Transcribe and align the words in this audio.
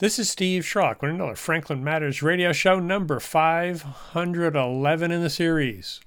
This 0.00 0.18
is 0.18 0.30
Steve 0.30 0.64
Sherlock 0.64 1.02
with 1.02 1.10
another 1.10 1.34
Franklin 1.34 1.84
Matters 1.84 2.22
radio 2.22 2.54
show, 2.54 2.80
number 2.80 3.20
511 3.20 5.10
in 5.10 5.20
the 5.20 5.28
series. 5.28 6.00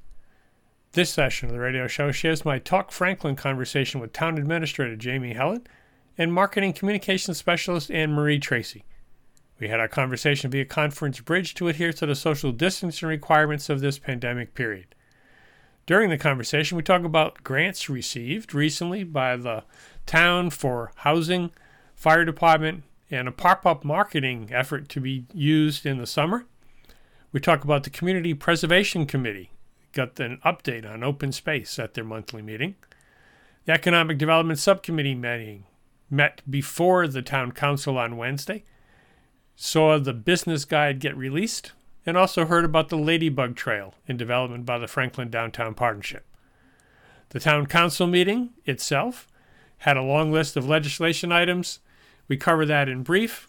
This 0.94 1.12
session 1.12 1.48
of 1.48 1.54
the 1.54 1.60
radio 1.60 1.86
show 1.86 2.12
shares 2.12 2.44
my 2.44 2.58
Talk 2.58 2.92
Franklin 2.92 3.36
conversation 3.36 4.02
with 4.02 4.12
Town 4.12 4.40
Administrator 4.40 4.96
Jamie 4.96 5.36
Hellen 5.36 5.68
and 6.18 6.34
Marketing 6.34 6.74
Communications 6.74 7.38
Specialist 7.38 7.92
Anne 7.92 8.14
Marie 8.14 8.40
Tracy. 8.40 8.84
We 9.60 9.68
had 9.68 9.80
our 9.80 9.88
conversation 9.88 10.50
via 10.50 10.66
conference 10.66 11.20
bridge 11.20 11.54
to 11.54 11.68
adhere 11.68 11.94
to 11.94 12.08
the 12.08 12.16
social 12.16 12.52
distancing 12.52 13.08
requirements 13.08 13.70
of 13.70 13.82
this 13.82 14.00
pandemic 14.00 14.56
period. 14.56 14.96
During 15.86 16.10
the 16.10 16.18
conversation, 16.18 16.78
we 16.78 16.84
talk 16.84 17.04
about 17.04 17.44
grants 17.44 17.92
received 17.92 18.56
recently 18.56 19.04
by 19.04 19.36
the 19.36 19.66
town 20.08 20.50
for 20.50 20.92
housing, 20.96 21.52
fire 21.94 22.26
department, 22.26 22.86
and 23.14 23.28
a 23.28 23.32
pop 23.32 23.66
up 23.66 23.84
marketing 23.84 24.50
effort 24.52 24.90
to 24.90 25.00
be 25.00 25.26
used 25.34 25.86
in 25.86 25.98
the 25.98 26.08
summer. 26.08 26.46
We 27.32 27.40
talk 27.40 27.64
about 27.64 27.84
the 27.84 27.90
Community 27.90 28.34
Preservation 28.34 29.06
Committee, 29.06 29.52
got 29.92 30.20
an 30.20 30.40
update 30.46 30.90
on 30.90 31.04
open 31.04 31.32
space 31.32 31.80
at 31.80 31.94
their 31.94 32.04
monthly 32.04 32.42
meeting. 32.42 32.76
The 33.66 33.74
Economic 33.74 34.18
Development 34.18 34.60
Subcommittee 34.60 35.16
meeting 35.16 35.66
met 36.10 36.42
before 36.50 37.08
the 37.08 37.22
Town 37.22 37.52
Council 37.52 37.98
on 37.98 38.18
Wednesday, 38.18 38.64
saw 39.56 39.98
the 39.98 40.14
business 40.14 40.66
guide 40.66 41.00
get 41.00 41.18
released, 41.18 41.72
and 42.06 42.18
also 42.18 42.46
heard 42.46 42.66
about 42.66 42.90
the 42.90 42.98
Ladybug 42.98 43.56
Trail 43.56 43.96
in 44.08 44.18
development 44.18 44.66
by 44.66 44.78
the 44.78 44.88
Franklin 44.88 45.30
Downtown 45.30 45.74
Partnership. 45.74 46.26
The 47.30 47.40
Town 47.40 47.66
Council 47.66 48.06
meeting 48.06 48.52
itself 48.66 49.28
had 49.80 49.98
a 49.98 50.04
long 50.04 50.32
list 50.32 50.56
of 50.56 50.68
legislation 50.68 51.32
items 51.32 51.80
we 52.34 52.38
cover 52.38 52.66
that 52.66 52.90
in 52.90 53.04
brief, 53.04 53.48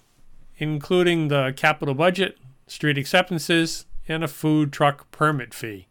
including 0.59 1.29
the 1.29 1.55
capital 1.57 1.95
budget, 1.95 2.37
street 2.67 2.99
acceptances, 2.99 3.87
and 4.07 4.23
a 4.23 4.29
food 4.29 4.75
truck 4.75 5.11
permit 5.11 5.55
fee, 5.55 5.87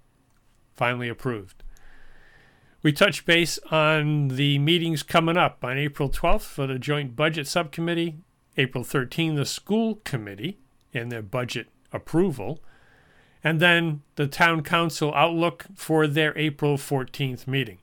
finally 0.76 1.10
approved. 1.10 1.64
We 2.84 2.94
touch 2.94 3.26
base 3.26 3.58
on 3.72 4.28
the 4.28 4.60
meetings 4.60 5.02
coming 5.02 5.38
up 5.38 5.64
on 5.64 5.76
April 5.76 6.08
12th 6.08 6.44
for 6.44 6.68
the 6.68 6.78
Joint 6.78 7.16
Budget 7.16 7.48
Subcommittee, 7.48 8.18
April 8.58 8.84
13th, 8.84 9.38
the 9.38 9.46
School 9.46 9.96
Committee 10.04 10.60
and 10.94 11.12
their 11.12 11.24
budget 11.24 11.70
approval, 11.92 12.60
and 13.44 13.60
then 13.60 14.04
the 14.18 14.28
Town 14.28 14.62
Council 14.62 15.12
outlook 15.16 15.66
for 15.74 16.06
their 16.06 16.38
April 16.38 16.78
14th 16.78 17.48
meeting. 17.48 17.80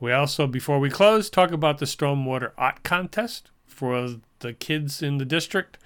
We 0.00 0.10
also, 0.12 0.46
before 0.46 0.78
we 0.78 0.88
close, 0.88 1.28
talk 1.28 1.50
about 1.50 1.76
the 1.76 1.84
Stormwater 1.84 2.52
Art 2.56 2.82
Contest, 2.82 3.50
for 3.76 4.16
the 4.38 4.52
kids 4.54 5.02
in 5.02 5.18
the 5.18 5.24
district, 5.24 5.76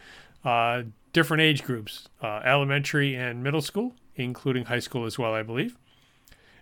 uh, 0.45 0.83
different 1.13 1.41
age 1.41 1.65
groups, 1.65 2.09
uh, 2.23 2.41
elementary 2.45 3.17
and 3.17 3.43
middle 3.43 3.61
school, 3.61 3.95
including 4.15 4.67
high 4.67 4.79
school 4.79 5.05
as 5.05 5.19
well, 5.19 5.35
I 5.35 5.43
believe. 5.43 5.77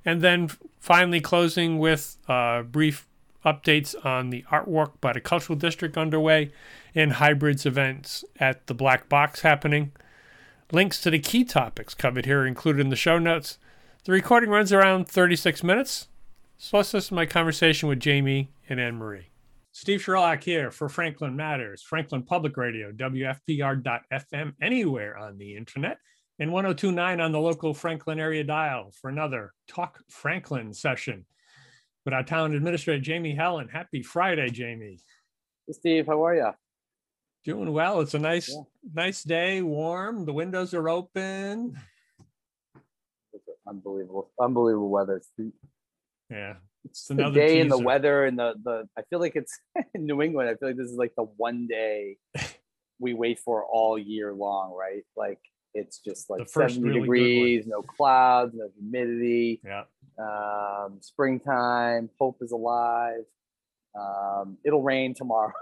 And 0.05 0.23
then 0.23 0.49
finally 0.81 1.21
closing 1.21 1.79
with 1.79 2.17
uh, 2.29 2.63
brief 2.63 3.07
updates 3.45 3.95
on 4.07 4.31
the 4.31 4.45
artwork 4.51 4.93
by 5.01 5.13
the 5.13 5.21
cultural 5.21 5.59
district 5.59 5.99
underway 5.99 6.51
and 6.95 7.15
hybrids 7.15 7.67
events 7.67 8.25
at 8.41 8.67
the 8.67 8.75
Black 8.75 9.09
Box 9.09 9.43
happening. 9.43 9.93
Links 10.73 11.01
to 11.03 11.11
the 11.11 11.19
key 11.19 11.45
topics 11.45 11.95
covered 11.95 12.25
here 12.25 12.47
included 12.47 12.81
in 12.81 12.89
the 12.89 12.97
show 12.97 13.19
notes. 13.19 13.59
The 14.05 14.13
recording 14.13 14.51
runs 14.51 14.73
around 14.73 15.09
36 15.09 15.63
minutes. 15.63 16.09
So 16.57 16.79
let's 16.79 16.95
listen 16.95 17.11
to 17.11 17.15
my 17.15 17.27
conversation 17.27 17.89
with 17.89 18.01
Jamie 18.01 18.51
and 18.69 18.81
Anne 18.81 18.97
Marie. 18.97 19.29
Steve 19.79 20.03
Sherlock 20.03 20.43
here 20.43 20.73
for 20.73 20.89
Franklin 20.89 21.37
Matters, 21.37 21.85
Franklin 21.85 22.25
Public 22.25 22.57
Radio, 22.57 22.91
WFPR.FM, 22.91 24.55
anywhere 24.61 25.17
on 25.17 25.39
the 25.39 25.55
internet, 25.55 25.99
and 26.41 26.53
1029 26.53 27.21
on 27.21 27.31
the 27.31 27.39
local 27.39 27.73
Franklin 27.73 28.19
area 28.19 28.43
dial 28.43 28.91
for 29.01 29.09
another 29.09 29.53
Talk 29.69 30.01
Franklin 30.11 30.75
session 30.75 31.25
with 32.05 32.13
our 32.13 32.25
town 32.25 32.57
administrator, 32.57 33.01
Jamie 33.01 33.37
Hellen. 33.37 33.69
Happy 33.69 34.03
Friday, 34.03 34.51
Jamie. 34.51 34.99
Hey, 35.69 35.73
Steve, 35.73 36.07
how 36.09 36.27
are 36.27 36.35
you? 36.35 36.51
Doing 37.45 37.73
well. 37.73 38.01
It's 38.01 38.15
a 38.15 38.19
nice, 38.19 38.49
yeah. 38.49 38.63
nice 38.93 39.23
day, 39.23 39.63
warm. 39.63 40.25
The 40.25 40.33
windows 40.33 40.75
are 40.75 40.89
open. 40.89 41.81
Unbelievable, 43.65 44.33
unbelievable 44.41 44.91
weather. 44.91 45.23
Yeah, 46.29 46.55
it's 46.91 47.07
the 47.09 47.31
day 47.31 47.49
teaser. 47.49 47.61
and 47.63 47.71
the 47.71 47.79
weather 47.79 48.25
and 48.25 48.39
the 48.39 48.55
the. 48.63 48.89
I 48.97 49.03
feel 49.11 49.21
like 49.21 49.37
it's 49.37 49.59
in 49.95 50.07
New 50.07 50.23
England. 50.23 50.49
I 50.49 50.55
feel 50.55 50.69
like 50.69 50.77
this 50.77 50.91
is 50.91 50.97
like 50.97 51.15
the 51.17 51.25
one 51.37 51.67
day 51.67 52.17
we 52.99 53.15
wait 53.15 53.39
for 53.39 53.65
all 53.65 53.99
year 53.99 54.33
long, 54.33 54.75
right? 54.75 55.05
Like 55.17 55.41
it's 55.75 55.99
just 55.99 56.31
like 56.31 56.49
70 56.49 56.81
really 56.81 57.01
degrees, 57.01 57.67
no 57.67 57.83
clouds, 57.83 58.55
no 58.55 58.69
humidity. 58.75 59.61
Yeah. 59.65 59.85
Um, 60.19 60.99
springtime, 61.01 62.11
hope 62.19 62.39
is 62.41 62.53
alive. 62.53 63.25
Um, 63.99 64.59
it'll 64.65 64.83
rain 64.83 65.15
tomorrow. 65.15 65.53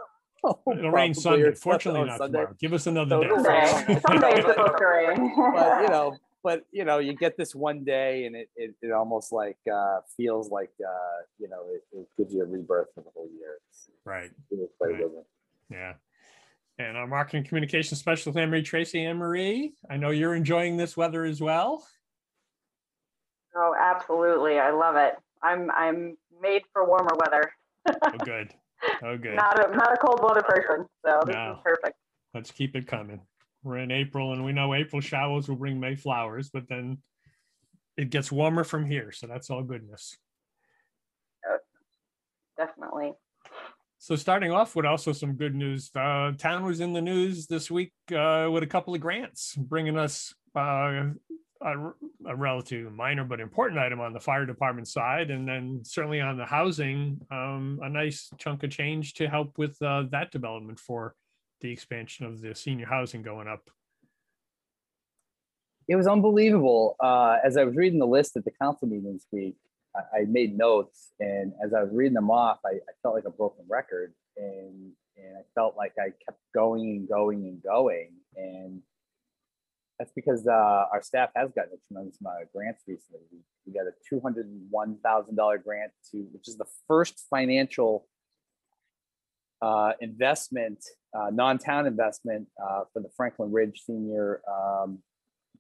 it'll 0.44 0.91
rain 0.91 1.15
Sunday. 1.15 1.53
Fortunately, 1.53 2.04
not 2.04 2.19
Sunday. 2.19 2.38
tomorrow. 2.38 2.56
Give 2.59 2.72
us 2.72 2.86
another 2.86 3.22
so 3.28 3.42
day. 3.42 4.00
Sunday 4.06 4.41
supposed 4.41 4.78
to 4.78 4.86
rain. 4.86 5.32
but 5.36 5.82
you 5.82 5.88
know, 5.88 6.16
but 6.46 6.64
you 6.70 6.84
know, 6.84 6.98
you 6.98 7.12
get 7.12 7.36
this 7.36 7.56
one 7.56 7.82
day, 7.82 8.24
and 8.24 8.36
it 8.36 8.48
it, 8.54 8.72
it 8.80 8.92
almost 8.92 9.32
like 9.32 9.58
uh, 9.70 9.98
feels 10.16 10.48
like 10.48 10.70
uh, 10.80 11.22
you 11.40 11.48
know 11.48 11.64
it, 11.74 11.82
it, 11.92 12.06
gives 12.16 12.32
you 12.32 12.42
a 12.42 12.46
rebirth 12.46 12.86
for 12.94 13.00
the 13.00 13.10
whole 13.12 13.28
year. 13.36 13.56
It's, 13.68 13.90
right. 14.04 14.30
right. 14.80 15.00
Yeah. 15.68 15.94
And 16.78 16.96
our 16.96 17.08
marketing 17.08 17.42
communication 17.42 17.96
specialist, 17.96 18.38
Anne 18.38 18.50
Marie 18.50 18.62
Tracy. 18.62 19.04
Anne 19.04 19.16
Marie, 19.16 19.72
I 19.90 19.96
know 19.96 20.10
you're 20.10 20.36
enjoying 20.36 20.76
this 20.76 20.96
weather 20.96 21.24
as 21.24 21.40
well. 21.40 21.84
Oh, 23.56 23.74
absolutely! 23.76 24.60
I 24.60 24.70
love 24.70 24.94
it. 24.94 25.14
I'm 25.42 25.68
I'm 25.72 26.16
made 26.40 26.62
for 26.72 26.86
warmer 26.86 27.16
weather. 27.18 27.50
oh, 27.88 28.24
good. 28.24 28.54
Oh, 29.02 29.16
good. 29.20 29.34
Not 29.34 29.68
a 29.68 29.76
not 29.76 29.92
a 29.92 29.96
cold 29.96 30.20
weather 30.22 30.42
person, 30.42 30.86
so 31.04 31.22
this 31.26 31.34
no. 31.34 31.54
is 31.54 31.58
perfect. 31.64 31.96
Let's 32.34 32.52
keep 32.52 32.76
it 32.76 32.86
coming 32.86 33.20
we're 33.62 33.78
in 33.78 33.90
April 33.90 34.32
and 34.32 34.44
we 34.44 34.52
know 34.52 34.74
April 34.74 35.00
showers 35.00 35.48
will 35.48 35.56
bring 35.56 35.80
May 35.80 35.96
flowers, 35.96 36.50
but 36.50 36.68
then 36.68 36.98
it 37.96 38.10
gets 38.10 38.30
warmer 38.30 38.64
from 38.64 38.84
here. 38.86 39.10
So 39.12 39.26
that's 39.26 39.50
all 39.50 39.62
goodness. 39.62 40.16
Definitely. 42.56 43.12
So 43.98 44.16
starting 44.16 44.52
off 44.52 44.76
with 44.76 44.86
also 44.86 45.12
some 45.12 45.34
good 45.34 45.54
news. 45.54 45.90
Uh, 45.94 46.32
town 46.38 46.64
was 46.64 46.80
in 46.80 46.92
the 46.92 47.02
news 47.02 47.46
this 47.46 47.70
week 47.70 47.92
uh, 48.12 48.48
with 48.50 48.62
a 48.62 48.66
couple 48.66 48.94
of 48.94 49.00
grants, 49.00 49.54
bringing 49.56 49.98
us 49.98 50.34
uh, 50.56 51.10
a, 51.62 51.74
a 52.26 52.36
relative 52.36 52.92
minor 52.92 53.24
but 53.24 53.40
important 53.40 53.80
item 53.80 54.00
on 54.00 54.12
the 54.12 54.20
fire 54.20 54.46
department 54.46 54.88
side, 54.88 55.30
and 55.30 55.48
then 55.48 55.80
certainly 55.82 56.20
on 56.20 56.36
the 56.36 56.44
housing, 56.44 57.20
um, 57.30 57.80
a 57.82 57.88
nice 57.88 58.30
chunk 58.38 58.62
of 58.62 58.70
change 58.70 59.14
to 59.14 59.28
help 59.28 59.58
with 59.58 59.80
uh, 59.82 60.04
that 60.10 60.30
development 60.30 60.78
for 60.78 61.14
the 61.60 61.70
expansion 61.70 62.26
of 62.26 62.40
the 62.40 62.54
senior 62.54 62.86
housing 62.86 63.22
going 63.22 63.48
up? 63.48 63.70
It 65.88 65.97
was 65.97 66.06
unbelievable. 66.06 66.97
Uh, 66.98 67.36
as 67.44 67.56
I 67.56 67.64
was 67.64 67.76
reading 67.76 67.98
the 67.98 68.06
list 68.06 68.36
at 68.36 68.44
the 68.44 68.50
council 68.50 68.88
meeting 68.88 69.12
this 69.12 69.26
week, 69.30 69.56
I, 69.94 70.18
I 70.18 70.24
made 70.28 70.56
notes, 70.56 71.12
and 71.20 71.53
as 71.64 71.72
I 71.72 71.82
was 71.82 71.92
reading 71.92 72.14
them 72.14 72.30
off, 72.30 72.58
I, 72.66 72.70
I 72.70 72.92
felt 73.03 73.14
like 73.14 73.24
a 73.24 73.30
broken 73.30 73.64
record, 73.68 74.12
and 74.36 74.92
and 75.16 75.38
I 75.38 75.42
felt 75.54 75.76
like 75.76 75.92
I 75.98 76.10
kept 76.24 76.41
going 76.54 76.91
and 76.91 77.08
going 77.08 77.47
and 77.47 77.62
going, 77.62 78.10
and 78.36 78.82
that's 79.98 80.12
because 80.12 80.47
uh, 80.47 80.84
our 80.92 81.00
staff 81.02 81.30
has 81.34 81.50
gotten 81.52 81.72
a 81.72 81.86
tremendous 81.86 82.20
amount 82.20 82.42
of 82.42 82.52
grants 82.52 82.82
recently. 82.86 83.20
We, 83.32 83.38
we 83.66 83.72
got 83.72 83.86
a 83.86 83.92
two 84.09 84.20
hundred 84.20 84.47
one 84.70 84.98
thousand 85.02 85.36
dollar 85.36 85.59
grant 85.59 85.92
to, 86.10 86.18
which 86.32 86.48
is 86.48 86.56
the 86.56 86.66
first 86.88 87.26
financial 87.30 88.06
uh, 89.62 89.92
investment, 90.00 90.84
uh, 91.16 91.30
non-town 91.30 91.86
investment 91.86 92.47
uh, 92.63 92.83
for 92.92 93.01
the 93.01 93.09
Franklin 93.16 93.51
Ridge 93.53 93.83
Senior 93.86 94.42
um, 94.51 94.98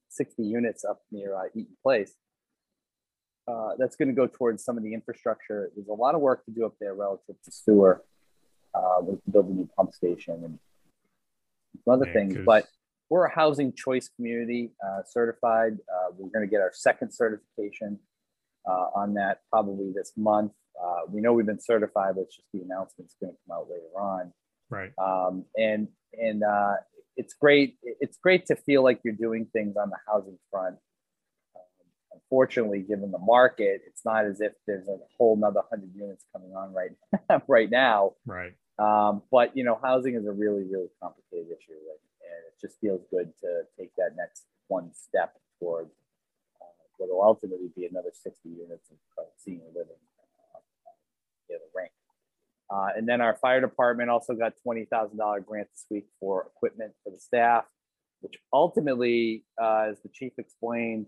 60 0.08 0.42
units 0.42 0.84
up 0.84 1.00
near 1.10 1.34
uh, 1.34 1.44
Eaton 1.54 1.76
Place. 1.82 2.14
Uh, 3.48 3.70
that's 3.78 3.96
going 3.96 4.08
to 4.08 4.14
go 4.14 4.26
towards 4.26 4.64
some 4.64 4.76
of 4.76 4.82
the 4.82 4.92
infrastructure. 4.92 5.70
There's 5.74 5.88
a 5.88 5.92
lot 5.92 6.14
of 6.14 6.20
work 6.20 6.44
to 6.46 6.50
do 6.50 6.66
up 6.66 6.74
there 6.80 6.94
relative 6.94 7.36
to 7.44 7.50
sewer. 7.50 8.04
Uh, 8.74 9.00
we 9.02 9.12
can 9.12 9.32
build 9.32 9.46
a 9.46 9.52
new 9.52 9.68
pump 9.76 9.94
station 9.94 10.34
and 10.44 10.58
some 11.84 11.94
other 11.94 12.06
yeah, 12.06 12.12
things, 12.12 12.36
but 12.44 12.66
we're 13.08 13.24
a 13.24 13.34
housing 13.34 13.72
choice 13.72 14.10
community 14.16 14.72
certified. 15.06 15.78
we're 16.18 16.28
going 16.28 16.44
to 16.44 16.50
get 16.50 16.60
our 16.60 16.72
second 16.74 17.12
certification 17.12 18.00
on 18.66 19.14
that 19.14 19.42
probably 19.50 19.92
this 19.94 20.12
month. 20.16 20.52
Uh, 20.82 21.02
we 21.08 21.20
know 21.20 21.32
we've 21.32 21.46
been 21.46 21.60
certified, 21.60 22.16
but 22.16 22.22
it's 22.22 22.36
just 22.36 22.48
the 22.52 22.60
announcement's 22.60 23.14
going 23.22 23.32
to 23.32 23.38
come 23.46 23.56
out 23.56 23.70
later 23.70 23.98
on. 23.98 24.32
Right. 24.70 24.92
Um, 24.98 25.44
and 25.56 25.88
and 26.12 26.42
uh, 26.42 26.74
it's 27.16 27.34
great. 27.34 27.76
It's 27.82 28.18
great 28.18 28.46
to 28.46 28.56
feel 28.56 28.82
like 28.82 29.00
you're 29.04 29.14
doing 29.14 29.46
things 29.52 29.76
on 29.76 29.90
the 29.90 29.98
housing 30.06 30.38
front. 30.50 30.76
Um, 31.54 31.62
unfortunately, 32.14 32.80
given 32.80 33.10
the 33.10 33.18
market, 33.18 33.82
it's 33.86 34.04
not 34.04 34.26
as 34.26 34.40
if 34.40 34.52
there's 34.66 34.88
a 34.88 34.98
whole 35.16 35.36
another 35.36 35.62
hundred 35.70 35.94
units 35.94 36.24
coming 36.32 36.54
on 36.54 36.72
right 36.72 37.42
right 37.48 37.70
now. 37.70 38.12
Right. 38.26 38.54
Um, 38.78 39.22
but 39.30 39.56
you 39.56 39.64
know, 39.64 39.78
housing 39.82 40.14
is 40.14 40.26
a 40.26 40.32
really, 40.32 40.64
really 40.64 40.88
complicated 41.02 41.46
issue, 41.48 41.72
and, 41.72 42.02
and 42.20 42.40
it 42.48 42.60
just 42.60 42.78
feels 42.80 43.02
good 43.10 43.32
to 43.40 43.62
take 43.78 43.94
that 43.96 44.10
next 44.16 44.44
one 44.68 44.90
step 44.92 45.36
towards 45.58 45.92
uh, 46.60 46.66
what 46.98 47.08
will 47.08 47.22
ultimately 47.22 47.70
be 47.74 47.86
another 47.86 48.10
60 48.12 48.48
units 48.48 48.90
of, 48.90 49.24
senior 49.38 49.68
living 49.74 49.96
uh, 50.20 50.60
near 51.48 51.58
the 51.58 51.70
rink. 51.74 51.92
Uh, 52.70 52.88
and 52.96 53.08
then 53.08 53.20
our 53.20 53.36
fire 53.36 53.60
department 53.60 54.10
also 54.10 54.34
got 54.34 54.54
$20,000 54.66 55.46
grant 55.46 55.68
this 55.72 55.86
week 55.90 56.06
for 56.18 56.48
equipment 56.56 56.92
for 57.04 57.10
the 57.10 57.18
staff, 57.18 57.64
which 58.20 58.34
ultimately, 58.52 59.44
uh, 59.60 59.86
as 59.90 60.00
the 60.02 60.08
chief 60.12 60.32
explained 60.38 61.06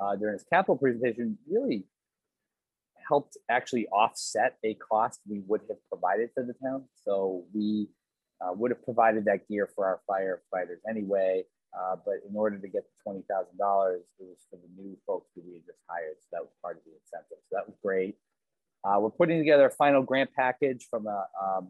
uh, 0.00 0.14
during 0.16 0.34
his 0.34 0.44
capital 0.52 0.76
presentation, 0.76 1.38
really 1.50 1.86
helped 3.08 3.36
actually 3.50 3.86
offset 3.88 4.56
a 4.64 4.74
cost 4.74 5.20
we 5.28 5.42
would 5.46 5.62
have 5.68 5.78
provided 5.88 6.30
to 6.36 6.44
the 6.44 6.54
town. 6.62 6.84
So 7.04 7.44
we 7.54 7.88
uh, 8.40 8.52
would 8.52 8.70
have 8.70 8.84
provided 8.84 9.24
that 9.24 9.48
gear 9.48 9.68
for 9.74 9.86
our 9.86 10.00
firefighters 10.10 10.78
anyway. 10.88 11.44
Uh, 11.76 11.96
but 12.04 12.14
in 12.28 12.34
order 12.34 12.58
to 12.58 12.68
get 12.68 12.84
the 12.84 13.02
twenty 13.02 13.22
thousand 13.28 13.58
dollars, 13.58 14.00
it 14.18 14.24
was 14.24 14.38
for 14.48 14.56
the 14.56 14.82
new 14.82 14.96
folks 15.06 15.28
who 15.34 15.42
we 15.46 15.54
had 15.54 15.66
just 15.66 15.78
hired. 15.88 16.16
So 16.20 16.28
that 16.32 16.42
was 16.42 16.52
part 16.62 16.76
of 16.78 16.82
the 16.84 16.92
incentive. 16.92 17.42
So 17.50 17.52
that 17.52 17.66
was 17.66 17.76
great. 17.84 18.16
Uh, 18.84 18.98
we're 19.00 19.10
putting 19.10 19.38
together 19.38 19.66
a 19.66 19.70
final 19.70 20.02
grant 20.02 20.30
package 20.34 20.86
from 20.88 21.06
a, 21.06 21.26
um, 21.42 21.68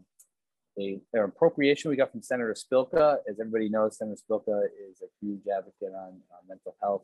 a, 0.79 0.99
an 1.13 1.23
appropriation 1.23 1.89
we 1.89 1.97
got 1.97 2.11
from 2.11 2.21
Senator 2.21 2.55
Spilka. 2.55 3.17
As 3.27 3.39
everybody 3.39 3.69
knows, 3.69 3.97
Senator 3.97 4.19
Spilka 4.21 4.65
is 4.89 5.01
a 5.01 5.09
huge 5.21 5.41
advocate 5.47 5.93
on 5.95 6.19
mental 6.47 6.75
health 6.81 7.03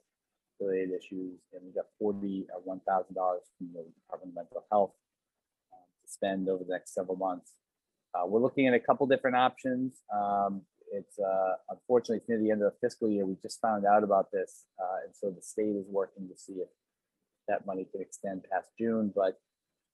related 0.59 0.91
issues, 0.91 1.39
and 1.53 1.61
we 1.65 1.71
got 1.73 1.85
forty 1.99 2.45
or 2.53 2.61
one 2.63 2.79
thousand 2.87 3.15
dollars 3.15 3.41
from 3.57 3.69
the 3.73 3.83
Department 4.01 4.31
of 4.31 4.35
Mental 4.35 4.63
Health 4.71 4.91
um, 5.73 5.85
to 6.05 6.11
spend 6.11 6.47
over 6.47 6.63
the 6.63 6.71
next 6.71 6.93
several 6.93 7.17
months. 7.17 7.53
Uh, 8.13 8.27
we're 8.27 8.39
looking 8.39 8.67
at 8.67 8.75
a 8.75 8.79
couple 8.79 9.07
different 9.07 9.35
options. 9.35 10.01
Um, 10.13 10.61
it's 10.91 11.17
uh, 11.17 11.53
unfortunately 11.69 12.17
it's 12.17 12.29
near 12.29 12.39
the 12.39 12.51
end 12.51 12.61
of 12.61 12.71
the 12.71 12.77
fiscal 12.87 13.09
year. 13.09 13.25
We 13.25 13.35
just 13.41 13.59
found 13.59 13.83
out 13.85 14.03
about 14.03 14.31
this, 14.31 14.65
uh, 14.79 14.97
and 15.05 15.15
so 15.15 15.31
the 15.31 15.41
state 15.41 15.75
is 15.75 15.87
working 15.89 16.29
to 16.29 16.37
see 16.37 16.53
if 16.53 16.69
that 17.47 17.65
money 17.65 17.87
can 17.91 18.01
extend 18.01 18.45
past 18.51 18.69
June. 18.79 19.11
But 19.13 19.39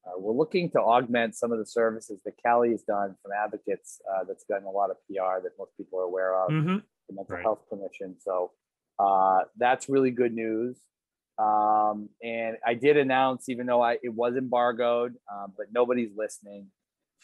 uh, 0.06 0.18
we're 0.18 0.34
looking 0.34 0.70
to 0.72 0.80
augment 0.80 1.36
some 1.36 1.52
of 1.52 1.60
the 1.60 1.66
services 1.66 2.20
that 2.26 2.34
Callie 2.44 2.72
has 2.72 2.84
done 2.84 3.16
from 3.22 3.32
Advocates. 3.32 4.02
Uh, 4.10 4.24
that's 4.28 4.44
gotten 4.46 4.66
a 4.66 4.72
lot 4.72 4.90
of 4.90 4.98
PR 5.08 5.42
that 5.44 5.52
most 5.58 5.76
people 5.78 6.00
are 6.00 6.04
aware 6.04 6.36
of. 6.36 6.50
Mm-hmm. 6.52 6.78
The 7.10 7.16
Mental 7.16 7.36
Right. 7.36 7.44
Health 7.44 7.62
Commission. 7.70 8.16
So 8.20 8.52
uh, 8.98 9.42
that's 9.58 9.90
really 9.90 10.12
good 10.12 10.34
news. 10.34 10.78
Um, 11.38 12.10
and 12.22 12.58
I 12.66 12.74
did 12.74 12.98
announce, 12.98 13.48
even 13.50 13.66
though 13.66 13.82
I, 13.82 13.94
it 14.04 14.14
was 14.14 14.36
embargoed, 14.36 15.16
um, 15.32 15.54
but 15.58 15.68
nobody's 15.74 16.12
listening 16.16 16.68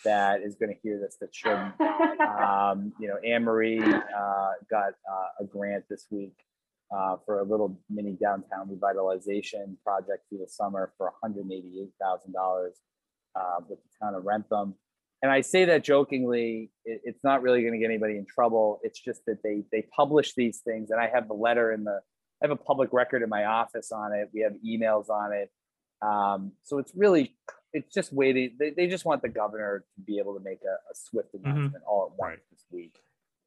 that 0.03 0.41
is 0.41 0.55
going 0.55 0.73
to 0.73 0.79
hear 0.81 0.99
this 0.99 1.17
that 1.21 1.33
shouldn't. 1.33 1.73
Um, 2.25 2.93
you 2.99 3.07
know, 3.07 3.17
Anne 3.25 3.43
Marie 3.43 3.81
uh, 3.81 4.51
got 4.69 4.89
uh, 5.09 5.41
a 5.41 5.45
grant 5.45 5.85
this 5.89 6.05
week 6.09 6.33
uh, 6.95 7.17
for 7.25 7.39
a 7.39 7.43
little 7.43 7.79
mini 7.89 8.17
downtown 8.21 8.67
revitalization 8.69 9.75
project 9.83 10.23
through 10.29 10.39
the 10.39 10.47
summer 10.47 10.91
for 10.97 11.11
$188,000 11.23 12.69
uh, 13.35 13.41
with 13.67 13.79
the 13.79 13.89
town 14.01 14.15
of 14.15 14.23
Wrentham. 14.25 14.75
And 15.21 15.31
I 15.31 15.41
say 15.41 15.65
that 15.65 15.83
jokingly, 15.83 16.71
it, 16.83 17.01
it's 17.03 17.23
not 17.23 17.41
really 17.41 17.61
going 17.61 17.73
to 17.73 17.79
get 17.79 17.85
anybody 17.89 18.17
in 18.17 18.25
trouble. 18.25 18.79
It's 18.83 18.99
just 18.99 19.21
that 19.25 19.41
they 19.43 19.63
they 19.71 19.83
publish 19.95 20.33
these 20.35 20.59
things, 20.59 20.91
and 20.91 20.99
I 20.99 21.07
have 21.07 21.27
the 21.27 21.33
letter 21.33 21.71
in 21.71 21.83
the 21.83 21.99
I 22.43 22.47
have 22.47 22.51
a 22.51 22.55
public 22.55 22.89
record 22.93 23.23
in 23.23 23.29
my 23.29 23.45
office 23.45 23.91
on 23.91 24.13
it. 24.13 24.29
We 24.33 24.41
have 24.41 24.53
emails 24.65 25.09
on 25.09 25.31
it. 25.33 25.49
Um, 26.05 26.51
so 26.63 26.77
it's 26.77 26.91
really 26.95 27.35
it's 27.73 27.91
just 27.93 28.13
waiting. 28.13 28.55
They, 28.59 28.71
they 28.71 28.87
just 28.87 29.05
want 29.05 29.21
the 29.21 29.29
governor 29.29 29.83
to 29.95 30.01
be 30.01 30.19
able 30.19 30.37
to 30.37 30.43
make 30.43 30.59
a, 30.63 30.73
a 30.91 30.93
swift 30.93 31.29
announcement 31.33 31.83
all 31.87 32.11
at 32.11 32.19
once 32.19 32.31
Right. 32.31 32.39
this 32.51 32.65
week. 32.71 32.95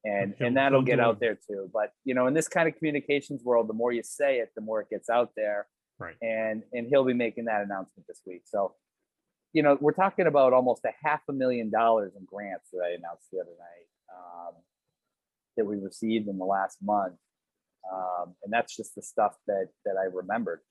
And 0.05 0.33
He'll- 0.37 0.47
and 0.47 0.57
that'll 0.57 0.81
get 0.81 0.99
out 0.99 1.15
it. 1.15 1.19
there 1.19 1.35
too. 1.35 1.69
But 1.73 1.91
you 2.05 2.13
know, 2.13 2.27
in 2.27 2.33
this 2.33 2.47
kind 2.47 2.67
of 2.69 2.75
communications 2.77 3.43
world, 3.43 3.67
the 3.67 3.73
more 3.73 3.91
you 3.91 4.01
say 4.03 4.39
it, 4.39 4.51
the 4.55 4.61
more 4.61 4.81
it 4.81 4.89
gets 4.89 5.09
out 5.09 5.31
there. 5.35 5.67
Right. 5.99 6.15
And 6.21 6.63
and 6.73 6.87
he'll 6.87 7.03
be 7.03 7.13
making 7.13 7.45
that 7.45 7.61
announcement 7.61 8.07
this 8.07 8.21
week. 8.25 8.43
So 8.45 8.75
you 9.51 9.63
know, 9.63 9.77
we're 9.81 9.93
talking 9.93 10.27
about 10.27 10.53
almost 10.53 10.85
a 10.85 10.91
half 11.03 11.21
a 11.27 11.33
million 11.33 11.69
dollars 11.71 12.13
in 12.17 12.23
grants 12.25 12.69
that 12.71 12.81
I 12.85 12.89
announced 12.91 13.25
the 13.31 13.39
other 13.39 13.49
night 13.57 14.15
um, 14.15 14.53
that 15.57 15.65
we 15.65 15.75
received 15.77 16.27
in 16.27 16.37
the 16.37 16.45
last 16.45 16.77
month, 16.83 17.15
um, 17.91 18.35
and 18.43 18.53
that's 18.53 18.75
just 18.77 18.93
the 18.95 19.01
stuff 19.01 19.35
that 19.47 19.69
that 19.85 19.95
I 19.99 20.05
remembered. 20.05 20.61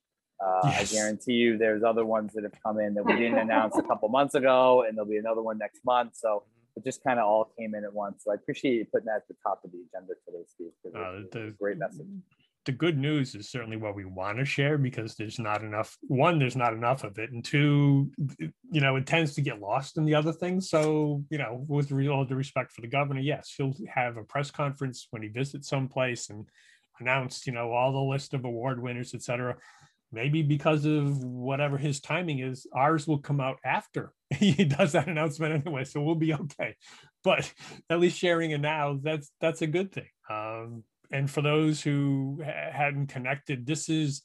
Uh, 0.41 0.61
Yes. 0.67 0.93
I 0.93 0.97
guarantee 0.97 1.33
you, 1.33 1.59
there's 1.59 1.83
other 1.83 2.05
ones 2.05 2.33
that 2.35 2.45
have 2.45 2.55
come 2.63 2.79
in 2.79 2.95
that 2.95 3.05
we 3.05 3.17
didn't 3.17 3.39
announce 3.39 3.77
a 3.77 3.83
couple 3.83 4.09
months 4.09 4.37
ago, 4.37 4.85
and 4.87 4.97
there'll 4.97 5.11
be 5.11 5.17
another 5.17 5.43
one 5.43 5.59
next 5.59 5.81
month. 5.85 6.13
So 6.15 6.45
it 6.79 6.85
just 6.85 7.03
kind 7.05 7.19
of 7.19 7.27
all 7.27 7.53
came 7.59 7.75
in 7.75 7.85
at 7.85 7.93
once. 7.93 8.25
So 8.25 8.31
I 8.33 8.35
appreciate 8.35 8.75
you 8.77 8.87
putting 8.87 9.07
that 9.07 9.17
at 9.17 9.29
the 9.29 9.35
top 9.43 9.61
of 9.65 9.73
the 9.73 9.79
agenda 9.93 10.15
today, 10.25 10.45
Steve. 10.47 10.73
Uh, 10.95 11.21
the- 11.33 11.55
great 11.61 11.79
message. 11.79 12.07
the 12.67 12.73
good 12.73 12.99
news 12.99 13.35
is 13.35 13.51
certainly 13.51 13.77
what 13.77 13.95
we 13.95 14.05
want 14.05 14.39
to 14.39 14.45
share 14.45 14.77
because 14.79 15.15
there's 15.15 15.39
not 15.39 15.63
enough 15.63 15.97
one 16.03 16.39
there's 16.39 16.57
not 16.57 16.75
enough 16.75 17.03
of 17.03 17.19
it 17.19 17.31
and 17.33 17.43
two 17.43 18.11
you 18.71 18.81
know 18.83 18.97
it 18.97 19.07
tends 19.07 19.35
to 19.35 19.41
get 19.41 19.59
lost 19.61 19.97
in 19.97 20.05
the 20.05 20.15
other 20.15 20.33
things 20.33 20.69
so 20.69 21.25
you 21.31 21.39
know 21.39 21.65
with 21.67 21.91
all 22.09 22.27
due 22.27 22.35
respect 22.35 22.71
for 22.73 22.83
the 22.83 22.87
governor 22.99 23.21
yes 23.21 23.55
he'll 23.57 23.73
have 23.89 24.19
a 24.19 24.25
press 24.25 24.51
conference 24.51 25.07
when 25.13 25.23
he 25.23 25.29
visits 25.29 25.67
someplace 25.69 26.29
and 26.29 26.47
announce 27.01 27.47
you 27.47 27.53
know 27.55 27.73
all 27.73 27.93
the 27.93 28.11
list 28.15 28.35
of 28.35 28.45
award 28.45 28.83
winners 28.83 29.15
et 29.15 29.23
cetera 29.23 29.57
maybe 30.11 30.43
because 30.43 30.85
of 30.85 31.23
whatever 31.23 31.77
his 31.77 32.01
timing 32.01 32.39
is 32.39 32.67
ours 32.75 33.07
will 33.07 33.19
come 33.19 33.41
out 33.41 33.59
after 33.65 34.13
he 34.31 34.65
does 34.65 34.93
that 34.93 35.09
announcement 35.09 35.67
anyway 35.67 35.85
so 35.85 36.01
we'll 36.01 36.15
be 36.15 36.35
okay 36.35 36.75
but 37.25 37.53
at 37.91 38.01
least 38.01 38.19
sharing 38.19 38.51
it 38.53 38.61
now 38.61 38.99
that's 39.03 39.31
that's 39.41 39.63
a 39.63 39.67
good 39.67 39.93
thing 39.93 40.09
um 40.31 40.83
and 41.11 41.31
for 41.31 41.43
those 41.43 41.81
who 41.81 42.43
ha- 42.45 42.71
hadn't 42.73 43.09
connected, 43.09 43.67
this 43.67 43.89
is 43.89 44.23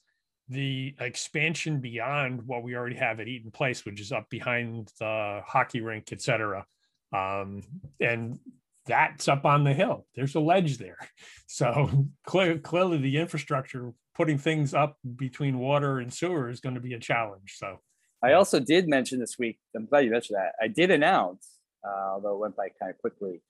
the 0.49 0.95
expansion 0.99 1.79
beyond 1.79 2.45
what 2.45 2.63
we 2.63 2.75
already 2.75 2.97
have 2.97 3.19
at 3.19 3.27
Eaton 3.27 3.51
Place, 3.51 3.85
which 3.85 4.01
is 4.01 4.11
up 4.11 4.29
behind 4.29 4.91
the 4.99 5.41
hockey 5.45 5.81
rink, 5.81 6.09
et 6.11 6.21
cetera. 6.21 6.65
Um, 7.13 7.61
and 7.99 8.39
that's 8.85 9.27
up 9.27 9.45
on 9.45 9.63
the 9.63 9.73
hill. 9.73 10.05
There's 10.15 10.35
a 10.35 10.39
ledge 10.39 10.77
there. 10.77 10.97
So 11.45 12.07
clear, 12.25 12.57
clearly 12.57 12.97
the 12.97 13.17
infrastructure, 13.17 13.93
putting 14.15 14.37
things 14.37 14.73
up 14.73 14.97
between 15.15 15.59
water 15.59 15.99
and 15.99 16.13
sewer 16.13 16.49
is 16.49 16.59
going 16.59 16.75
to 16.75 16.81
be 16.81 16.93
a 16.93 16.99
challenge. 16.99 17.55
So 17.57 17.79
I 18.23 18.33
also 18.33 18.59
did 18.59 18.87
mention 18.87 19.19
this 19.19 19.37
week. 19.37 19.59
I'm 19.75 19.85
glad 19.85 20.05
you 20.05 20.11
mentioned 20.11 20.37
that. 20.37 20.53
I 20.61 20.67
did 20.67 20.91
announce, 20.91 21.49
uh, 21.85 22.13
although 22.13 22.35
it 22.35 22.39
went 22.39 22.55
by 22.55 22.69
kind 22.79 22.91
of 22.91 22.97
quickly, 22.99 23.41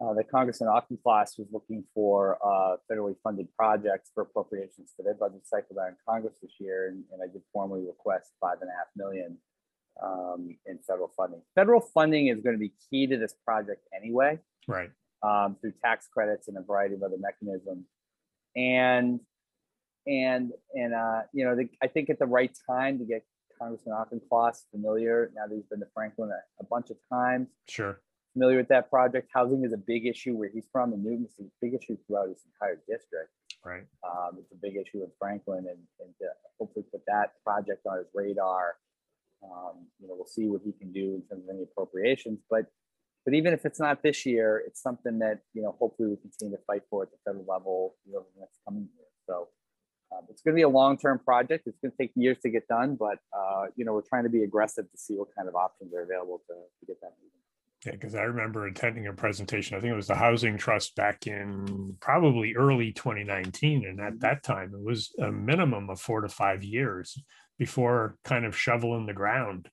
uh, 0.00 0.14
that 0.14 0.30
Congressman 0.30 0.68
Auchincloss 0.68 1.38
was 1.38 1.48
looking 1.52 1.84
for 1.94 2.38
uh, 2.44 2.76
federally 2.90 3.14
funded 3.22 3.46
projects 3.56 4.10
for 4.14 4.22
appropriations 4.22 4.92
for 4.96 5.02
their 5.02 5.14
budget 5.14 5.46
cycle 5.46 5.76
there 5.76 5.88
in 5.88 5.96
Congress 6.08 6.34
this 6.42 6.52
year, 6.58 6.88
and, 6.88 7.04
and 7.12 7.22
I 7.22 7.32
did 7.32 7.42
formally 7.52 7.82
request 7.86 8.32
five 8.40 8.56
and 8.62 8.70
a 8.70 8.72
half 8.72 8.88
million 8.96 9.38
um, 10.02 10.56
in 10.66 10.78
federal 10.86 11.10
funding. 11.16 11.42
Federal 11.54 11.80
funding 11.80 12.28
is 12.28 12.40
going 12.40 12.54
to 12.54 12.60
be 12.60 12.72
key 12.90 13.06
to 13.06 13.16
this 13.16 13.34
project 13.44 13.82
anyway 13.94 14.38
right. 14.66 14.90
um, 15.22 15.56
through 15.60 15.72
tax 15.84 16.08
credits 16.12 16.48
and 16.48 16.56
a 16.56 16.62
variety 16.62 16.94
of 16.94 17.02
other 17.02 17.18
mechanisms. 17.18 17.84
And 18.56 19.20
and 20.06 20.52
and 20.74 20.94
uh, 20.94 21.22
you 21.32 21.44
know, 21.44 21.56
the, 21.56 21.68
I 21.82 21.86
think 21.86 22.10
at 22.10 22.18
the 22.18 22.26
right 22.26 22.56
time 22.68 22.98
to 22.98 23.04
get 23.04 23.24
Congressman 23.60 23.94
Auchincloss 23.94 24.64
familiar 24.70 25.30
now 25.34 25.46
that 25.46 25.54
he's 25.54 25.66
been 25.66 25.80
to 25.80 25.86
Franklin 25.94 26.30
a, 26.30 26.62
a 26.62 26.66
bunch 26.66 26.90
of 26.90 26.96
times, 27.12 27.48
Sure. 27.68 28.00
familiar 28.32 28.56
with 28.56 28.68
that 28.68 28.90
project. 28.90 29.30
Housing 29.34 29.64
is 29.64 29.72
a 29.72 29.76
big 29.76 30.06
issue 30.06 30.34
where 30.34 30.50
he's 30.52 30.66
from, 30.72 30.92
and 30.92 31.04
Newton's 31.04 31.34
a 31.40 31.44
big 31.60 31.74
issue 31.74 31.96
throughout 32.06 32.28
his 32.28 32.42
entire 32.52 32.80
district. 32.88 33.30
Right. 33.64 33.84
Um, 34.02 34.38
it's 34.38 34.50
a 34.50 34.56
big 34.60 34.74
issue 34.76 35.04
in 35.04 35.10
Franklin, 35.20 35.66
and, 35.68 35.78
and 36.00 36.14
to 36.20 36.26
hopefully 36.58 36.84
put 36.90 37.02
that 37.06 37.34
project 37.44 37.86
on 37.86 37.98
his 37.98 38.08
radar. 38.14 38.74
Um, 39.44 39.86
you 40.00 40.08
know, 40.08 40.14
we'll 40.16 40.26
see 40.26 40.46
what 40.46 40.62
he 40.64 40.72
can 40.72 40.92
do 40.92 41.14
in 41.14 41.22
terms 41.28 41.44
of 41.48 41.54
any 41.54 41.62
appropriations, 41.64 42.40
but 42.50 42.66
but 43.24 43.34
even 43.34 43.52
if 43.52 43.64
it's 43.64 43.78
not 43.78 44.02
this 44.02 44.26
year, 44.26 44.62
it's 44.66 44.82
something 44.82 45.20
that 45.20 45.40
you 45.54 45.62
know 45.62 45.76
hopefully 45.78 46.08
we 46.08 46.16
continue 46.16 46.56
to 46.56 46.62
fight 46.64 46.82
for 46.90 47.04
at 47.04 47.10
the 47.12 47.18
federal 47.24 47.44
level 47.48 47.94
you 48.04 48.12
know, 48.12 48.18
over 48.18 48.28
the 48.34 48.40
next 48.40 48.58
coming 48.66 48.88
year. 48.96 49.06
So 49.28 49.48
um, 50.12 50.24
it's 50.28 50.42
going 50.42 50.54
to 50.54 50.56
be 50.56 50.62
a 50.62 50.68
long-term 50.68 51.20
project. 51.24 51.66
It's 51.66 51.78
going 51.80 51.92
to 51.92 51.96
take 51.96 52.12
years 52.14 52.38
to 52.40 52.50
get 52.50 52.68
done, 52.68 52.96
but 52.96 53.18
uh, 53.36 53.66
you 53.76 53.84
know 53.84 53.94
we're 53.94 54.02
trying 54.02 54.24
to 54.24 54.30
be 54.30 54.42
aggressive 54.42 54.90
to 54.90 54.98
see 54.98 55.14
what 55.14 55.28
kind 55.36 55.48
of 55.48 55.54
options 55.54 55.94
are 55.94 56.02
available 56.02 56.42
to, 56.48 56.54
to 56.54 56.86
get 56.86 57.00
that 57.00 57.12
moving. 57.20 57.32
Yeah, 57.84 57.92
because 57.92 58.14
I 58.14 58.22
remember 58.22 58.66
attending 58.66 59.08
a 59.08 59.12
presentation. 59.12 59.76
I 59.76 59.80
think 59.80 59.92
it 59.92 59.96
was 59.96 60.06
the 60.06 60.14
Housing 60.14 60.56
Trust 60.56 60.94
back 60.94 61.26
in 61.26 61.96
probably 62.00 62.54
early 62.54 62.92
2019. 62.92 63.86
And 63.86 64.00
at 64.00 64.20
that 64.20 64.44
time, 64.44 64.72
it 64.72 64.84
was 64.84 65.10
a 65.20 65.32
minimum 65.32 65.90
of 65.90 66.00
four 66.00 66.20
to 66.20 66.28
five 66.28 66.62
years 66.62 67.20
before 67.58 68.16
kind 68.22 68.44
of 68.44 68.56
shoveling 68.56 69.06
the 69.06 69.12
ground. 69.12 69.68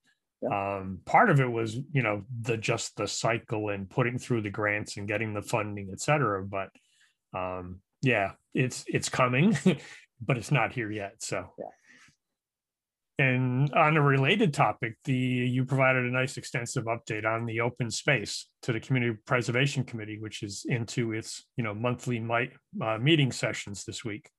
Um, 0.52 1.02
part 1.06 1.30
of 1.30 1.40
it 1.40 1.52
was, 1.52 1.76
you 1.92 2.02
know, 2.02 2.24
the 2.42 2.58
just 2.58 2.96
the 2.96 3.08
cycle 3.08 3.70
and 3.70 3.90
putting 3.90 4.18
through 4.18 4.42
the 4.42 4.50
grants 4.50 4.98
and 4.98 5.08
getting 5.08 5.34
the 5.34 5.42
funding, 5.42 5.90
et 5.92 6.00
cetera. 6.00 6.44
But 6.44 6.70
um, 7.38 7.82
yeah, 8.02 8.32
it's 8.54 8.86
it's 8.88 9.10
coming, 9.10 9.58
but 10.22 10.38
it's 10.38 10.52
not 10.52 10.74
here 10.74 10.92
yet. 10.92 11.22
So 11.22 11.54
Yeah. 11.58 11.66
And 13.18 13.70
on 13.74 13.98
a 13.98 14.02
related 14.02 14.54
topic, 14.54 14.96
the 15.04 15.14
you 15.14 15.66
provided 15.66 16.06
a 16.06 16.10
nice 16.12 16.38
extensive 16.38 16.86
update 16.86 17.26
on 17.26 17.46
the 17.46 17.60
open 17.60 17.92
space 17.92 18.48
to 18.62 18.72
the 18.72 18.80
Community 18.80 19.18
Preservation 19.26 19.84
Committee, 19.84 20.18
which 20.20 20.42
is 20.42 20.66
into 20.70 21.12
its 21.12 21.46
you 21.58 21.64
know 21.66 21.74
monthly 21.74 22.20
might, 22.20 22.54
uh, 22.82 22.98
meeting 22.98 23.32
sessions 23.34 23.84
this 23.84 24.06
week. 24.06 24.30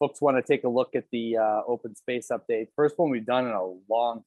Folks 0.00 0.20
want 0.20 0.36
to 0.36 0.42
take 0.42 0.64
a 0.64 0.68
look 0.68 0.96
at 0.96 1.04
the 1.12 1.36
uh, 1.36 1.62
open 1.66 1.94
space 1.94 2.28
update. 2.32 2.68
First 2.74 2.98
one 2.98 3.08
we've 3.08 3.24
done 3.24 3.46
in 3.46 3.52
a 3.52 3.64
long 3.88 4.16
time. 4.16 4.24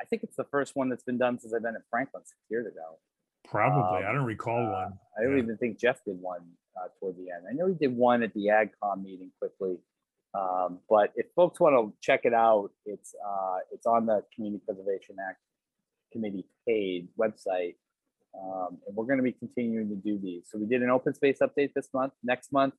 I 0.00 0.04
think 0.06 0.24
it's 0.24 0.36
the 0.36 0.44
first 0.50 0.74
one 0.74 0.88
that's 0.88 1.04
been 1.04 1.16
done 1.18 1.38
since 1.38 1.54
I've 1.54 1.62
been 1.62 1.76
at 1.76 1.82
Franklin 1.90 2.24
six 2.24 2.40
years 2.50 2.66
ago. 2.66 2.98
Probably, 3.44 4.02
Um, 4.04 4.10
I 4.10 4.12
don't 4.12 4.24
recall 4.26 4.66
Uh, 4.66 4.72
one. 4.72 4.98
I 5.16 5.22
don't 5.22 5.36
Yeah. 5.36 5.42
even 5.44 5.56
think 5.58 5.78
Jeff 5.78 6.02
did 6.04 6.20
one 6.20 6.56
uh, 6.76 6.88
toward 6.98 7.16
the 7.16 7.30
end. 7.30 7.44
I 7.48 7.52
know 7.54 7.66
he 7.66 7.74
did 7.74 7.96
one 7.96 8.22
at 8.22 8.34
the 8.34 8.46
AgCom 8.46 9.02
meeting 9.02 9.30
quickly. 9.38 9.78
Um, 10.32 10.78
but 10.88 11.12
if 11.16 11.26
folks 11.34 11.58
want 11.58 11.74
to 11.74 11.92
check 12.00 12.20
it 12.24 12.34
out, 12.34 12.70
it's 12.86 13.14
uh, 13.26 13.58
it's 13.72 13.86
on 13.86 14.06
the 14.06 14.22
Community 14.34 14.62
Preservation 14.64 15.16
Act 15.28 15.38
Committee 16.12 16.46
page 16.66 17.06
website. 17.18 17.74
Um, 18.40 18.78
and 18.86 18.94
we're 18.94 19.06
going 19.06 19.18
to 19.18 19.24
be 19.24 19.32
continuing 19.32 19.88
to 19.88 19.96
do 19.96 20.18
these. 20.22 20.44
So 20.50 20.58
we 20.58 20.66
did 20.66 20.82
an 20.82 20.90
open 20.90 21.14
space 21.14 21.38
update 21.42 21.72
this 21.74 21.88
month. 21.92 22.12
Next 22.22 22.52
month, 22.52 22.74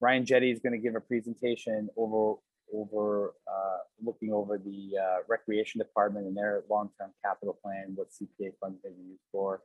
Ryan 0.00 0.24
Jette 0.24 0.44
is 0.44 0.60
going 0.60 0.72
to 0.72 0.78
give 0.78 0.94
a 0.94 1.00
presentation 1.00 1.88
over 1.96 2.36
over 2.72 3.34
uh, 3.46 3.78
looking 4.02 4.32
over 4.32 4.58
the 4.58 4.90
uh, 4.98 5.16
recreation 5.28 5.78
department 5.78 6.26
and 6.26 6.36
their 6.36 6.64
long-term 6.70 7.10
capital 7.24 7.58
plan, 7.62 7.92
what 7.94 8.08
CPA 8.08 8.52
funds 8.58 8.80
they 8.82 8.88
be 8.90 9.10
used 9.10 9.22
for, 9.30 9.60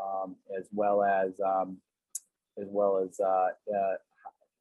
um, 0.00 0.36
as 0.56 0.68
well 0.72 1.02
as 1.02 1.32
um, 1.44 1.78
as 2.60 2.66
well 2.70 2.98
as 2.98 3.18
uh, 3.20 3.48
uh, 3.74 3.94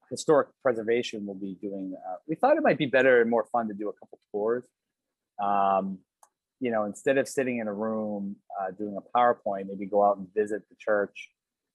historic 0.09 0.49
preservation 0.61 1.25
will 1.25 1.35
be 1.35 1.57
doing. 1.61 1.95
Uh, 2.07 2.15
we 2.27 2.35
thought 2.35 2.57
it 2.57 2.63
might 2.63 2.77
be 2.77 2.85
better 2.85 3.21
and 3.21 3.29
more 3.29 3.45
fun 3.51 3.67
to 3.67 3.73
do 3.73 3.89
a 3.89 3.93
couple 3.93 4.19
tours. 4.31 4.63
Um, 5.41 5.99
you 6.59 6.71
know, 6.71 6.85
instead 6.85 7.17
of 7.17 7.27
sitting 7.27 7.59
in 7.59 7.67
a 7.67 7.73
room 7.73 8.37
uh, 8.61 8.71
doing 8.71 8.97
a 8.97 9.17
PowerPoint, 9.17 9.67
maybe 9.67 9.85
go 9.85 10.03
out 10.03 10.17
and 10.17 10.27
visit 10.33 10.63
the 10.69 10.75
church 10.79 11.29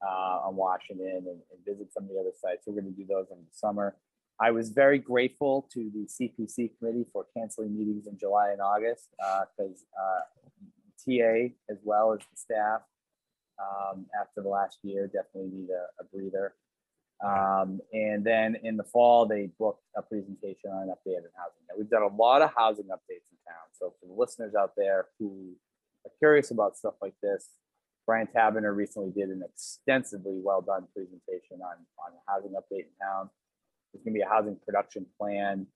uh, 0.06 0.46
on 0.46 0.56
Washington 0.56 1.24
and, 1.26 1.26
and 1.26 1.64
visit 1.66 1.92
some 1.92 2.04
of 2.04 2.10
the 2.10 2.18
other 2.18 2.32
sites. 2.40 2.64
We're 2.66 2.80
going 2.80 2.92
to 2.92 2.98
do 2.98 3.06
those 3.06 3.26
in 3.30 3.38
the 3.38 3.52
summer. 3.52 3.96
I 4.40 4.52
was 4.52 4.70
very 4.70 4.98
grateful 4.98 5.68
to 5.72 5.90
the 5.92 6.06
CPC 6.06 6.78
committee 6.78 7.06
for 7.12 7.26
canceling 7.36 7.76
meetings 7.76 8.06
in 8.06 8.16
July 8.16 8.50
and 8.52 8.60
August 8.60 9.08
because 9.18 9.84
uh, 10.00 10.20
TA 11.04 11.52
as 11.68 11.78
well 11.82 12.12
as 12.12 12.20
the 12.20 12.36
staff 12.36 12.82
um, 13.60 14.06
after 14.20 14.42
the 14.42 14.48
last 14.48 14.78
year 14.82 15.06
definitely 15.06 15.50
need 15.52 15.68
a, 15.70 16.02
a 16.02 16.04
breather. 16.12 16.54
Um, 17.24 17.80
and 17.92 18.24
then 18.24 18.56
in 18.62 18.76
the 18.76 18.84
fall, 18.84 19.26
they 19.26 19.50
booked 19.58 19.82
a 19.96 20.02
presentation 20.02 20.70
on 20.70 20.84
an 20.84 20.88
update 20.88 21.18
updated 21.18 21.34
housing. 21.34 21.64
Now, 21.68 21.74
we've 21.76 21.90
done 21.90 22.02
a 22.02 22.14
lot 22.14 22.42
of 22.42 22.50
housing 22.56 22.86
updates 22.86 23.26
in 23.30 23.38
town. 23.46 23.66
So 23.72 23.94
for 24.00 24.06
the 24.06 24.14
listeners 24.14 24.54
out 24.54 24.72
there 24.76 25.06
who 25.18 25.54
are 26.04 26.12
curious 26.18 26.50
about 26.50 26.76
stuff 26.76 26.94
like 27.02 27.14
this, 27.22 27.48
Bryan 28.06 28.28
Taberner 28.34 28.74
recently 28.74 29.10
did 29.10 29.30
an 29.30 29.42
extensively 29.44 30.40
well 30.42 30.62
done 30.62 30.86
presentation 30.94 31.60
on, 31.60 31.76
on 31.98 32.12
a 32.14 32.30
housing 32.30 32.52
update 32.52 32.86
in 32.86 32.96
town. 33.02 33.30
There's 33.92 34.04
going 34.04 34.14
to 34.14 34.18
be 34.18 34.22
a 34.22 34.28
housing 34.28 34.56
production 34.64 35.04
plan 35.18 35.66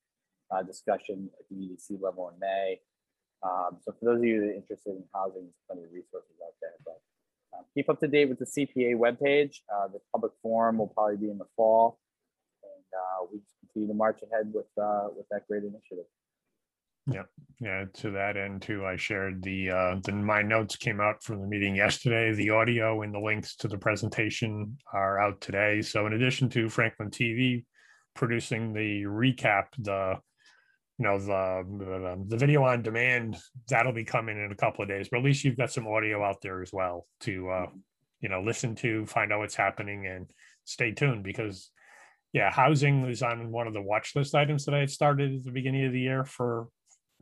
uh, 0.51 0.63
discussion 0.63 1.29
at 1.39 1.45
the 1.51 1.57
EDC 1.57 2.01
level 2.01 2.31
in 2.33 2.39
May. 2.39 2.81
Um, 3.43 3.79
so 3.85 3.93
for 3.99 4.05
those 4.05 4.19
of 4.19 4.25
you 4.25 4.41
that 4.41 4.47
are 4.49 4.55
interested 4.55 4.91
in 4.91 5.05
housing, 5.13 5.43
there's 5.43 5.63
plenty 5.67 5.85
of 5.85 5.93
resources 5.93 6.39
out 6.45 6.55
there. 6.61 6.79
But 6.85 7.01
keep 7.75 7.89
up 7.89 8.01
to 8.01 8.09
date 8.09 8.29
with 8.29 8.39
the 8.39 8.47
CPA 8.47 8.97
webpage. 8.97 9.61
Uh, 9.73 9.89
the 9.89 10.01
public 10.13 10.33
forum 10.43 10.79
will 10.79 10.89
probably 10.89 11.17
be 11.17 11.31
in 11.31 11.39
the 11.39 11.47
fall, 11.57 11.99
and 12.63 12.85
uh, 12.95 13.27
we 13.33 13.41
continue 13.61 13.89
to 13.89 13.95
march 13.95 14.21
ahead 14.23 14.53
with 14.53 14.67
uh, 14.81 15.09
with 15.17 15.27
that 15.31 15.47
great 15.49 15.63
initiative. 15.63 16.05
Yeah, 17.07 17.23
yeah, 17.61 17.85
to 17.95 18.11
that 18.13 18.37
end 18.37 18.63
too, 18.63 18.87
I 18.87 18.95
shared 18.95 19.43
the, 19.43 19.71
uh, 19.71 19.97
the, 20.05 20.13
my 20.13 20.43
notes 20.43 20.77
came 20.77 21.01
out 21.01 21.23
from 21.25 21.41
the 21.41 21.49
meeting 21.49 21.75
yesterday. 21.75 22.33
The 22.33 22.51
audio 22.51 23.03
and 23.03 23.13
the 23.13 23.19
links 23.19 23.57
to 23.57 23.69
the 23.69 23.77
presentation 23.77 24.79
are 24.93 25.21
out 25.21 25.41
today. 25.41 25.83
So 25.83 26.07
in 26.07 26.13
addition 26.13 26.49
to 26.51 26.69
Franklin 26.69 27.11
TV 27.11 27.65
producing 28.15 28.73
the 28.73 29.03
recap, 29.03 29.65
the, 29.79 30.15
you 30.99 31.05
know, 31.05 31.19
the, 31.19 32.25
the, 32.29 32.37
video 32.37 32.65
on 32.65 32.83
demand, 32.83 33.37
that'll 33.69 33.93
be 33.93 34.05
coming 34.05 34.37
in 34.37 34.53
a 34.53 34.57
couple 34.57 34.83
of 34.83 34.89
days, 34.89 35.09
but 35.11 35.19
at 35.19 35.25
least 35.25 35.43
you've 35.43 35.57
got 35.57 35.73
some 35.73 35.87
audio 35.87 36.23
out 36.23 36.41
there 36.43 36.63
as 36.63 36.73
well 36.73 37.07
to, 37.21 37.49
uh, 37.49 37.67
you 38.21 38.29
know, 38.29 38.43
listen 38.43 38.75
to, 38.77 39.07
find 39.07 39.33
out 39.33 39.41
what's 39.41 39.55
happening 39.55 40.07
and 40.07 40.31
stay 40.65 40.93
tuned 40.93 41.25
because 41.25 41.71
yeah, 42.33 42.51
housing 42.51 43.03
was 43.03 43.23
on 43.23 43.51
one 43.51 43.67
of 43.67 43.75
the 43.75 43.83
watch 43.83 44.15
list 44.17 44.35
items 44.35 44.65
that 44.65 44.75
I 44.75 44.81
had 44.81 44.91
started 44.91 45.35
at 45.35 45.45
the 45.45 45.51
beginning 45.51 45.85
of 45.85 45.93
the 45.93 46.01
year 46.01 46.25
for 46.25 46.69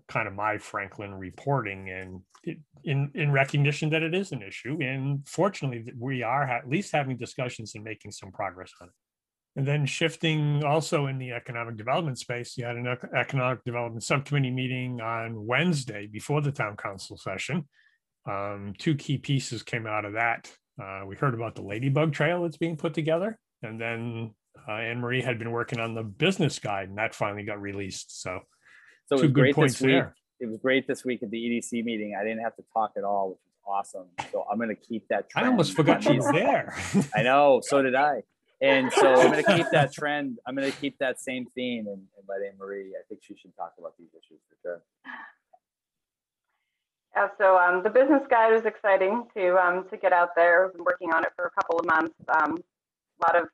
kind 0.08 0.28
of 0.28 0.34
my 0.34 0.58
Franklin 0.58 1.14
reporting 1.14 1.88
and 1.90 2.20
it, 2.42 2.58
in 2.84 3.10
in 3.14 3.30
recognition 3.30 3.90
that 3.90 4.02
it 4.02 4.14
is 4.14 4.32
an 4.32 4.42
issue 4.42 4.78
and 4.80 5.26
fortunately 5.28 5.92
we 5.96 6.22
are 6.22 6.42
at 6.42 6.68
least 6.68 6.92
having 6.92 7.16
discussions 7.16 7.74
and 7.74 7.84
making 7.84 8.10
some 8.10 8.32
progress 8.32 8.72
on 8.80 8.88
it. 8.88 8.94
And 9.56 9.66
then 9.66 9.84
shifting 9.84 10.62
also 10.64 11.06
in 11.06 11.18
the 11.18 11.32
economic 11.32 11.76
development 11.76 12.18
space, 12.18 12.56
you 12.56 12.64
had 12.64 12.76
an 12.76 12.86
economic 13.16 13.64
development 13.64 14.04
subcommittee 14.04 14.50
meeting 14.50 15.00
on 15.00 15.44
Wednesday 15.44 16.06
before 16.06 16.40
the 16.40 16.52
town 16.52 16.76
council 16.76 17.16
session. 17.16 17.68
Um, 18.28 18.74
two 18.78 18.94
key 18.94 19.18
pieces 19.18 19.62
came 19.62 19.86
out 19.86 20.04
of 20.04 20.12
that. 20.12 20.50
Uh, 20.80 21.02
we 21.06 21.16
heard 21.16 21.34
about 21.34 21.56
the 21.56 21.62
Ladybug 21.62 22.12
Trail 22.12 22.42
that's 22.42 22.56
being 22.56 22.76
put 22.76 22.94
together, 22.94 23.38
and 23.62 23.80
then 23.80 24.34
uh, 24.68 24.72
Anne 24.72 25.00
Marie 25.00 25.20
had 25.20 25.38
been 25.38 25.50
working 25.50 25.80
on 25.80 25.94
the 25.94 26.02
business 26.02 26.58
guide, 26.58 26.88
and 26.88 26.98
that 26.98 27.14
finally 27.14 27.42
got 27.42 27.60
released. 27.60 28.22
So, 28.22 28.40
So 29.06 29.16
it 29.16 29.18
two 29.18 29.22
was 29.24 29.32
good 29.32 29.40
great 29.40 29.54
points 29.54 29.74
this 29.74 29.82
week. 29.82 29.92
there. 29.92 30.14
It 30.38 30.46
was 30.46 30.58
great 30.58 30.86
this 30.86 31.04
week 31.04 31.22
at 31.22 31.30
the 31.30 31.36
EDC 31.36 31.84
meeting. 31.84 32.16
I 32.18 32.24
didn't 32.24 32.42
have 32.42 32.56
to 32.56 32.62
talk 32.72 32.92
at 32.96 33.04
all, 33.04 33.30
which 33.30 33.38
was 33.44 33.78
awesome. 33.78 34.06
So 34.32 34.46
I'm 34.50 34.58
going 34.58 34.70
to 34.70 34.74
keep 34.74 35.08
that. 35.08 35.26
I 35.34 35.46
almost 35.46 35.74
forgot 35.74 36.02
she's 36.02 36.24
there. 36.30 36.74
I 37.14 37.22
know, 37.22 37.60
so 37.62 37.82
did 37.82 37.94
I. 37.94 38.22
And 38.62 38.92
so 38.92 39.14
I'm 39.14 39.32
going 39.32 39.42
to 39.42 39.56
keep 39.56 39.70
that 39.72 39.92
trend. 39.98 40.38
I'm 40.46 40.54
going 40.54 40.70
to 40.70 40.76
keep 40.78 40.98
that 40.98 41.18
same 41.20 41.46
theme 41.54 41.86
and, 41.86 42.02
and 42.16 42.24
let 42.28 42.42
Anne 42.42 42.58
Marie. 42.58 42.92
I 42.98 43.02
think 43.08 43.22
she 43.22 43.34
should 43.40 43.56
talk 43.56 43.72
about 43.78 43.94
these 43.98 44.10
issues 44.12 44.40
for 44.48 44.56
sure. 44.62 44.82
Yeah, 47.16 47.28
so 47.38 47.58
um, 47.58 47.82
the 47.82 47.90
business 47.90 48.22
guide 48.30 48.52
was 48.52 48.66
exciting 48.66 49.24
to 49.36 49.56
um, 49.56 49.88
to 49.90 49.96
get 49.96 50.12
out 50.12 50.30
there. 50.36 50.66
We've 50.66 50.74
been 50.74 50.84
working 50.84 51.12
on 51.12 51.24
it 51.24 51.30
for 51.34 51.46
a 51.46 51.50
couple 51.50 51.78
of 51.80 51.86
months. 51.86 52.14
Um, 52.28 52.56
a 52.56 53.26
lot 53.26 53.36
of 53.36 53.48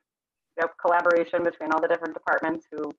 you 0.57 0.63
know, 0.63 0.69
collaboration 0.79 1.43
between 1.43 1.71
all 1.71 1.81
the 1.81 1.87
different 1.87 2.13
departments 2.13 2.67
who 2.71 2.91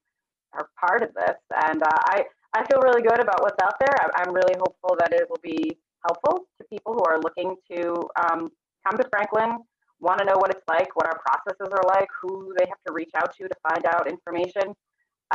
are 0.54 0.68
part 0.78 1.02
of 1.02 1.14
this, 1.14 1.38
and 1.64 1.82
uh, 1.82 1.98
I 2.06 2.24
I 2.54 2.64
feel 2.66 2.80
really 2.80 3.02
good 3.02 3.20
about 3.20 3.42
what's 3.42 3.62
out 3.62 3.74
there. 3.78 3.94
I, 4.00 4.22
I'm 4.22 4.34
really 4.34 4.54
hopeful 4.58 4.96
that 4.98 5.12
it 5.12 5.28
will 5.30 5.40
be 5.42 5.78
helpful 6.06 6.46
to 6.58 6.66
people 6.68 6.94
who 6.94 7.04
are 7.04 7.20
looking 7.20 7.54
to 7.70 8.08
um, 8.18 8.50
come 8.86 8.96
to 8.96 9.08
Franklin, 9.10 9.58
want 10.00 10.18
to 10.18 10.24
know 10.24 10.36
what 10.36 10.50
it's 10.50 10.64
like, 10.68 10.94
what 10.96 11.06
our 11.06 11.18
processes 11.18 11.72
are 11.72 11.84
like, 11.86 12.08
who 12.22 12.54
they 12.58 12.66
have 12.66 12.78
to 12.86 12.92
reach 12.92 13.10
out 13.16 13.34
to 13.36 13.48
to 13.48 13.54
find 13.68 13.84
out 13.86 14.08
information. 14.08 14.74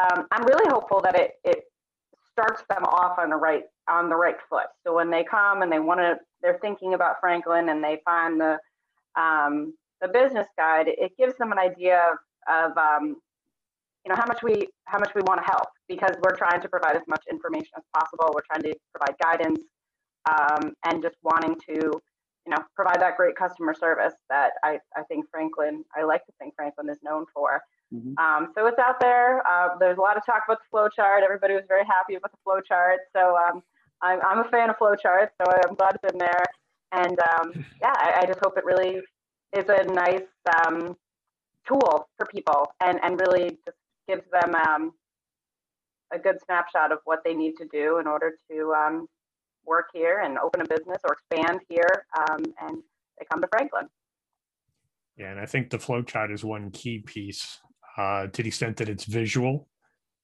Um, 0.01 0.27
I'm 0.31 0.45
really 0.45 0.69
hopeful 0.69 1.01
that 1.03 1.15
it 1.15 1.33
it 1.43 1.63
starts 2.31 2.63
them 2.69 2.83
off 2.85 3.19
on 3.19 3.29
the 3.29 3.35
right 3.35 3.63
on 3.87 4.09
the 4.09 4.15
right 4.15 4.37
foot. 4.49 4.67
So 4.85 4.93
when 4.95 5.09
they 5.09 5.23
come 5.23 5.61
and 5.61 5.71
they 5.71 5.79
want 5.79 5.99
to, 5.99 6.17
they're 6.41 6.59
thinking 6.61 6.93
about 6.93 7.19
Franklin 7.19 7.69
and 7.69 7.83
they 7.83 7.99
find 8.05 8.39
the 8.39 8.57
um, 9.15 9.73
the 10.01 10.07
business 10.07 10.47
guide. 10.57 10.87
It 10.87 11.11
gives 11.17 11.37
them 11.37 11.51
an 11.51 11.59
idea 11.59 12.01
of, 12.47 12.71
of 12.71 12.77
um, 12.77 13.15
you 14.05 14.09
know 14.09 14.15
how 14.15 14.25
much 14.27 14.41
we 14.43 14.67
how 14.85 14.99
much 14.99 15.11
we 15.15 15.21
want 15.21 15.41
to 15.41 15.45
help 15.45 15.69
because 15.87 16.15
we're 16.23 16.35
trying 16.35 16.61
to 16.61 16.69
provide 16.69 16.95
as 16.95 17.03
much 17.07 17.23
information 17.29 17.69
as 17.77 17.83
possible. 17.95 18.31
We're 18.33 18.41
trying 18.51 18.63
to 18.63 18.77
provide 18.93 19.17
guidance 19.21 19.63
um, 20.29 20.73
and 20.85 21.01
just 21.01 21.15
wanting 21.23 21.55
to 21.69 22.01
you 22.45 22.51
know 22.51 22.63
provide 22.75 22.99
that 23.01 23.17
great 23.17 23.35
customer 23.35 23.73
service 23.73 24.13
that 24.29 24.51
I 24.63 24.79
I 24.95 25.03
think 25.03 25.25
Franklin 25.31 25.83
I 25.95 26.03
like 26.03 26.25
to 26.25 26.31
think 26.39 26.55
Franklin 26.55 26.89
is 26.89 26.97
known 27.03 27.25
for. 27.33 27.61
Mhm. 27.93 28.17
Um, 28.17 28.51
so 28.55 28.65
it's 28.65 28.79
out 28.79 28.99
there. 28.99 29.45
Uh, 29.47 29.77
there's 29.79 29.97
a 29.97 30.01
lot 30.01 30.17
of 30.17 30.25
talk 30.25 30.41
about 30.47 30.59
the 30.59 30.65
flow 30.71 30.89
chart. 30.89 31.23
Everybody 31.23 31.53
was 31.53 31.63
very 31.67 31.85
happy 31.85 32.15
about 32.15 32.31
the 32.31 32.37
flow 32.43 32.59
chart. 32.59 33.01
So 33.15 33.37
um, 33.37 33.61
I'm, 34.01 34.19
I'm 34.21 34.39
a 34.39 34.49
fan 34.49 34.69
of 34.69 34.77
flow 34.77 34.95
charts, 34.95 35.35
so 35.37 35.51
I'm 35.51 35.75
glad 35.75 35.95
it's 36.01 36.11
in 36.11 36.17
there. 36.17 36.43
And 36.91 37.19
um, 37.19 37.65
yeah, 37.81 37.93
I, 37.95 38.21
I 38.21 38.25
just 38.25 38.39
hope 38.43 38.57
it 38.57 38.65
really 38.65 39.01
is 39.55 39.65
a 39.69 39.83
nice 39.93 40.27
um, 40.65 40.97
tool 41.67 42.09
for 42.17 42.25
people 42.25 42.73
and, 42.81 42.99
and 43.03 43.19
really 43.19 43.57
just 43.63 43.77
gives 44.07 44.23
them 44.31 44.55
um, 44.55 44.91
a 46.11 46.19
good 46.19 46.37
snapshot 46.45 46.91
of 46.91 46.99
what 47.05 47.19
they 47.23 47.33
need 47.33 47.55
to 47.57 47.65
do 47.71 47.99
in 47.99 48.07
order 48.07 48.33
to 48.49 48.73
um, 48.73 49.07
work 49.65 49.87
here 49.93 50.21
and 50.23 50.37
open 50.37 50.61
a 50.61 50.65
business 50.65 50.99
or 51.03 51.13
expand 51.13 51.61
here. 51.69 52.05
Um, 52.17 52.43
and 52.61 52.77
they 53.17 53.25
come 53.31 53.41
to 53.41 53.47
Franklin. 53.51 53.87
Yeah, 55.17 55.31
and 55.31 55.39
I 55.39 55.45
think 55.45 55.69
the 55.69 55.79
flow 55.79 56.01
chart 56.01 56.31
is 56.31 56.43
one 56.43 56.71
key 56.71 56.99
piece 56.99 57.59
uh, 57.97 58.27
to 58.27 58.41
the 58.41 58.47
extent 58.47 58.77
that 58.77 58.89
it's 58.89 59.05
visual 59.05 59.67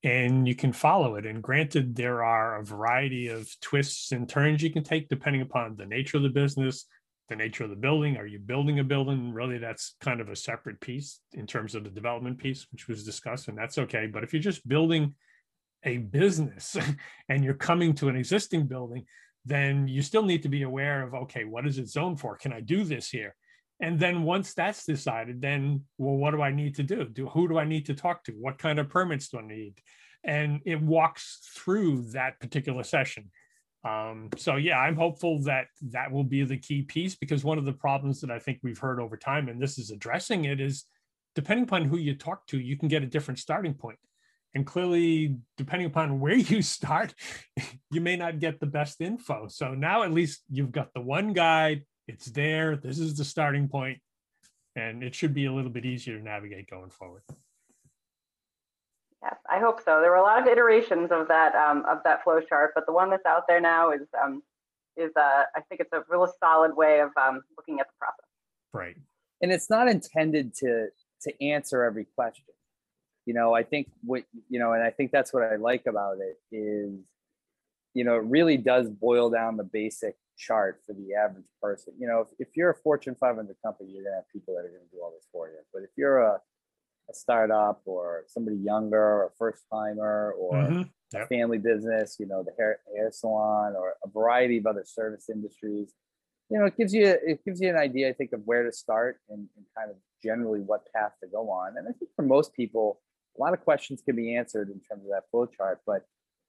and 0.04 0.48
you 0.48 0.56
can 0.56 0.72
follow 0.72 1.16
it. 1.16 1.26
And 1.26 1.44
granted, 1.44 1.96
there 1.96 2.24
are 2.24 2.60
a 2.60 2.66
variety 2.66 3.28
of 3.28 3.50
twists 3.60 4.12
and 4.12 4.28
turns 4.28 4.64
you 4.64 4.72
can 4.72 4.84
take 4.84 5.10
depending 5.10 5.42
upon 5.42 5.76
the 5.76 5.86
nature 5.86 6.18
of 6.18 6.24
the 6.24 6.30
business, 6.30 6.86
the 7.28 7.36
nature 7.36 7.66
of 7.66 7.70
the 7.70 7.76
building. 7.76 8.18
Are 8.18 8.26
you 8.26 8.40
building 8.40 8.80
a 8.80 8.84
building? 8.84 9.34
Really, 9.34 9.58
that's 9.58 9.96
kind 10.00 10.22
of 10.22 10.30
a 10.30 10.36
separate 10.36 10.80
piece 10.80 11.20
in 11.34 11.46
terms 11.46 11.76
of 11.76 11.84
the 11.84 11.90
development 11.90 12.38
piece, 12.38 12.66
which 12.72 12.88
was 12.88 13.04
discussed, 13.04 13.50
and 13.50 13.58
that's 13.58 13.78
okay. 13.78 14.08
But 14.08 14.24
if 14.24 14.34
you're 14.34 14.42
just 14.42 14.68
building 14.68 15.16
a 15.84 15.98
business 15.98 16.78
and 17.30 17.44
you're 17.44 17.54
coming 17.54 17.94
to 17.96 18.08
an 18.08 18.16
existing 18.16 18.68
building, 18.68 19.06
then 19.46 19.88
you 19.88 20.02
still 20.02 20.24
need 20.24 20.44
to 20.44 20.50
be 20.50 20.64
aware 20.64 21.04
of 21.04 21.14
okay, 21.14 21.46
what 21.46 21.66
is 21.66 21.78
it 21.78 21.90
zoned 21.90 22.20
for? 22.20 22.38
Can 22.38 22.54
I 22.54 22.62
do 22.62 22.84
this 22.84 23.10
here? 23.10 23.36
And 23.82 24.00
then 24.00 24.24
once 24.24 24.54
that's 24.54 24.86
decided, 24.86 25.42
then 25.42 25.84
well, 25.98 26.16
what 26.16 26.32
do 26.32 26.42
I 26.42 26.52
need 26.52 26.76
to 26.76 26.84
do? 26.84 27.06
Do 27.06 27.28
who 27.28 27.48
do 27.48 27.58
I 27.58 27.66
need 27.66 27.86
to 27.86 27.94
talk 27.94 28.24
to? 28.26 28.34
What 28.34 28.58
kind 28.58 28.80
of 28.80 28.90
permits 28.90 29.30
do 29.30 29.40
I 29.40 29.48
need? 29.48 29.76
And 30.24 30.62
it 30.66 30.82
walks 30.82 31.40
through 31.56 32.12
that 32.12 32.40
particular 32.40 32.84
session. 32.84 33.32
Um, 33.86 34.30
so 34.36 34.58
yeah, 34.58 34.78
I'm 34.78 34.98
hopeful 34.98 35.42
that 35.44 35.68
that 35.92 36.12
will 36.12 36.26
be 36.26 36.44
the 36.44 36.58
key 36.58 36.82
piece 36.82 37.16
because 37.16 37.46
one 37.46 37.58
of 37.58 37.64
the 37.64 37.74
problems 37.74 38.20
that 38.22 38.32
I 38.32 38.40
think 38.40 38.60
we've 38.62 38.78
heard 38.78 39.00
over 39.00 39.16
time, 39.16 39.48
and 39.48 39.62
this 39.62 39.78
is 39.78 39.92
addressing 39.92 40.46
it, 40.46 40.60
is 40.60 40.86
depending 41.36 41.64
upon 41.64 41.86
who 41.86 41.98
you 41.98 42.16
talk 42.16 42.46
to, 42.48 42.60
you 42.60 42.78
can 42.78 42.90
get 42.90 43.04
a 43.04 43.08
different 43.08 43.40
starting 43.40 43.74
point. 43.74 44.00
And 44.56 44.66
clearly, 44.66 45.38
depending 45.58 45.88
upon 45.88 46.20
where 46.20 46.36
you 46.36 46.62
start, 46.78 47.14
you 47.92 48.02
may 48.02 48.16
not 48.16 48.40
get 48.40 48.60
the 48.60 48.66
best 48.66 49.02
info. 49.02 49.48
So 49.48 49.74
now 49.74 50.04
at 50.04 50.12
least 50.12 50.42
you've 50.50 50.72
got 50.72 50.94
the 50.94 51.02
one 51.02 51.34
guide, 51.34 51.84
it's 52.08 52.26
there, 52.32 52.76
this 52.76 53.00
is 53.00 53.16
the 53.16 53.26
starting 53.26 53.68
point, 53.68 54.00
and 54.76 55.04
it 55.04 55.14
should 55.14 55.34
be 55.34 55.46
a 55.46 55.54
little 55.54 55.70
bit 55.70 55.86
easier 55.86 56.18
to 56.18 56.24
navigate 56.24 56.70
going 56.70 56.90
forward. 56.90 57.22
Yes, 59.22 59.36
I 59.50 59.60
hope 59.60 59.82
so. 59.84 60.00
There 60.02 60.12
were 60.12 60.18
a 60.18 60.24
lot 60.24 60.42
of 60.42 60.48
iterations 60.48 61.10
of 61.12 61.28
that 61.28 61.54
um, 61.54 61.84
of 61.90 62.00
that 62.06 62.24
flow 62.24 62.40
chart, 62.40 62.72
but 62.74 62.86
the 62.86 62.94
one 62.94 63.10
that's 63.10 63.26
out 63.26 63.44
there 63.50 63.60
now 63.60 63.92
is 63.92 64.08
um, 64.24 64.42
is 64.96 65.12
uh, 65.16 65.44
I 65.56 65.62
think 65.68 65.82
it's 65.82 65.92
a 65.92 66.04
real 66.10 66.32
solid 66.40 66.76
way 66.76 67.02
of 67.02 67.10
um, 67.22 67.42
looking 67.58 67.82
at 67.82 67.88
the 67.88 67.94
process. 68.00 68.26
Right. 68.74 68.96
And 69.42 69.52
it's 69.52 69.70
not 69.70 69.90
intended 69.90 70.56
to 70.56 70.88
to 71.24 71.44
answer 71.44 71.84
every 71.84 72.06
question. 72.16 72.46
You 73.30 73.36
know, 73.36 73.54
I 73.54 73.62
think 73.62 73.92
what 74.02 74.24
you 74.50 74.60
know, 74.60 74.74
and 74.74 74.82
I 74.84 74.90
think 74.90 75.12
that's 75.12 75.32
what 75.36 75.44
I 75.44 75.58
like 75.58 75.86
about 75.86 76.18
it 76.20 76.38
is, 76.52 76.94
you 77.94 78.04
know, 78.04 78.16
it 78.16 78.24
really 78.26 78.58
does 78.58 78.90
boil 78.90 79.30
down 79.30 79.58
the 79.58 79.64
basic 79.64 80.16
chart 80.38 80.82
for 80.86 80.94
the 80.94 81.14
average 81.16 81.46
person. 81.62 81.94
You 82.00 82.08
know, 82.08 82.22
if, 82.22 82.30
if 82.48 82.58
you're 82.58 82.72
a 82.72 82.76
Fortune 82.76 83.16
500 83.20 83.56
company, 83.66 83.92
you're 83.92 84.04
gonna 84.04 84.18
have 84.18 84.30
people 84.30 84.56
that 84.56 84.62
are 84.66 84.70
gonna 84.70 84.92
do 84.92 85.00
all 85.04 85.12
this 85.16 85.28
for 85.32 85.50
you. 85.50 85.60
But 85.74 85.84
if 85.84 85.92
you're 85.98 86.20
a 86.20 86.42
a 87.10 87.14
startup 87.14 87.82
or 87.86 88.26
somebody 88.28 88.58
younger 88.58 89.00
or 89.02 89.34
first 89.38 89.64
timer 89.74 90.34
or 90.40 90.62
Mhm. 90.72 90.94
a 91.16 91.20
Yep. 91.20 91.30
family 91.30 91.58
business, 91.60 92.18
you 92.20 92.28
know, 92.28 92.44
the 92.44 92.54
hair 92.58 92.80
hair 92.96 93.12
salon 93.12 93.76
or 93.76 93.96
a 94.06 94.10
variety 94.10 94.58
of 94.58 94.68
other 94.68 94.86
service 94.86 95.30
industries. 95.30 95.94
You 96.50 96.60
know, 96.60 96.66
it 96.66 96.78
gives 96.78 96.94
you 96.94 97.06
it 97.06 97.46
gives 97.46 97.62
you 97.62 97.70
an 97.70 97.78
idea, 97.78 98.10
I 98.10 98.14
think, 98.14 98.34
of 98.34 98.42
where 98.46 98.64
to 98.64 98.72
start 98.72 99.22
and, 99.30 99.48
and 99.58 99.66
kind 99.78 99.92
of 99.92 99.98
generally 100.24 100.62
what 100.62 100.92
path 100.96 101.14
to 101.24 101.30
go 101.30 101.50
on. 101.52 101.78
And 101.78 101.88
I 101.88 101.94
think 101.94 102.12
for 102.16 102.24
most 102.24 102.54
people, 102.54 103.02
a 103.38 103.42
lot 103.42 103.54
of 103.54 103.62
questions 103.62 104.02
can 104.06 104.16
be 104.16 104.36
answered 104.36 104.70
in 104.70 104.80
terms 104.80 105.04
of 105.04 105.12
that 105.12 105.24
flow 105.32 105.46
chart, 105.46 105.82
but 105.86 106.04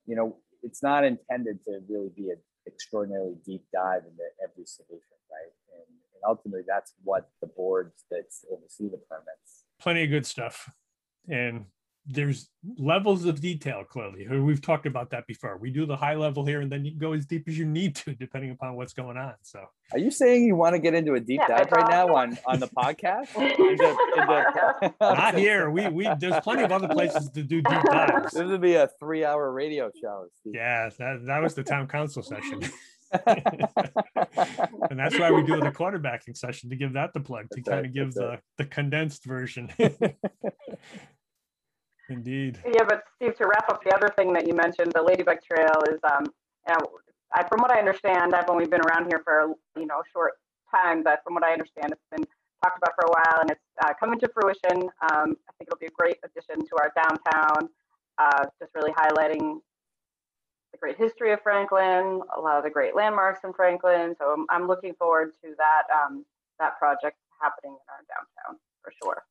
you 0.06 0.16
know, 0.16 0.36
it's 0.62 0.82
not 0.82 1.04
intended 1.04 1.58
to 1.64 1.80
really 1.88 2.10
be 2.14 2.30
an 2.30 2.38
extraordinarily 2.66 3.36
deep 3.44 3.64
dive 3.72 4.02
into 4.04 4.24
every 4.42 4.66
solution, 4.66 5.16
right? 5.30 5.52
And, 5.72 5.86
and 6.14 6.22
ultimately, 6.26 6.62
that's 6.66 6.92
what 7.04 7.30
the 7.40 7.46
boards 7.46 8.04
that 8.10 8.26
oversee 8.50 8.88
the 8.88 9.00
permits 9.08 9.64
plenty 9.80 10.04
of 10.04 10.10
good 10.10 10.26
stuff. 10.26 10.70
And 11.28 11.64
there's 12.12 12.48
levels 12.78 13.24
of 13.24 13.40
detail 13.40 13.84
clearly. 13.84 14.26
Uh, 14.26 14.40
we've 14.42 14.60
talked 14.60 14.86
about 14.86 15.10
that 15.10 15.26
before. 15.26 15.56
We 15.58 15.70
do 15.70 15.86
the 15.86 15.96
high 15.96 16.14
level 16.14 16.44
here 16.44 16.60
and 16.60 16.70
then 16.70 16.84
you 16.84 16.92
can 16.92 16.98
go 17.00 17.12
as 17.12 17.26
deep 17.26 17.48
as 17.48 17.56
you 17.56 17.64
need 17.64 17.96
to, 17.96 18.14
depending 18.14 18.50
upon 18.50 18.74
what's 18.74 18.92
going 18.92 19.16
on. 19.16 19.34
So 19.42 19.64
Are 19.92 19.98
you 19.98 20.10
saying 20.10 20.44
you 20.44 20.56
want 20.56 20.74
to 20.74 20.78
get 20.78 20.94
into 20.94 21.14
a 21.14 21.20
deep 21.20 21.40
Yeah, 21.48 21.58
dive 21.58 21.72
right 21.72 21.90
now 21.90 22.14
on 22.14 22.36
on 22.46 22.60
the 22.60 22.68
podcast? 22.68 23.34
Into- 23.36 23.96
into- 24.16 24.94
not 25.00 25.38
here. 25.38 25.70
We 25.70 25.88
we 25.88 26.08
there's 26.18 26.40
plenty 26.40 26.62
of 26.62 26.72
other 26.72 26.88
places 26.88 27.30
to 27.30 27.42
do 27.42 27.62
deep 27.62 27.82
dives. 27.84 28.32
This 28.32 28.44
would 28.44 28.60
be 28.60 28.74
a 28.74 28.88
three-hour 28.98 29.52
radio 29.52 29.90
show. 30.00 30.26
Steve. 30.40 30.54
Yeah, 30.56 30.90
that, 30.98 31.26
that 31.26 31.42
was 31.42 31.54
the 31.54 31.62
town 31.62 31.88
council 31.88 32.22
session. 32.22 32.62
and 33.26 34.98
that's 34.98 35.18
why 35.18 35.32
we 35.32 35.42
do 35.42 35.58
the 35.60 35.72
quarterbacking 35.72 36.36
session 36.36 36.70
to 36.70 36.76
give 36.76 36.92
that 36.92 37.12
the 37.12 37.20
plug 37.20 37.48
to 37.50 37.56
That's 37.56 37.68
kind 37.68 37.80
right, 37.80 37.86
of 37.86 37.94
give 37.94 38.14
that's 38.14 38.42
the, 38.56 38.64
the 38.64 38.64
condensed 38.66 39.24
version. 39.24 39.68
Indeed. 42.10 42.58
Yeah, 42.66 42.82
but 42.86 43.04
Steve, 43.16 43.36
to 43.36 43.46
wrap 43.46 43.70
up 43.70 43.84
the 43.84 43.94
other 43.94 44.08
thing 44.08 44.32
that 44.32 44.46
you 44.46 44.54
mentioned, 44.54 44.92
the 44.92 45.02
Ladybug 45.02 45.38
Trail 45.42 45.82
is, 45.88 46.00
um, 46.02 46.26
I, 47.32 47.44
from 47.48 47.60
what 47.60 47.70
I 47.70 47.78
understand, 47.78 48.34
I've 48.34 48.50
only 48.50 48.66
been 48.66 48.80
around 48.80 49.06
here 49.06 49.22
for 49.24 49.54
you 49.76 49.86
know 49.86 50.00
a 50.00 50.08
short 50.12 50.34
time, 50.74 51.02
but 51.02 51.22
from 51.24 51.34
what 51.34 51.44
I 51.44 51.52
understand, 51.52 51.92
it's 51.92 52.02
been 52.10 52.26
talked 52.62 52.78
about 52.78 52.94
for 52.96 53.06
a 53.06 53.10
while, 53.10 53.40
and 53.40 53.50
it's 53.50 53.60
uh, 53.84 53.92
coming 53.98 54.18
to 54.20 54.28
fruition. 54.28 54.88
Um, 55.10 55.36
I 55.48 55.52
think 55.56 55.68
it'll 55.68 55.78
be 55.78 55.86
a 55.86 55.96
great 55.96 56.16
addition 56.24 56.66
to 56.66 56.76
our 56.78 56.92
downtown, 56.96 57.68
uh, 58.18 58.44
just 58.58 58.74
really 58.74 58.92
highlighting 58.92 59.60
the 60.72 60.78
great 60.78 60.96
history 60.96 61.32
of 61.32 61.40
Franklin, 61.42 62.20
a 62.36 62.40
lot 62.40 62.58
of 62.58 62.64
the 62.64 62.70
great 62.70 62.94
landmarks 62.94 63.40
in 63.44 63.52
Franklin. 63.52 64.14
So 64.18 64.32
I'm, 64.32 64.46
I'm 64.50 64.66
looking 64.66 64.94
forward 64.94 65.32
to 65.44 65.54
that 65.58 65.84
um, 65.94 66.24
that 66.58 66.78
project 66.78 67.16
happening 67.40 67.72
in 67.72 67.86
our 67.88 68.02
downtown 68.08 68.60
for 68.82 68.92
sure. 69.02 69.22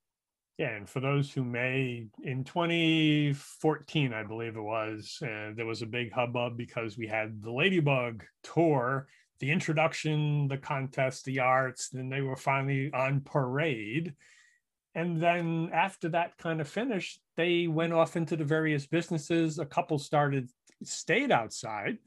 Yeah, 0.59 0.75
and 0.75 0.89
for 0.89 0.99
those 0.99 1.31
who 1.31 1.45
may, 1.45 2.07
in 2.21 2.43
2014, 2.43 4.13
I 4.13 4.23
believe 4.23 4.57
it 4.57 4.61
was, 4.61 5.17
uh, 5.23 5.51
there 5.55 5.65
was 5.65 5.81
a 5.81 5.85
big 5.85 6.11
hubbub 6.11 6.57
because 6.57 6.97
we 6.97 7.07
had 7.07 7.41
the 7.41 7.49
Ladybug 7.49 8.25
tour, 8.43 9.07
the 9.39 9.51
introduction, 9.51 10.49
the 10.49 10.57
contest, 10.57 11.23
the 11.23 11.39
arts, 11.39 11.87
then 11.87 12.09
they 12.09 12.19
were 12.19 12.35
finally 12.35 12.91
on 12.93 13.21
parade. 13.21 14.13
And 14.95 15.21
then 15.21 15.69
after 15.71 16.09
that 16.09 16.37
kind 16.37 16.59
of 16.59 16.67
finished, 16.67 17.21
they 17.37 17.67
went 17.67 17.93
off 17.93 18.17
into 18.17 18.35
the 18.35 18.43
various 18.43 18.85
businesses. 18.85 19.59
A 19.59 19.65
couple 19.65 19.97
started, 19.97 20.49
stayed 20.83 21.31
outside. 21.31 21.99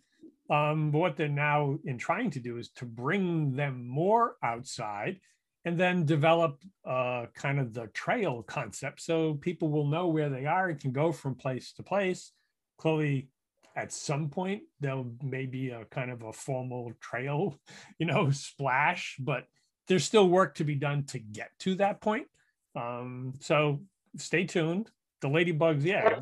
Um, 0.51 0.91
but 0.91 0.99
what 0.99 1.17
they're 1.17 1.29
now 1.29 1.79
in 1.87 1.97
trying 1.97 2.31
to 2.33 2.41
do 2.41 2.59
is 2.59 2.69
to 2.73 2.85
bring 2.85 3.57
them 3.57 3.89
more 3.89 4.37
outside 4.43 5.21
and 5.65 5.79
then 5.79 6.05
develop 6.05 6.63
uh, 6.85 7.27
kind 7.35 7.61
of 7.61 7.73
the 7.73 7.87
trail 7.89 8.43
concept 8.43 9.01
so 9.01 9.35
people 9.35 9.69
will 9.69 9.87
know 9.87 10.09
where 10.09 10.29
they 10.29 10.47
are 10.47 10.69
and 10.69 10.81
can 10.81 10.93
go 10.93 11.13
from 11.13 11.35
place 11.35 11.73
to 11.75 11.83
place. 11.83 12.33
Clearly, 12.79 13.29
at 13.77 13.93
some 13.93 14.29
point, 14.29 14.63
there'll 14.81 15.13
maybe 15.23 15.71
a 15.71 15.85
kind 15.87 16.11
of 16.11 16.23
a 16.23 16.33
formal 16.33 16.93
trail, 17.01 17.59
you 17.99 18.07
know, 18.07 18.31
splash, 18.31 19.17
but 19.21 19.47
there's 19.89 20.05
still 20.05 20.29
work 20.29 20.57
to 20.57 20.65
be 20.65 20.75
done 20.75 21.05
to 21.07 21.19
get 21.19 21.51
to 21.61 21.77
that 21.77 22.01
point. 22.01 22.27
Um, 22.75 23.35
so 23.41 23.83
stay 24.17 24.45
tuned. 24.45 24.91
The 25.21 25.29
ladybugs, 25.29 25.85
yeah, 25.85 26.19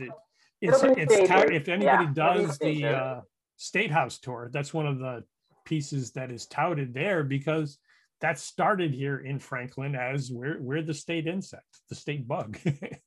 it's 0.61 0.83
it's 0.83 1.14
if 1.50 1.68
anybody 1.68 2.05
Yeah, 2.05 2.12
does 2.12 2.59
the 2.59 2.85
uh, 2.85 3.20
state 3.57 3.90
house 3.90 4.18
tour, 4.18 4.50
that's 4.53 4.74
one 4.74 4.87
of 4.87 4.98
the 4.98 5.24
pieces 5.64 6.12
that 6.12 6.31
is 6.31 6.46
touted 6.46 6.92
there 6.92 7.24
because 7.24 7.79
that 8.20 8.38
started 8.38 8.92
here 8.92 9.18
in 9.18 9.38
Franklin 9.38 9.94
as 9.94 10.30
we're 10.30 10.61
we're 10.61 10.83
the 10.83 10.94
state 10.94 11.26
insect, 11.26 11.80
the 11.88 11.94
state 11.94 12.26
bug. 12.28 12.59
and 12.64 13.00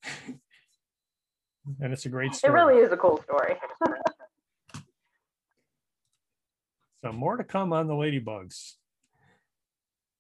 it's 1.94 2.06
a 2.06 2.10
great 2.10 2.34
story. 2.36 2.52
It 2.52 2.56
really 2.56 2.82
is 2.82 2.92
a 2.92 2.98
cool 2.98 3.22
story. 3.22 3.56
So 7.04 7.12
more 7.12 7.36
to 7.36 7.44
come 7.44 7.74
on 7.74 7.88
the 7.88 7.94
ladybugs. 7.94 8.76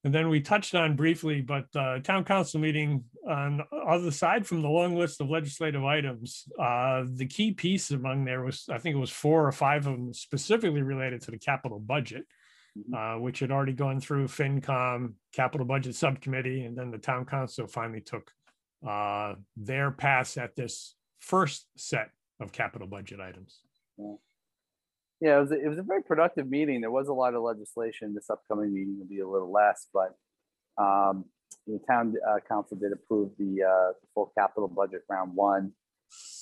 And 0.03 0.13
then 0.13 0.27
we 0.27 0.41
touched 0.41 0.75
on 0.75 0.97
briefly, 0.97 1.39
but 1.39 1.73
uh, 1.73 1.99
town 1.99 2.25
council 2.25 2.59
meeting 2.59 3.05
on 3.25 3.61
other 3.87 4.11
side 4.11 4.45
from 4.45 4.61
the 4.61 4.67
long 4.67 4.97
list 4.97 5.21
of 5.21 5.29
legislative 5.29 5.85
items, 5.85 6.43
uh, 6.59 7.05
the 7.07 7.25
key 7.25 7.53
piece 7.53 7.91
among 7.91 8.25
there 8.25 8.43
was, 8.43 8.67
I 8.69 8.79
think 8.79 8.97
it 8.97 8.99
was 8.99 9.09
four 9.09 9.47
or 9.47 9.51
five 9.53 9.87
of 9.87 9.93
them 9.93 10.13
specifically 10.13 10.81
related 10.81 11.21
to 11.21 11.31
the 11.31 11.39
capital 11.39 11.79
budget, 11.79 12.25
uh, 12.95 13.15
which 13.15 13.39
had 13.39 13.51
already 13.51 13.73
gone 13.73 13.99
through 13.99 14.27
FinCom, 14.27 15.13
capital 15.33 15.65
budget 15.65 15.95
subcommittee, 15.95 16.65
and 16.65 16.77
then 16.77 16.91
the 16.91 16.97
town 16.97 17.25
council 17.25 17.67
finally 17.67 18.01
took 18.01 18.31
uh, 18.87 19.35
their 19.55 19.91
pass 19.91 20.37
at 20.37 20.55
this 20.55 20.95
first 21.19 21.67
set 21.77 22.09
of 22.39 22.51
capital 22.51 22.87
budget 22.87 23.19
items. 23.19 23.59
Yeah, 25.21 25.37
it 25.37 25.41
was, 25.41 25.51
a, 25.51 25.61
it 25.61 25.67
was 25.69 25.77
a 25.77 25.83
very 25.83 26.03
productive 26.03 26.49
meeting. 26.49 26.81
There 26.81 26.91
was 26.91 27.07
a 27.07 27.13
lot 27.13 27.33
of 27.33 27.43
legislation. 27.43 28.13
This 28.13 28.29
upcoming 28.29 28.73
meeting 28.73 28.97
will 28.99 29.07
be 29.07 29.19
a 29.19 29.27
little 29.27 29.51
less, 29.51 29.87
but 29.93 30.15
um, 30.77 31.25
the 31.65 31.79
town 31.87 32.15
uh, 32.27 32.39
council 32.47 32.77
did 32.77 32.91
approve 32.91 33.31
the, 33.37 33.63
uh, 33.63 33.93
the 34.01 34.07
full 34.13 34.31
capital 34.37 34.67
budget 34.67 35.03
round 35.09 35.35
one. 35.35 35.71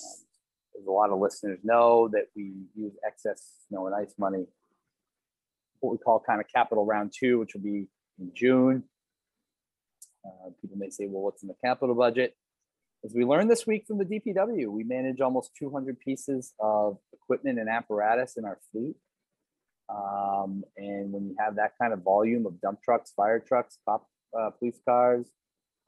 Um, 0.04 0.86
a 0.86 0.90
lot 0.90 1.10
of 1.10 1.20
listeners 1.20 1.60
know 1.62 2.08
that 2.08 2.26
we 2.34 2.54
use 2.74 2.94
excess 3.06 3.42
snow 3.68 3.86
and 3.86 3.94
ice 3.94 4.14
money, 4.18 4.46
what 5.82 5.92
we 5.92 5.98
call 5.98 6.22
kind 6.26 6.40
of 6.40 6.46
capital 6.48 6.86
round 6.86 7.12
two, 7.16 7.38
which 7.40 7.54
will 7.54 7.62
be 7.62 7.88
in 8.18 8.30
June. 8.34 8.84
Uh, 10.24 10.50
people 10.60 10.76
may 10.76 10.88
say, 10.88 11.06
well, 11.06 11.22
what's 11.22 11.42
in 11.42 11.48
the 11.48 11.56
capital 11.64 11.94
budget? 11.94 12.34
As 13.04 13.12
we 13.14 13.24
learned 13.24 13.50
this 13.50 13.66
week 13.66 13.84
from 13.86 13.98
the 13.98 14.04
DPW, 14.04 14.68
we 14.68 14.84
manage 14.84 15.20
almost 15.20 15.50
200 15.58 15.98
pieces 15.98 16.54
of 16.60 16.98
equipment 17.12 17.58
and 17.58 17.68
apparatus 17.68 18.36
in 18.36 18.44
our 18.44 18.58
fleet. 18.70 18.94
Um, 19.88 20.62
and 20.76 21.12
when 21.12 21.24
you 21.26 21.36
have 21.40 21.56
that 21.56 21.72
kind 21.80 21.92
of 21.92 22.02
volume 22.02 22.46
of 22.46 22.60
dump 22.60 22.80
trucks, 22.82 23.10
fire 23.10 23.40
trucks, 23.40 23.78
cop, 23.86 24.06
uh, 24.38 24.50
police 24.50 24.80
cars, 24.88 25.26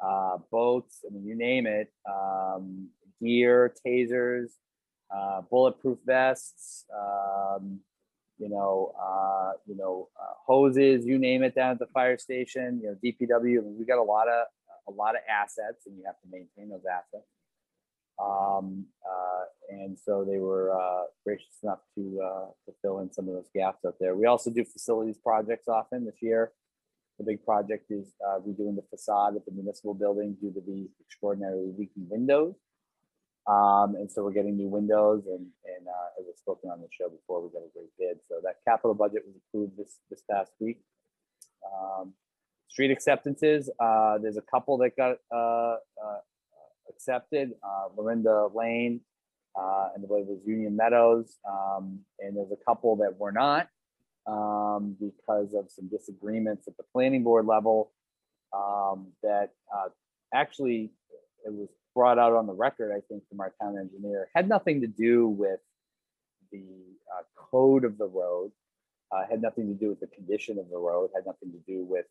uh, 0.04 0.38
boats, 0.50 1.04
I 1.08 1.14
mean, 1.14 1.24
you 1.24 1.36
name 1.36 1.68
it, 1.68 1.92
um, 2.10 2.88
gear, 3.22 3.72
tasers, 3.86 4.50
uh, 5.14 5.42
bulletproof 5.48 5.98
vests, 6.04 6.84
um, 6.92 7.78
you 8.38 8.48
know, 8.48 8.92
uh, 9.00 9.52
you 9.66 9.76
know, 9.76 10.08
uh, 10.20 10.34
hoses, 10.46 11.06
you 11.06 11.18
name 11.18 11.42
it, 11.42 11.54
down 11.54 11.72
at 11.72 11.78
the 11.78 11.86
fire 11.86 12.18
station. 12.18 12.80
You 12.82 12.90
know, 12.90 12.96
DPW. 13.04 13.58
I 13.58 13.62
mean, 13.62 13.76
we 13.78 13.84
got 13.84 13.98
a 13.98 14.02
lot 14.02 14.28
of 14.28 14.46
a 14.88 14.92
lot 14.92 15.14
of 15.14 15.22
assets, 15.28 15.86
and 15.86 15.96
you 15.96 16.04
have 16.06 16.20
to 16.20 16.28
maintain 16.30 16.70
those 16.70 16.84
assets. 16.90 17.28
Um, 18.22 18.86
uh, 19.04 19.44
and 19.70 19.98
so 19.98 20.24
they 20.24 20.38
were 20.38 20.72
uh, 20.72 21.04
gracious 21.24 21.58
enough 21.62 21.80
to 21.96 22.20
uh, 22.22 22.46
to 22.66 22.74
fill 22.82 23.00
in 23.00 23.12
some 23.12 23.28
of 23.28 23.34
those 23.34 23.50
gaps 23.54 23.84
out 23.84 23.96
there. 24.00 24.14
We 24.14 24.26
also 24.26 24.50
do 24.50 24.64
facilities 24.64 25.18
projects 25.18 25.68
often 25.68 26.04
this 26.04 26.20
year. 26.20 26.52
The 27.18 27.24
big 27.24 27.44
project 27.44 27.90
is 27.90 28.12
uh, 28.26 28.40
redoing 28.40 28.76
the 28.76 28.84
facade 28.90 29.36
of 29.36 29.44
the 29.44 29.52
municipal 29.52 29.94
building 29.94 30.36
due 30.40 30.52
to 30.52 30.60
the 30.60 30.88
extraordinarily 31.00 31.72
leaky 31.78 32.02
windows. 32.08 32.54
Um, 33.46 33.94
and 33.96 34.10
so 34.10 34.24
we're 34.24 34.32
getting 34.32 34.56
new 34.56 34.68
windows 34.68 35.24
and, 35.26 35.46
and 35.66 35.86
uh, 35.86 36.18
as 36.18 36.26
I've 36.28 36.38
spoken 36.38 36.70
on 36.70 36.80
the 36.80 36.88
show 36.90 37.10
before, 37.10 37.42
we 37.42 37.50
got 37.50 37.58
a 37.58 37.70
great 37.74 37.90
bid. 37.98 38.18
So 38.28 38.40
that 38.42 38.56
capital 38.66 38.94
budget 38.94 39.22
was 39.26 39.36
approved 39.36 39.76
this, 39.76 39.98
this 40.08 40.22
past 40.30 40.52
week. 40.60 40.80
Um, 41.70 42.14
street 42.68 42.90
acceptances, 42.90 43.68
uh, 43.78 44.16
there's 44.18 44.38
a 44.38 44.42
couple 44.42 44.78
that 44.78 44.96
got, 44.96 45.18
uh, 45.30 45.76
uh, 46.02 46.20
accepted, 46.88 47.52
uh, 47.62 47.88
Lorinda 47.96 48.48
Lane, 48.54 49.00
uh, 49.54 49.90
and 49.94 50.04
I 50.04 50.06
believe 50.06 50.24
it 50.24 50.30
was 50.30 50.46
Union 50.46 50.74
Meadows. 50.74 51.36
Um, 51.46 52.00
and 52.20 52.36
there's 52.36 52.50
a 52.50 52.64
couple 52.64 52.96
that 52.96 53.18
were 53.18 53.32
not, 53.32 53.68
um, 54.26 54.96
because 54.98 55.52
of 55.52 55.70
some 55.70 55.88
disagreements 55.88 56.66
at 56.66 56.78
the 56.78 56.82
planning 56.94 57.22
board 57.22 57.46
level. 57.46 57.92
Um, 58.54 59.08
that, 59.22 59.50
actually, 60.32 60.92
it 61.44 61.52
was 61.52 61.68
brought 61.94 62.18
out 62.18 62.32
on 62.32 62.46
the 62.46 62.52
record, 62.52 62.92
I 62.92 63.00
think, 63.08 63.22
from 63.28 63.40
our 63.40 63.54
town 63.60 63.78
engineer, 63.78 64.28
had 64.34 64.48
nothing 64.48 64.80
to 64.80 64.86
do 64.86 65.28
with 65.28 65.60
the 66.50 66.64
uh, 67.16 67.22
code 67.36 67.84
of 67.84 67.98
the 67.98 68.06
road, 68.06 68.50
uh, 69.12 69.22
had 69.30 69.40
nothing 69.40 69.68
to 69.68 69.74
do 69.74 69.88
with 69.88 70.00
the 70.00 70.08
condition 70.08 70.58
of 70.58 70.68
the 70.70 70.78
road, 70.78 71.10
had 71.14 71.24
nothing 71.26 71.52
to 71.52 71.58
do 71.66 71.84
with 71.84 72.06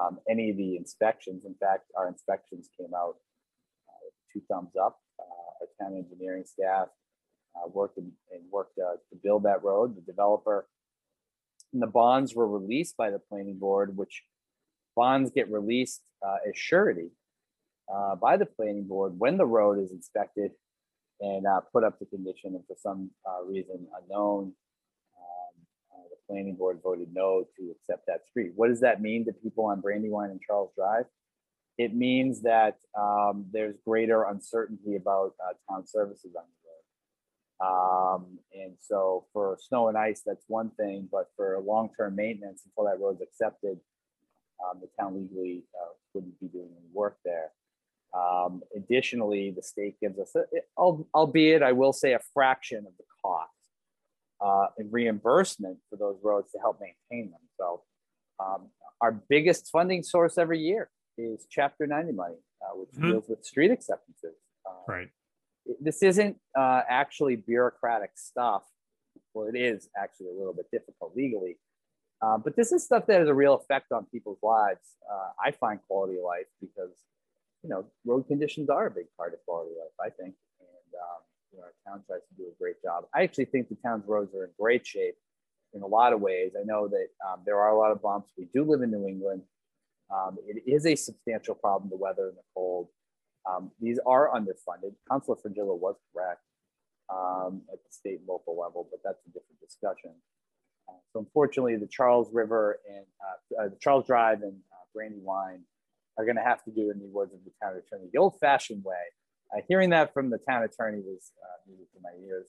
um, 0.00 0.18
any 0.30 0.50
of 0.50 0.56
the 0.56 0.76
inspections. 0.76 1.44
In 1.44 1.54
fact, 1.54 1.90
our 1.96 2.08
inspections 2.08 2.68
came 2.78 2.94
out 2.94 3.16
uh, 3.88 4.08
two 4.32 4.40
thumbs 4.48 4.72
up. 4.80 5.00
Uh, 5.18 5.24
our 5.60 5.88
town 5.88 5.96
engineering 5.96 6.44
staff 6.46 6.88
uh, 7.56 7.68
worked 7.68 7.98
and, 7.98 8.12
and 8.30 8.42
worked 8.50 8.78
uh, 8.78 8.96
to 9.10 9.18
build 9.22 9.42
that 9.44 9.64
road. 9.64 9.96
The 9.96 10.02
developer 10.02 10.66
and 11.72 11.82
the 11.82 11.86
bonds 11.86 12.34
were 12.34 12.46
released 12.46 12.96
by 12.96 13.10
the 13.10 13.18
planning 13.18 13.58
board, 13.58 13.96
which 13.96 14.22
bonds 14.94 15.30
get 15.30 15.50
released 15.50 16.02
as 16.46 16.56
surety 16.56 17.10
uh, 17.92 18.16
by 18.16 18.36
the 18.36 18.46
planning 18.46 18.84
board 18.84 19.14
when 19.18 19.36
the 19.36 19.46
road 19.46 19.78
is 19.78 19.92
inspected 19.92 20.52
and 21.20 21.46
uh, 21.46 21.60
put 21.72 21.84
up 21.84 21.98
to 21.98 22.06
condition 22.06 22.54
and 22.54 22.64
for 22.66 22.76
some 22.78 23.10
uh, 23.26 23.42
reason 23.44 23.86
unknown, 24.02 24.52
um, 25.16 25.54
uh, 25.94 26.02
the 26.10 26.16
planning 26.28 26.54
board 26.54 26.80
voted 26.82 27.08
no 27.12 27.44
to 27.56 27.70
accept 27.70 28.06
that 28.06 28.26
street. 28.26 28.52
What 28.54 28.68
does 28.68 28.80
that 28.80 29.00
mean 29.00 29.24
to 29.26 29.32
people 29.32 29.66
on 29.66 29.80
Brandywine 29.80 30.30
and 30.30 30.40
Charles 30.40 30.70
Drive? 30.76 31.06
It 31.78 31.94
means 31.94 32.42
that 32.42 32.78
um, 32.98 33.46
there's 33.52 33.76
greater 33.86 34.24
uncertainty 34.24 34.96
about 34.96 35.34
uh, 35.42 35.52
town 35.70 35.86
services 35.86 36.34
on 36.36 36.44
the 36.44 36.56
road. 36.64 36.76
Um, 37.58 38.38
and 38.54 38.76
so 38.80 39.26
for 39.32 39.58
snow 39.60 39.88
and 39.88 39.96
ice, 39.96 40.22
that's 40.24 40.44
one 40.48 40.70
thing, 40.70 41.08
but 41.10 41.30
for 41.36 41.58
long-term 41.60 42.16
maintenance 42.16 42.62
until 42.66 42.90
that 42.90 43.00
road's 43.02 43.22
accepted, 43.22 43.78
um, 44.64 44.80
the 44.80 44.88
town 44.98 45.16
legally 45.16 45.64
uh, 45.74 45.92
wouldn't 46.14 46.38
be 46.40 46.48
doing 46.48 46.70
any 46.76 46.88
work 46.92 47.18
there. 47.24 47.52
Um, 48.16 48.62
additionally, 48.74 49.50
the 49.54 49.62
state 49.62 50.00
gives 50.00 50.18
us, 50.18 50.34
a, 50.34 50.44
albeit 51.14 51.62
I 51.62 51.72
will 51.72 51.92
say 51.92 52.14
a 52.14 52.20
fraction 52.32 52.78
of 52.78 52.92
the 52.96 53.04
cost 53.22 53.50
uh, 54.40 54.68
in 54.78 54.90
reimbursement 54.90 55.78
for 55.90 55.96
those 55.96 56.16
roads 56.22 56.50
to 56.52 56.58
help 56.58 56.80
maintain 56.80 57.30
them. 57.30 57.40
So 57.58 57.82
um, 58.40 58.68
our 59.00 59.12
biggest 59.12 59.68
funding 59.70 60.02
source 60.02 60.38
every 60.38 60.60
year 60.60 60.88
is 61.18 61.46
Chapter 61.50 61.86
90 61.86 62.12
money, 62.12 62.36
uh, 62.62 62.74
which 62.76 62.90
Mhm. 62.92 63.10
deals 63.10 63.28
with 63.28 63.44
street 63.44 63.70
acceptances. 63.70 64.36
Uh, 64.64 64.72
Right. 64.88 65.10
This 65.80 66.02
isn't 66.02 66.38
uh, 66.56 66.82
actually 66.88 67.36
bureaucratic 67.36 68.12
stuff. 68.16 68.62
Well, 69.34 69.48
it 69.48 69.56
is 69.56 69.88
actually 69.96 70.28
a 70.28 70.32
little 70.32 70.52
bit 70.54 70.70
difficult 70.70 71.16
legally. 71.16 71.58
Uh, 72.22 72.38
but 72.38 72.54
this 72.56 72.72
is 72.72 72.84
stuff 72.84 73.04
that 73.06 73.18
has 73.18 73.28
a 73.28 73.34
real 73.34 73.54
effect 73.54 73.90
on 73.92 74.06
people's 74.06 74.38
lives. 74.42 74.96
Uh, 75.10 75.30
I 75.44 75.50
find 75.50 75.80
quality 75.88 76.16
of 76.18 76.24
life 76.24 76.46
because 76.60 76.94
you 77.66 77.70
know, 77.70 77.84
road 78.04 78.28
conditions 78.28 78.70
are 78.70 78.86
a 78.86 78.90
big 78.90 79.06
part 79.16 79.34
of 79.34 79.44
quality 79.44 79.72
of 79.72 79.78
life, 79.98 80.12
I 80.12 80.22
think. 80.22 80.34
And, 80.60 80.90
um, 81.02 81.20
you 81.50 81.58
know, 81.58 81.64
our 81.64 81.74
town 81.84 82.04
tries 82.06 82.20
to 82.20 82.34
do 82.36 82.44
a 82.44 82.54
great 82.62 82.80
job. 82.80 83.06
I 83.12 83.24
actually 83.24 83.46
think 83.46 83.68
the 83.68 83.76
town's 83.84 84.06
roads 84.06 84.32
are 84.36 84.44
in 84.44 84.50
great 84.58 84.86
shape 84.86 85.16
in 85.74 85.82
a 85.82 85.86
lot 85.86 86.12
of 86.12 86.20
ways. 86.20 86.52
I 86.58 86.62
know 86.64 86.86
that 86.86 87.08
um, 87.26 87.40
there 87.44 87.58
are 87.58 87.70
a 87.70 87.76
lot 87.76 87.90
of 87.90 88.00
bumps. 88.00 88.30
We 88.38 88.46
do 88.54 88.62
live 88.62 88.82
in 88.82 88.92
New 88.92 89.08
England. 89.08 89.42
Um, 90.14 90.38
it 90.46 90.62
is 90.64 90.86
a 90.86 90.94
substantial 90.94 91.56
problem, 91.56 91.90
the 91.90 91.96
weather 91.96 92.28
and 92.28 92.36
the 92.36 92.46
cold. 92.54 92.86
Um, 93.50 93.72
these 93.80 93.98
are 94.06 94.30
underfunded. 94.30 94.94
Councilor 95.10 95.36
Frongillo 95.36 95.76
was 95.76 95.96
correct 96.14 96.42
um, 97.12 97.62
at 97.72 97.78
the 97.82 97.90
state 97.90 98.20
and 98.20 98.28
local 98.28 98.56
level, 98.56 98.86
but 98.92 99.00
that's 99.02 99.26
a 99.26 99.30
different 99.30 99.60
discussion. 99.60 100.12
Uh, 100.88 100.92
so 101.12 101.18
unfortunately, 101.18 101.74
the 101.74 101.88
Charles 101.88 102.32
River 102.32 102.78
and 102.88 103.04
uh, 103.20 103.62
uh, 103.62 103.68
the 103.70 103.76
Charles 103.80 104.06
Drive 104.06 104.42
and 104.42 104.54
uh, 104.72 104.84
Brandywine 104.94 105.62
are 106.18 106.24
going 106.24 106.36
to 106.36 106.42
have 106.42 106.62
to 106.64 106.70
do 106.70 106.90
in 106.90 106.98
the 106.98 107.06
words 107.06 107.32
of 107.34 107.40
the 107.44 107.50
town 107.62 107.76
attorney, 107.76 108.08
the 108.12 108.18
old 108.18 108.38
fashioned 108.40 108.82
way. 108.84 108.94
Uh, 109.54 109.60
hearing 109.68 109.90
that 109.90 110.12
from 110.12 110.30
the 110.30 110.38
town 110.38 110.62
attorney 110.64 110.98
was 110.98 111.32
uh, 111.42 111.56
music 111.68 111.86
to 111.92 111.98
my 112.02 112.10
ears. 112.26 112.48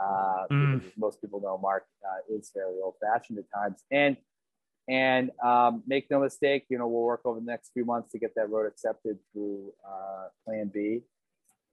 Uh, 0.00 0.46
Mm. 0.50 0.80
most 0.96 1.20
people 1.20 1.40
know 1.40 1.58
Mark 1.58 1.84
uh, 2.04 2.34
is 2.34 2.50
fairly 2.50 2.76
old 2.82 2.94
fashioned 3.00 3.38
at 3.38 3.44
times. 3.54 3.84
And 3.90 4.16
and 4.88 5.30
um, 5.44 5.82
make 5.86 6.10
no 6.10 6.20
mistake, 6.20 6.64
you 6.68 6.78
know, 6.78 6.88
we'll 6.88 7.02
work 7.02 7.20
over 7.24 7.38
the 7.38 7.46
next 7.46 7.70
few 7.72 7.84
months 7.84 8.10
to 8.12 8.18
get 8.18 8.34
that 8.34 8.50
road 8.50 8.66
accepted 8.66 9.18
through 9.32 9.72
uh, 9.86 10.28
Plan 10.44 10.68
B. 10.72 11.02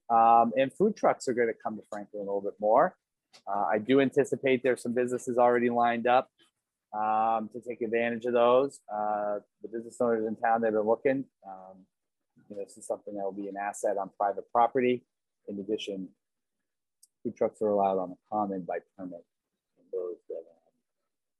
Um, 0.09 0.51
and 0.57 0.71
food 0.71 0.95
trucks 0.95 1.27
are 1.27 1.33
going 1.33 1.47
to 1.47 1.53
come 1.53 1.77
to 1.77 1.83
Franklin 1.89 2.21
a 2.21 2.25
little 2.25 2.41
bit 2.41 2.53
more. 2.59 2.95
Uh, 3.47 3.65
I 3.71 3.77
do 3.79 4.01
anticipate 4.01 4.61
there's 4.61 4.83
some 4.83 4.93
businesses 4.93 5.37
already 5.37 5.69
lined 5.69 6.05
up 6.05 6.29
um, 6.93 7.49
to 7.53 7.61
take 7.67 7.81
advantage 7.81 8.25
of 8.25 8.33
those. 8.33 8.79
Uh, 8.91 9.39
the 9.61 9.69
business 9.71 9.97
owners 9.99 10.25
in 10.27 10.35
town 10.35 10.61
that 10.61 10.73
are 10.73 10.83
looking, 10.83 11.25
um, 11.47 11.77
you 12.49 12.55
know, 12.55 12.63
this 12.63 12.77
is 12.77 12.87
something 12.87 13.15
that 13.15 13.23
will 13.23 13.31
be 13.31 13.47
an 13.47 13.57
asset 13.57 13.97
on 13.97 14.09
private 14.17 14.49
property. 14.51 15.05
In 15.47 15.59
addition, 15.59 16.09
food 17.23 17.35
trucks 17.35 17.61
are 17.61 17.69
allowed 17.69 17.99
on 17.99 18.09
the 18.09 18.15
common 18.31 18.61
by 18.61 18.79
permit. 18.97 19.19
of 19.19 19.85
Those 19.91 20.17
that 20.29 20.43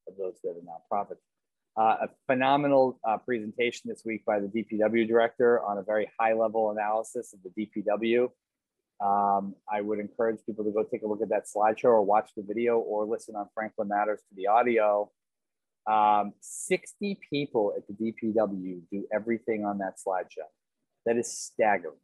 of 0.07 0.17
those 0.17 0.35
that 0.43 0.51
are 0.51 1.03
nonprofits. 1.03 1.17
Uh, 1.77 2.07
a 2.07 2.09
phenomenal 2.25 2.99
uh, 3.07 3.17
presentation 3.17 3.89
this 3.89 4.01
week 4.03 4.25
by 4.25 4.39
the 4.39 4.47
DPW 4.47 5.07
director 5.07 5.61
on 5.61 5.77
a 5.77 5.83
very 5.83 6.09
high 6.19 6.33
level 6.33 6.71
analysis 6.71 7.33
of 7.33 7.39
the 7.43 7.67
DPW. 7.67 8.29
Um, 8.99 9.53
I 9.71 9.81
would 9.81 9.99
encourage 9.99 10.39
people 10.45 10.65
to 10.65 10.71
go 10.71 10.83
take 10.83 11.03
a 11.03 11.07
look 11.07 11.21
at 11.21 11.29
that 11.29 11.43
slideshow 11.45 11.85
or 11.85 12.01
watch 12.01 12.31
the 12.35 12.41
video 12.41 12.79
or 12.79 13.05
listen 13.05 13.35
on 13.35 13.47
Franklin 13.53 13.89
Matters 13.89 14.21
to 14.29 14.35
the 14.35 14.47
audio. 14.47 15.11
Um, 15.87 16.33
60 16.41 17.17
people 17.29 17.73
at 17.77 17.83
the 17.87 17.93
DPW 17.93 18.81
do 18.91 19.07
everything 19.13 19.65
on 19.65 19.77
that 19.77 19.95
slideshow. 20.05 20.47
That 21.05 21.17
is 21.17 21.31
staggering. 21.31 21.95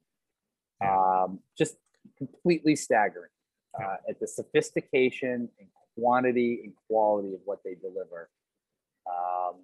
Um, 0.82 1.40
just 1.58 1.76
completely 2.18 2.76
staggering 2.76 3.30
uh, 3.80 3.98
at 4.10 4.20
the 4.20 4.28
sophistication 4.28 5.50
and 5.60 5.68
quantity 5.98 6.62
and 6.64 6.74
quality 6.88 7.34
of 7.34 7.42
what 7.46 7.60
they 7.64 7.76
deliver. 7.76 8.30
Um, 9.06 9.56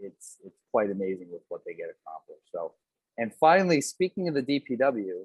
it's 0.00 0.36
it's 0.44 0.60
quite 0.70 0.90
amazing 0.90 1.28
with 1.30 1.42
what 1.48 1.62
they 1.66 1.74
get 1.74 1.86
accomplished. 1.86 2.50
So, 2.52 2.72
and 3.16 3.32
finally, 3.34 3.80
speaking 3.80 4.28
of 4.28 4.34
the 4.34 4.42
DPW, 4.42 5.24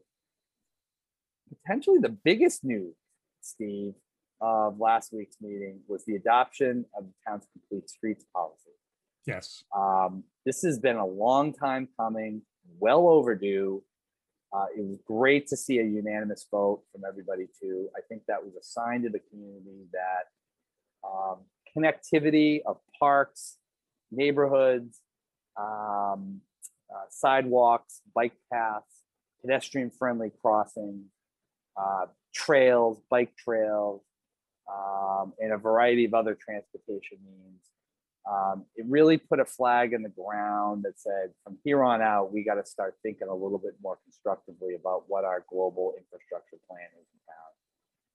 potentially 1.50 2.00
the 2.00 2.10
biggest 2.10 2.64
news, 2.64 2.96
Steve, 3.42 3.94
of 4.42 4.80
last 4.80 5.14
week's 5.14 5.38
meeting 5.42 5.80
was 5.88 6.06
the 6.06 6.16
adoption 6.16 6.86
of 6.98 7.06
the 7.06 7.14
town's 7.28 7.46
complete 7.52 7.90
streets 7.90 8.26
policy. 8.34 8.72
Yes. 9.26 9.64
Um, 9.76 10.24
this 10.46 10.62
has 10.64 10.80
been 10.80 10.96
a 10.96 11.06
long 11.06 11.54
time 11.54 11.88
coming, 12.00 12.42
well 12.80 13.08
overdue. 13.08 13.84
Uh, 14.52 14.66
it 14.76 14.84
was 14.84 14.98
great 15.06 15.46
to 15.48 15.58
see 15.58 15.80
a 15.80 15.84
unanimous 15.84 16.48
vote 16.50 16.82
from 16.92 17.04
everybody 17.08 17.48
too. 17.62 17.90
I 17.96 18.02
think 18.08 18.24
that 18.28 18.44
was 18.44 18.56
a 18.56 18.64
sign 18.64 19.04
to 19.04 19.10
the 19.10 19.20
community 19.30 19.86
that 19.94 21.08
um, 21.08 21.40
connectivity 21.76 22.62
of 22.66 22.78
parks, 23.00 23.58
neighborhoods, 24.12 25.02
um, 25.58 26.42
uh, 26.90 27.06
sidewalks, 27.10 28.02
bike 28.16 28.34
paths, 28.52 29.04
pedestrian-friendly 29.42 30.32
crossings, 30.42 31.06
uh, 31.78 32.06
trails, 32.34 33.00
bike 33.10 33.36
trails, 33.38 34.02
um, 34.70 35.34
and 35.40 35.52
a 35.52 35.58
variety 35.58 36.06
of 36.06 36.14
other 36.14 36.36
transportation 36.36 37.18
means. 37.26 37.62
Um, 38.30 38.66
it 38.76 38.86
really 38.88 39.18
put 39.18 39.40
a 39.40 39.46
flag 39.46 39.94
in 39.94 40.04
the 40.04 40.10
ground 40.10 40.84
that 40.84 41.00
said, 41.00 41.32
from 41.44 41.58
here 41.64 41.84
on 41.84 42.02
out, 42.02 42.32
we 42.32 42.44
got 42.44 42.56
to 42.56 42.66
start 42.66 42.96
thinking 43.02 43.28
a 43.28 43.34
little 43.34 43.58
bit 43.58 43.74
more 43.82 43.98
constructively 44.04 44.76
about 44.76 45.06
what 45.08 45.26
our 45.26 45.44
global 45.50 45.96
infrastructure 45.98 46.58
plan 46.70 46.88
is 47.00 47.08
in 47.14 47.20
town. 47.26 47.50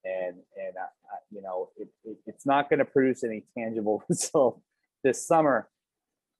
and 0.04 0.36
and 0.56 0.76
uh, 0.76 1.16
you 1.30 1.42
know 1.42 1.70
it, 1.76 1.88
it, 2.04 2.16
it's 2.26 2.46
not 2.46 2.68
going 2.68 2.78
to 2.78 2.84
produce 2.84 3.24
any 3.24 3.44
tangible 3.56 4.04
result 4.08 4.60
this 5.02 5.26
summer 5.26 5.68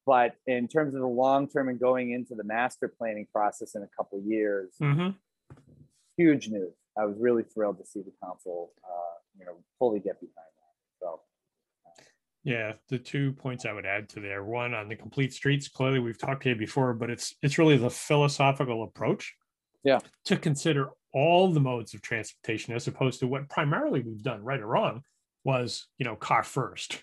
but 0.07 0.37
in 0.47 0.69
terms 0.69 0.95
of 0.95 1.01
the 1.01 1.07
long 1.07 1.49
term 1.49 1.69
and 1.69 1.81
going 1.81 2.13
into 2.13 2.35
the 2.35 2.45
master 2.45 2.89
planning 2.89 3.27
process 3.33 3.75
in 3.75 3.83
a 3.83 3.89
couple 3.97 4.21
years 4.21 4.75
mm-hmm. 4.81 5.11
huge 6.17 6.49
news 6.49 6.75
i 6.99 7.05
was 7.05 7.17
really 7.19 7.43
thrilled 7.43 7.79
to 7.79 7.87
see 7.87 8.01
the 8.01 8.13
council 8.23 8.73
uh, 8.85 9.14
you 9.39 9.45
know 9.45 9.57
fully 9.79 9.99
get 10.01 10.21
behind 10.21 10.35
that 10.37 11.01
so 11.01 11.21
uh, 11.87 12.03
yeah, 12.45 12.75
the 12.91 12.99
two 12.99 13.33
points 13.33 13.65
I 13.65 13.73
would 13.73 13.87
add 13.87 14.11
to 14.11 14.21
there. 14.21 14.45
One 14.45 14.75
on 14.75 14.89
the 14.89 14.97
complete 14.97 15.33
streets. 15.33 15.67
Clearly, 15.67 15.99
we've 15.99 16.19
talked 16.19 16.43
to 16.43 16.51
you 16.51 16.55
before, 16.55 16.93
but 16.93 17.09
it's 17.09 17.35
it's 17.43 17.59
really 17.59 17.79
the 17.79 17.91
philosophical 17.91 18.83
approach. 18.83 19.35
Yeah. 19.83 20.01
To 20.27 20.37
consider 20.37 20.91
all 21.13 21.53
the 21.53 21.61
modes 21.61 21.95
of 21.95 22.03
transportation 22.03 22.75
as 22.75 22.87
opposed 22.87 23.21
to 23.21 23.27
what 23.27 23.49
primarily 23.49 24.01
we've 24.01 24.23
done, 24.23 24.43
right 24.43 24.61
or 24.61 24.67
wrong, 24.67 25.03
was 25.43 25.87
you 25.97 26.05
know 26.05 26.17
car 26.17 26.43
first, 26.43 27.03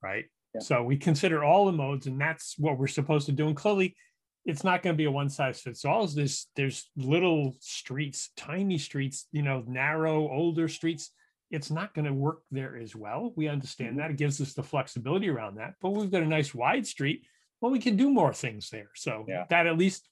right? 0.00 0.26
Yeah. 0.54 0.60
So 0.60 0.82
we 0.84 0.96
consider 0.96 1.42
all 1.42 1.66
the 1.66 1.72
modes, 1.72 2.06
and 2.06 2.20
that's 2.20 2.54
what 2.56 2.78
we're 2.78 2.86
supposed 2.86 3.26
to 3.26 3.32
do. 3.32 3.48
And 3.48 3.56
clearly, 3.56 3.96
it's 4.44 4.62
not 4.62 4.82
going 4.82 4.94
to 4.94 4.98
be 4.98 5.06
a 5.06 5.10
one 5.10 5.28
size 5.28 5.60
fits 5.60 5.84
all. 5.84 6.06
There's 6.06 6.46
there's 6.54 6.88
little 6.96 7.56
streets, 7.58 8.30
tiny 8.36 8.78
streets, 8.78 9.26
you 9.32 9.42
know, 9.42 9.64
narrow, 9.66 10.28
older 10.28 10.68
streets 10.68 11.10
it's 11.50 11.70
not 11.70 11.94
going 11.94 12.04
to 12.04 12.12
work 12.12 12.40
there 12.50 12.76
as 12.76 12.94
well. 12.94 13.32
We 13.36 13.48
understand 13.48 13.90
Mm-hmm. 13.90 13.98
that. 14.00 14.10
It 14.10 14.16
gives 14.18 14.40
us 14.40 14.54
the 14.54 14.62
flexibility 14.62 15.28
around 15.28 15.56
that. 15.56 15.74
But 15.80 15.90
we've 15.90 16.10
got 16.10 16.22
a 16.22 16.26
nice 16.26 16.54
wide 16.54 16.86
street. 16.86 17.24
Well, 17.60 17.72
we 17.72 17.78
can 17.78 17.96
do 17.96 18.10
more 18.10 18.32
things 18.34 18.70
there. 18.70 18.90
So 18.94 19.24
Yeah. 19.28 19.44
that 19.50 19.66
at 19.66 19.78
least 19.78 20.08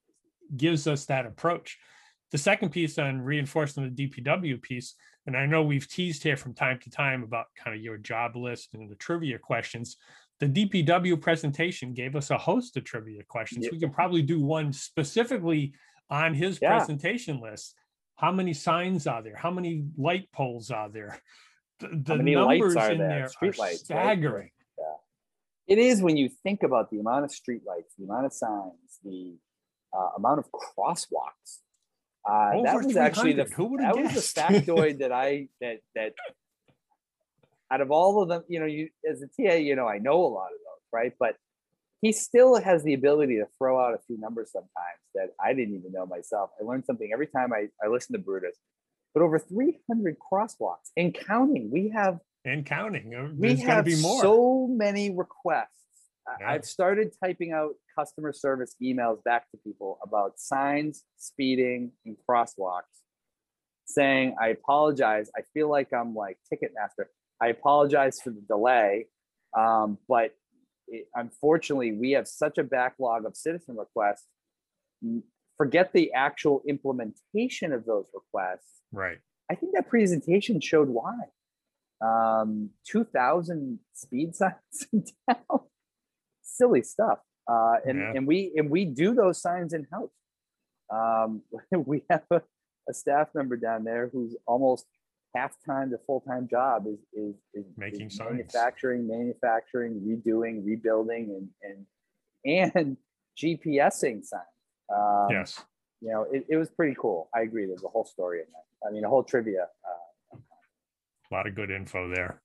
gives 0.57 0.87
us 0.87 1.07
that 1.07 1.27
approach. 1.27 1.79
The 2.33 2.39
second 2.39 2.71
piece 2.71 2.99
on 2.99 3.21
reinforcing 3.21 3.85
the 3.85 4.09
DPW 4.09 4.61
piece, 4.63 4.95
and 5.27 5.37
I 5.37 5.47
know 5.47 5.63
we've 5.63 5.89
teased 5.89 6.23
here 6.23 6.37
from 6.37 6.55
time 6.55 6.79
to 6.81 6.91
time 6.91 7.23
about 7.23 7.47
kind 7.57 7.77
of 7.77 7.83
your 7.83 7.99
job 7.99 8.37
list 8.37 8.75
and 8.75 8.91
the 8.91 8.95
trivia 8.97 9.39
questions. 9.39 9.97
The 10.41 10.47
DPW 10.49 11.21
presentation 11.21 11.95
gave 11.95 12.17
us 12.17 12.31
a 12.31 12.39
host 12.39 12.77
of 12.77 12.85
trivia 12.85 13.23
questions. 13.25 13.65
Yeah. 13.65 13.71
We 13.73 13.81
can 13.81 13.91
probably 13.91 14.23
do 14.23 14.43
one 14.43 14.73
specifically 14.73 15.73
on 16.11 16.35
his 16.35 16.59
Yeah. 16.61 16.77
presentation 16.77 17.41
list. 17.41 17.75
How 18.17 18.33
many 18.33 18.55
signs 18.55 19.07
are 19.07 19.23
there? 19.23 19.37
How 19.37 19.51
many 19.51 19.85
light 19.97 20.31
poles 20.33 20.71
are 20.71 20.89
there? 20.89 21.21
The, 21.79 21.89
the 21.89 22.17
many 22.17 22.37
lights 22.37 22.61
numbers 22.61 22.77
are 22.77 22.93
in 22.93 22.99
there? 22.99 23.09
there 23.09 23.29
Street 23.29 23.59
are 23.59 23.59
lights, 23.59 23.91
right? 23.91 23.99
staggering. 23.99 24.51
it 25.67 25.77
is 25.77 26.01
when 26.01 26.17
you 26.17 26.31
think 26.43 26.63
about 26.63 26.91
the 26.91 27.01
amount 27.01 27.27
of 27.27 27.31
streetlights, 27.31 27.93
the 27.99 28.05
amount 28.05 28.25
of 28.25 28.33
signs, 28.33 28.99
the 29.05 29.37
uh, 29.93 30.09
amount 30.17 30.39
of 30.39 30.47
crosswalks. 30.51 31.61
Uh, 32.27 32.63
that 32.63 32.83
was 32.83 32.97
actually 32.97 33.35
the 33.35 33.45
Who 33.45 33.77
that 33.77 33.95
was 33.95 34.13
guessed? 34.13 34.35
the 34.35 34.41
factoid 34.41 34.99
that 35.01 35.13
I 35.13 35.49
that 35.61 35.81
that 35.95 36.15
out 37.71 37.81
of 37.81 37.91
all 37.91 38.23
of 38.23 38.29
them, 38.29 38.43
you 38.49 38.61
know, 38.61 38.67
you 38.67 38.89
as 39.07 39.23
a 39.23 39.27
TA, 39.27 39.55
you 39.55 39.77
know, 39.77 39.87
I 39.87 39.99
know 39.99 40.25
a 40.25 40.33
lot 40.33 40.47
of 40.47 40.59
those, 40.59 40.83
right? 40.93 41.13
But 41.19 41.37
he 42.07 42.13
still 42.13 42.55
has 42.61 42.85
the 42.85 42.95
ability 42.95 43.37
to 43.39 43.47
throw 43.59 43.85
out 43.85 43.93
a 43.93 43.99
few 44.07 44.17
numbers 44.17 44.53
sometimes 44.53 45.01
that 45.17 45.31
I 45.45 45.55
didn't 45.55 45.75
even 45.75 45.91
know 45.91 46.07
myself. 46.07 46.51
I 46.61 46.65
learned 46.65 46.85
something 46.85 47.11
every 47.13 47.27
time 47.27 47.53
I, 47.53 47.67
I 47.85 47.89
listen 47.89 48.13
to 48.13 48.21
Brutus. 48.21 48.57
But 49.13 49.25
over 49.25 49.41
300 49.41 50.17
crosswalks 50.33 50.93
and 50.97 51.13
counting. 51.13 51.69
We 51.73 51.89
have 51.89 52.21
and 52.45 52.65
counting. 52.65 53.13
Uh, 53.13 53.31
we 53.37 53.57
to 53.57 53.63
have 53.63 53.85
be 53.87 54.01
more. 54.01 54.23
so 54.23 54.69
many 54.71 55.11
requests. 55.11 55.71
Yeah. 56.41 56.49
I've 56.49 56.65
started 56.65 57.13
typing 57.25 57.51
out 57.51 57.75
customer 57.99 58.33
service 58.33 58.77
emails 58.81 59.25
back 59.25 59.51
to 59.51 59.57
people 59.57 59.99
about 60.01 60.39
signs, 60.39 61.03
speeding, 61.17 61.91
and 62.05 62.17
crosswalks, 62.29 62.83
saying, 63.87 64.37
I 64.41 64.49
apologize. 64.49 65.29
I 65.37 65.41
feel 65.55 65.69
like 65.69 65.93
I'm 65.93 66.15
like 66.15 66.39
Ticketmaster. 66.53 67.07
I 67.43 67.49
apologize 67.49 68.21
for 68.23 68.31
the 68.31 68.43
delay. 68.49 69.07
Um, 69.57 69.99
but 70.09 70.33
it, 70.89 71.07
unfortunately, 71.15 71.93
we 71.93 72.13
have 72.13 72.27
such 72.29 72.59
a 72.59 72.65
backlog 72.65 73.25
of 73.27 73.37
citizen 73.37 73.77
requests. 73.77 74.27
Forget 75.57 75.93
the 75.93 76.13
actual 76.13 76.63
implementation 76.69 77.73
of 77.73 77.85
those 77.87 78.07
requests. 78.15 78.81
right. 78.93 79.19
I 79.51 79.55
think 79.55 79.75
that 79.75 79.89
presentation 79.89 80.61
showed 80.61 80.89
why. 80.89 81.15
Um, 82.05 82.71
2,000 82.91 83.79
speed 83.95 84.35
signs 84.35 84.55
in 84.93 85.05
town. 85.31 85.61
Silly 86.43 86.83
stuff. 86.83 87.21
Uh, 87.49 87.77
and, 87.87 87.99
Yeah. 87.99 88.13
and 88.17 88.27
we 88.27 88.53
and 88.57 88.69
we 88.71 88.85
do 88.85 89.15
those 89.15 89.41
signs 89.41 89.73
in 89.73 89.87
house. 89.93 90.11
Um, 90.93 91.43
we 91.87 92.03
have 92.11 92.25
a, 92.33 92.43
a 92.89 92.93
staff 92.93 93.29
member 93.37 93.57
down 93.57 93.85
there 93.85 94.09
who's 94.13 94.35
almost 94.47 94.85
half 95.37 95.57
time 95.65 95.91
to 95.91 95.99
full 96.07 96.21
time 96.21 96.49
job 96.49 96.87
is 96.87 96.99
is, 97.13 97.35
is 97.55 97.65
Making 97.77 98.07
is 98.07 98.19
manufacturing, 98.19 99.07
manufacturing, 99.07 100.01
redoing, 100.01 100.65
rebuilding, 100.65 101.49
and 101.63 101.87
and 102.45 102.73
and 102.75 102.97
GPSing 103.37 104.25
signs. 104.25 104.43
Um, 104.95 105.27
yes. 105.31 105.63
you 106.01 106.11
know, 106.11 106.27
it, 106.33 106.47
it 106.49 106.57
was 106.57 106.71
pretty 106.71 106.97
cool. 106.99 107.29
I 107.35 107.41
agree. 107.43 107.67
There's 107.67 107.85
a 107.85 107.89
whole 107.89 108.05
story 108.05 108.39
in 108.39 108.47
that. 108.53 108.89
I 108.89 108.93
mean, 108.93 109.05
a 109.05 109.09
whole 109.09 109.25
trivia. 109.25 109.67
Uh, 110.33 110.39
A 111.31 111.35
lot 111.35 111.47
of 111.47 111.55
good 111.55 111.71
info 111.71 112.09
there. 112.09 112.41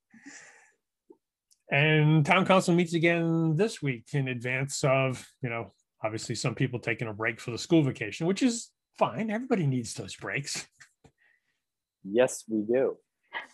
And 1.72 2.26
town 2.26 2.46
council 2.46 2.74
meets 2.74 2.94
again 2.94 3.56
this 3.56 3.82
week 3.82 4.08
in 4.14 4.28
advance 4.28 4.84
of, 4.84 5.26
you 5.42 5.50
know, 5.50 5.72
obviously 6.04 6.36
some 6.36 6.56
people 6.56 6.80
taking 6.80 7.08
a 7.08 7.14
break 7.14 7.40
for 7.40 7.52
the 7.52 7.58
school 7.58 7.84
vacation, 7.84 8.28
which 8.28 8.44
is 8.44 8.72
fine. 8.98 9.30
Everybody 9.30 9.68
needs 9.68 9.94
those 9.94 10.16
breaks. 10.16 10.68
Yes, 12.04 12.44
we 12.48 12.62
do. 12.62 12.98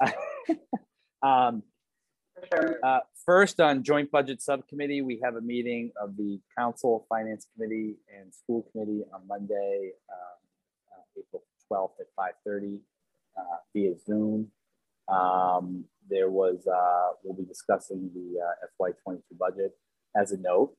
um, 1.21 1.63
sure. 2.53 2.79
uh, 2.83 2.99
first, 3.25 3.59
on 3.59 3.83
joint 3.83 4.11
budget 4.11 4.41
subcommittee, 4.41 5.01
we 5.01 5.19
have 5.23 5.35
a 5.35 5.41
meeting 5.41 5.91
of 6.01 6.17
the 6.17 6.39
council, 6.57 7.05
finance 7.09 7.47
committee, 7.53 7.95
and 8.17 8.33
school 8.33 8.67
committee 8.71 9.03
on 9.13 9.27
Monday, 9.27 9.91
um, 10.11 10.37
uh, 10.93 11.19
April 11.19 11.43
12th 11.71 11.99
at 11.99 12.07
5:30 12.47 12.79
uh, 13.37 13.41
via 13.73 13.97
Zoom. 13.97 14.51
Um, 15.07 15.85
there 16.09 16.29
was, 16.29 16.67
uh, 16.67 17.15
we'll 17.23 17.35
be 17.35 17.45
discussing 17.45 18.09
the 18.13 18.41
uh, 18.41 18.81
FY22 18.81 19.37
budget. 19.37 19.77
As 20.15 20.31
a 20.31 20.37
note, 20.37 20.73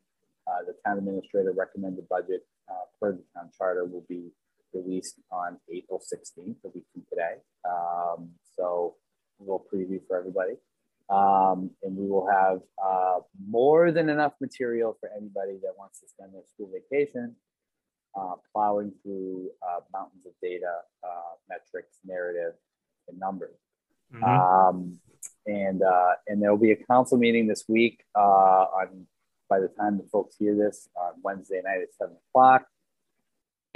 uh, 0.47 0.65
the 0.67 0.75
town 0.85 0.99
administrator 0.99 1.53
recommended 1.53 2.09
budget 2.09 2.47
uh, 2.69 2.85
per 3.01 3.13
the 3.13 3.23
town 3.35 3.51
charter 3.57 3.85
will 3.85 4.05
be 4.09 4.31
released 4.73 5.17
on 5.31 5.59
April 5.73 6.01
16th, 6.01 6.57
a 6.65 6.69
week 6.69 6.85
from 6.93 7.03
today. 7.09 7.37
Um, 7.65 8.31
so 8.57 8.97
a 9.41 9.43
little 9.43 9.65
preview 9.73 10.01
for 10.07 10.19
everybody. 10.19 10.55
Um, 11.11 11.71
and 11.83 11.97
we 11.97 12.07
will 12.07 12.29
have 12.29 12.61
uh, 12.85 13.21
more 13.49 13.93
than 13.93 14.11
enough 14.11 14.35
material 14.41 14.97
for 15.01 15.11
anybody 15.17 15.59
that 15.63 15.73
wants 15.79 16.01
to 16.01 16.09
spend 16.09 16.35
their 16.35 16.43
school 16.53 16.71
vacation 16.73 17.35
uh, 18.19 18.35
plowing 18.53 18.93
through 19.03 19.51
uh, 19.63 19.81
mountains 19.93 20.27
of 20.27 20.33
data, 20.43 20.73
uh, 21.03 21.35
metrics, 21.49 21.97
narrative, 22.05 22.55
and 23.09 23.19
numbers. 23.19 23.57
Mhm. 24.13 24.23
Um, 24.23 25.01
and 25.47 25.83
uh, 25.83 26.13
and 26.27 26.43
there 26.43 26.51
will 26.51 26.59
be 26.59 26.73
a 26.73 26.85
council 26.85 27.19
meeting 27.19 27.47
this 27.47 27.65
week 27.69 28.05
uh, 28.15 28.21
on 28.21 29.07
by 29.49 29.61
the 29.61 29.69
time 29.69 29.97
the 29.97 30.05
folks 30.05 30.37
hear 30.39 30.55
this 30.55 30.89
on 30.95 31.13
Wednesday 31.23 31.61
night 31.65 31.81
at 31.83 31.95
seven 31.95 32.17
o'clock. 32.29 32.67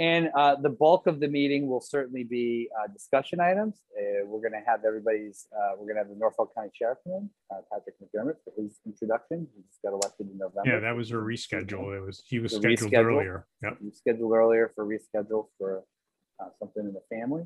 And 0.03 0.29
uh, 0.35 0.55
the 0.55 0.69
bulk 0.69 1.07
of 1.07 1.21
the 1.21 1.29
meeting 1.29 1.69
will 1.69 1.79
certainly 1.79 2.25
be 2.25 2.67
uh, 2.77 2.91
discussion 2.91 3.39
items. 3.39 3.75
Uh, 3.97 4.25
we're 4.25 4.41
going 4.41 4.51
to 4.51 4.69
have 4.69 4.83
everybody's. 4.85 5.47
Uh, 5.55 5.75
we're 5.77 5.85
going 5.85 5.95
to 5.95 6.01
have 6.03 6.09
the 6.09 6.17
Norfolk 6.17 6.53
County 6.53 6.71
Sheriff 6.77 6.97
in, 7.05 7.29
uh, 7.49 7.61
Patrick 7.71 7.95
McDermott, 8.01 8.35
for 8.43 8.51
his 8.61 8.79
introduction. 8.85 9.47
He 9.55 9.61
just 9.69 9.81
got 9.81 9.93
elected 9.93 10.27
in 10.29 10.37
November. 10.37 10.63
Yeah, 10.69 10.79
that 10.79 10.93
was 10.93 11.11
a 11.11 11.15
reschedule. 11.15 11.95
It 11.95 12.01
was 12.01 12.21
he 12.25 12.39
was 12.39 12.51
The 12.51 12.57
scheduled 12.57 12.91
reschedule? 12.91 13.05
earlier. 13.05 13.47
Yep. 13.63 13.77
we 13.81 13.91
scheduled 13.91 14.33
earlier 14.33 14.71
for 14.75 14.85
reschedule 14.85 15.47
for 15.57 15.83
uh, 16.41 16.49
something 16.59 16.83
in 16.83 16.93
the 16.93 17.03
family. 17.09 17.45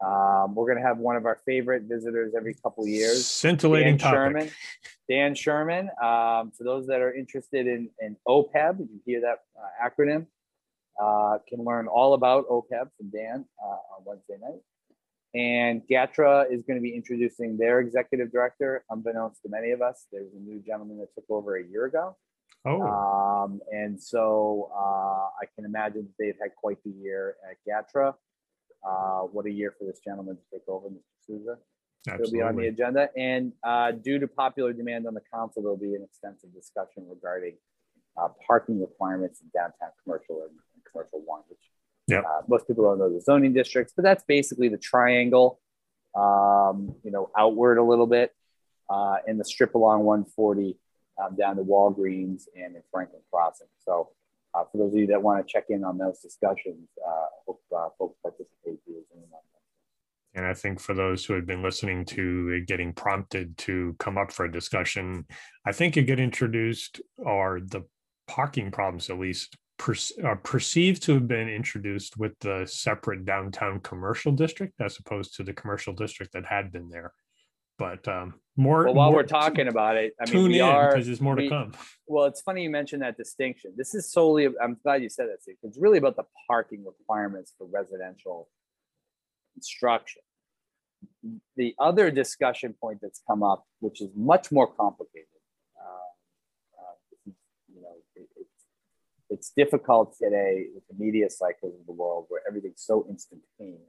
Um, 0.00 0.54
we're 0.54 0.66
going 0.72 0.80
to 0.80 0.86
have 0.86 0.98
one 0.98 1.16
of 1.16 1.26
our 1.26 1.40
favorite 1.44 1.82
visitors 1.88 2.32
every 2.36 2.54
couple 2.54 2.84
of 2.84 2.88
years. 2.90 3.26
Scintillating 3.26 3.96
Dan 3.96 3.98
topic. 3.98 4.14
Sherman. 4.14 4.50
Dan 5.10 5.34
Sherman. 5.34 5.84
Um, 6.00 6.52
for 6.56 6.62
those 6.62 6.86
that 6.86 7.00
are 7.00 7.12
interested 7.12 7.66
in, 7.66 7.90
in 8.00 8.16
OPEB, 8.28 8.78
you 8.78 9.00
hear 9.04 9.20
that 9.22 9.38
uh, 9.60 9.88
acronym, 9.88 10.26
uh, 11.02 11.38
can 11.48 11.64
learn 11.64 11.86
all 11.86 12.14
about 12.14 12.48
OPEB 12.48 12.88
from 12.96 13.10
Dan 13.10 13.44
uh, 13.62 13.66
on 13.66 14.04
Wednesday 14.04 14.36
night. 14.40 14.60
And 15.34 15.82
GATRA 15.88 16.46
is 16.50 16.62
going 16.62 16.78
to 16.78 16.82
be 16.82 16.94
introducing 16.94 17.58
their 17.58 17.80
executive 17.80 18.32
director, 18.32 18.84
unbeknownst 18.90 19.42
to 19.42 19.48
many 19.50 19.72
of 19.72 19.82
us. 19.82 20.06
There's 20.10 20.32
a 20.34 20.40
new 20.40 20.62
gentleman 20.66 20.98
that 20.98 21.14
took 21.14 21.30
over 21.30 21.56
a 21.56 21.64
year 21.64 21.84
ago. 21.84 22.16
Oh, 22.66 22.82
Um, 22.82 23.60
and 23.70 24.00
so 24.00 24.70
uh, 24.74 25.28
I 25.40 25.46
can 25.54 25.64
imagine 25.64 26.08
that 26.08 26.14
they've 26.18 26.36
had 26.40 26.54
quite 26.56 26.82
the 26.84 26.90
year 26.90 27.36
at 27.48 27.58
GATRA. 27.68 28.14
Uh, 28.86 29.20
what 29.20 29.46
a 29.46 29.50
year 29.50 29.74
for 29.78 29.84
this 29.84 30.00
gentleman 30.04 30.36
to 30.36 30.42
take 30.52 30.68
over, 30.68 30.88
Mr. 30.88 31.02
Souza. 31.26 31.58
It'll 32.14 32.30
be 32.30 32.40
on 32.40 32.56
the 32.56 32.68
agenda. 32.68 33.10
And 33.16 33.52
uh, 33.62 33.92
due 33.92 34.18
to 34.18 34.28
popular 34.28 34.72
demand 34.72 35.06
on 35.06 35.14
the 35.14 35.22
council, 35.32 35.62
there'll 35.62 35.76
be 35.76 35.94
an 35.94 36.02
extensive 36.02 36.54
discussion 36.54 37.06
regarding 37.08 37.56
uh, 38.16 38.28
parking 38.46 38.80
requirements 38.80 39.40
in 39.42 39.50
downtown 39.54 39.90
commercial 40.02 40.42
and 40.48 40.56
commercial 40.92 41.22
one, 41.24 41.42
which 41.48 41.58
Yep. 42.08 42.24
uh, 42.24 42.40
most 42.48 42.66
people 42.66 42.84
don't 42.84 42.98
know 42.98 43.12
the 43.12 43.20
zoning 43.20 43.52
districts, 43.52 43.92
but 43.94 44.02
that's 44.02 44.24
basically 44.26 44.68
the 44.68 44.78
triangle 44.78 45.60
um, 46.14 46.94
you 47.04 47.10
know, 47.10 47.30
outward 47.36 47.78
a 47.78 47.82
little 47.82 48.06
bit, 48.06 48.32
uh, 48.90 49.16
in 49.26 49.38
the 49.38 49.44
strip 49.44 49.74
along 49.74 50.04
140 50.04 50.76
um, 51.22 51.36
down 51.36 51.56
to 51.56 51.62
Walgreens 51.62 52.44
and 52.56 52.76
in 52.76 52.82
Franklin 52.90 53.22
Crossing. 53.30 53.68
So, 53.84 54.10
uh, 54.54 54.64
for 54.72 54.78
those 54.78 54.92
of 54.94 54.98
you 54.98 55.06
that 55.08 55.22
want 55.22 55.46
to 55.46 55.52
check 55.52 55.64
in 55.68 55.84
on 55.84 55.98
those 55.98 56.20
discussions, 56.20 56.88
uh, 57.06 57.26
hope 57.46 57.60
uh, 57.76 57.88
folks 57.98 58.16
participate 58.22 58.80
via 58.86 59.02
Zoom 59.12 59.24
on 59.24 59.30
that. 59.30 60.38
And 60.38 60.46
I 60.46 60.54
think 60.54 60.80
for 60.80 60.94
those 60.94 61.24
who 61.24 61.34
had 61.34 61.46
been 61.46 61.62
listening 61.62 62.04
to 62.06 62.60
getting 62.64 62.92
prompted 62.92 63.56
to 63.58 63.94
come 63.98 64.16
up 64.16 64.32
for 64.32 64.46
a 64.46 64.52
discussion, 64.52 65.26
I 65.66 65.72
think 65.72 65.96
you 65.96 66.02
get 66.02 66.18
introduced 66.18 67.00
or 67.18 67.60
the 67.60 67.82
parking 68.26 68.70
problems 68.70 69.10
at 69.10 69.18
least 69.18 69.56
per, 69.78 69.94
are 70.24 70.36
perceived 70.36 71.02
to 71.04 71.14
have 71.14 71.28
been 71.28 71.48
introduced 71.48 72.18
with 72.18 72.38
the 72.40 72.66
separate 72.66 73.24
downtown 73.24 73.80
commercial 73.80 74.32
district 74.32 74.74
as 74.80 74.98
opposed 74.98 75.34
to 75.36 75.42
the 75.44 75.52
commercial 75.52 75.94
district 75.94 76.32
that 76.32 76.44
had 76.44 76.70
been 76.72 76.88
there. 76.90 77.12
But 77.78 78.06
um, 78.08 78.34
more. 78.56 78.86
Well, 78.86 78.94
while 78.94 79.10
more- 79.10 79.20
we're 79.20 79.26
talking 79.26 79.68
about 79.68 79.96
it, 79.96 80.12
I 80.20 80.24
mean, 80.24 80.32
tune 80.32 80.52
in 80.52 80.88
because 80.88 81.06
there's 81.06 81.20
more 81.20 81.36
we- 81.36 81.44
to 81.44 81.48
come. 81.48 81.72
Well, 82.08 82.24
it's 82.26 82.40
funny 82.40 82.64
you 82.64 82.70
mentioned 82.70 83.02
that 83.02 83.16
distinction. 83.16 83.72
This 83.76 83.94
is 83.94 84.10
solely, 84.10 84.48
I'm 84.60 84.76
glad 84.82 85.02
you 85.02 85.08
said 85.08 85.28
that, 85.28 85.42
Steve. 85.42 85.56
It's 85.62 85.78
really 85.78 85.98
about 85.98 86.16
the 86.16 86.24
parking 86.48 86.84
requirements 86.84 87.54
for 87.56 87.66
residential 87.72 88.48
construction. 89.54 90.22
The 91.56 91.74
other 91.78 92.10
discussion 92.10 92.74
point 92.80 92.98
that's 93.00 93.22
come 93.28 93.44
up, 93.44 93.64
which 93.78 94.00
is 94.00 94.08
much 94.16 94.50
more 94.50 94.66
complicated, 94.66 95.28
uh, 95.80 96.80
uh, 96.80 96.94
this 97.12 97.20
is, 97.28 97.34
you 97.72 97.80
know, 97.80 97.94
it- 98.16 98.28
it's, 98.36 98.64
it's 99.30 99.52
difficult 99.56 100.16
today 100.20 100.66
with 100.74 100.84
the 100.88 101.04
media 101.04 101.28
cycles 101.30 101.74
of 101.78 101.86
the 101.86 101.92
world 101.92 102.26
where 102.28 102.42
everything's 102.48 102.82
so 102.82 103.06
instantaneous. 103.08 103.82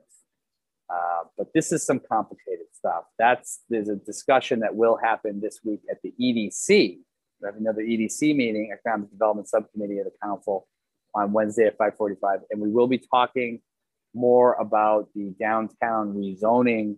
Uh, 0.90 1.24
but 1.38 1.48
this 1.54 1.72
is 1.72 1.86
some 1.86 2.00
complicated 2.12 2.66
stuff. 2.74 3.04
That's 3.18 3.62
there's 3.70 3.90
a 3.90 3.96
discussion 3.96 4.62
that 4.62 4.76
will 4.76 4.98
happen 5.02 5.40
this 5.40 5.60
week 5.64 5.82
at 5.90 6.02
the 6.02 6.14
EDC. 6.20 6.68
We 6.70 7.46
have 7.46 7.56
another 7.56 7.84
EDC 7.84 8.36
meeting, 8.36 8.72
Economic 8.74 9.12
Development 9.12 9.48
Subcommittee 9.48 10.00
of 10.00 10.06
the 10.06 10.12
Council, 10.22 10.68
on 11.14 11.32
Wednesday 11.32 11.66
at 11.66 11.78
5:45, 11.78 12.42
and 12.50 12.60
we 12.60 12.70
will 12.70 12.88
be 12.88 12.98
talking 12.98 13.62
more 14.14 14.54
about 14.56 15.10
the 15.14 15.36
downtown 15.40 16.14
rezoning 16.16 16.98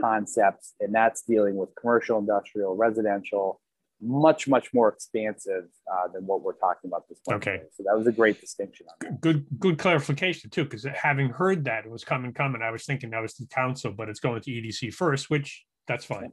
concepts, 0.00 0.74
and 0.80 0.94
that's 0.94 1.22
dealing 1.22 1.56
with 1.56 1.70
commercial, 1.74 2.18
industrial, 2.18 2.76
residential, 2.76 3.60
much 4.00 4.46
much 4.46 4.74
more 4.74 4.88
expansive 4.88 5.64
uh, 5.90 6.08
than 6.12 6.26
what 6.26 6.42
we're 6.42 6.52
talking 6.54 6.90
about 6.90 7.08
this 7.08 7.18
Wednesday. 7.26 7.52
Okay. 7.52 7.62
So 7.72 7.82
that 7.86 7.96
was 7.96 8.06
a 8.06 8.12
great 8.12 8.40
distinction 8.40 8.86
on 8.90 8.94
that. 9.00 9.20
Good, 9.20 9.46
good 9.58 9.78
clarification 9.78 10.50
too, 10.50 10.64
because 10.64 10.84
having 10.84 11.30
heard 11.30 11.64
that 11.64 11.86
it 11.86 11.90
was 11.90 12.04
coming, 12.04 12.32
coming, 12.32 12.62
I 12.62 12.70
was 12.70 12.84
thinking 12.84 13.10
that 13.10 13.22
was 13.22 13.34
the 13.34 13.46
council, 13.46 13.92
but 13.92 14.08
it's 14.08 14.20
going 14.20 14.42
to 14.42 14.50
EDC 14.50 14.92
first, 14.92 15.30
which 15.30 15.64
that's 15.88 16.04
fine. 16.04 16.32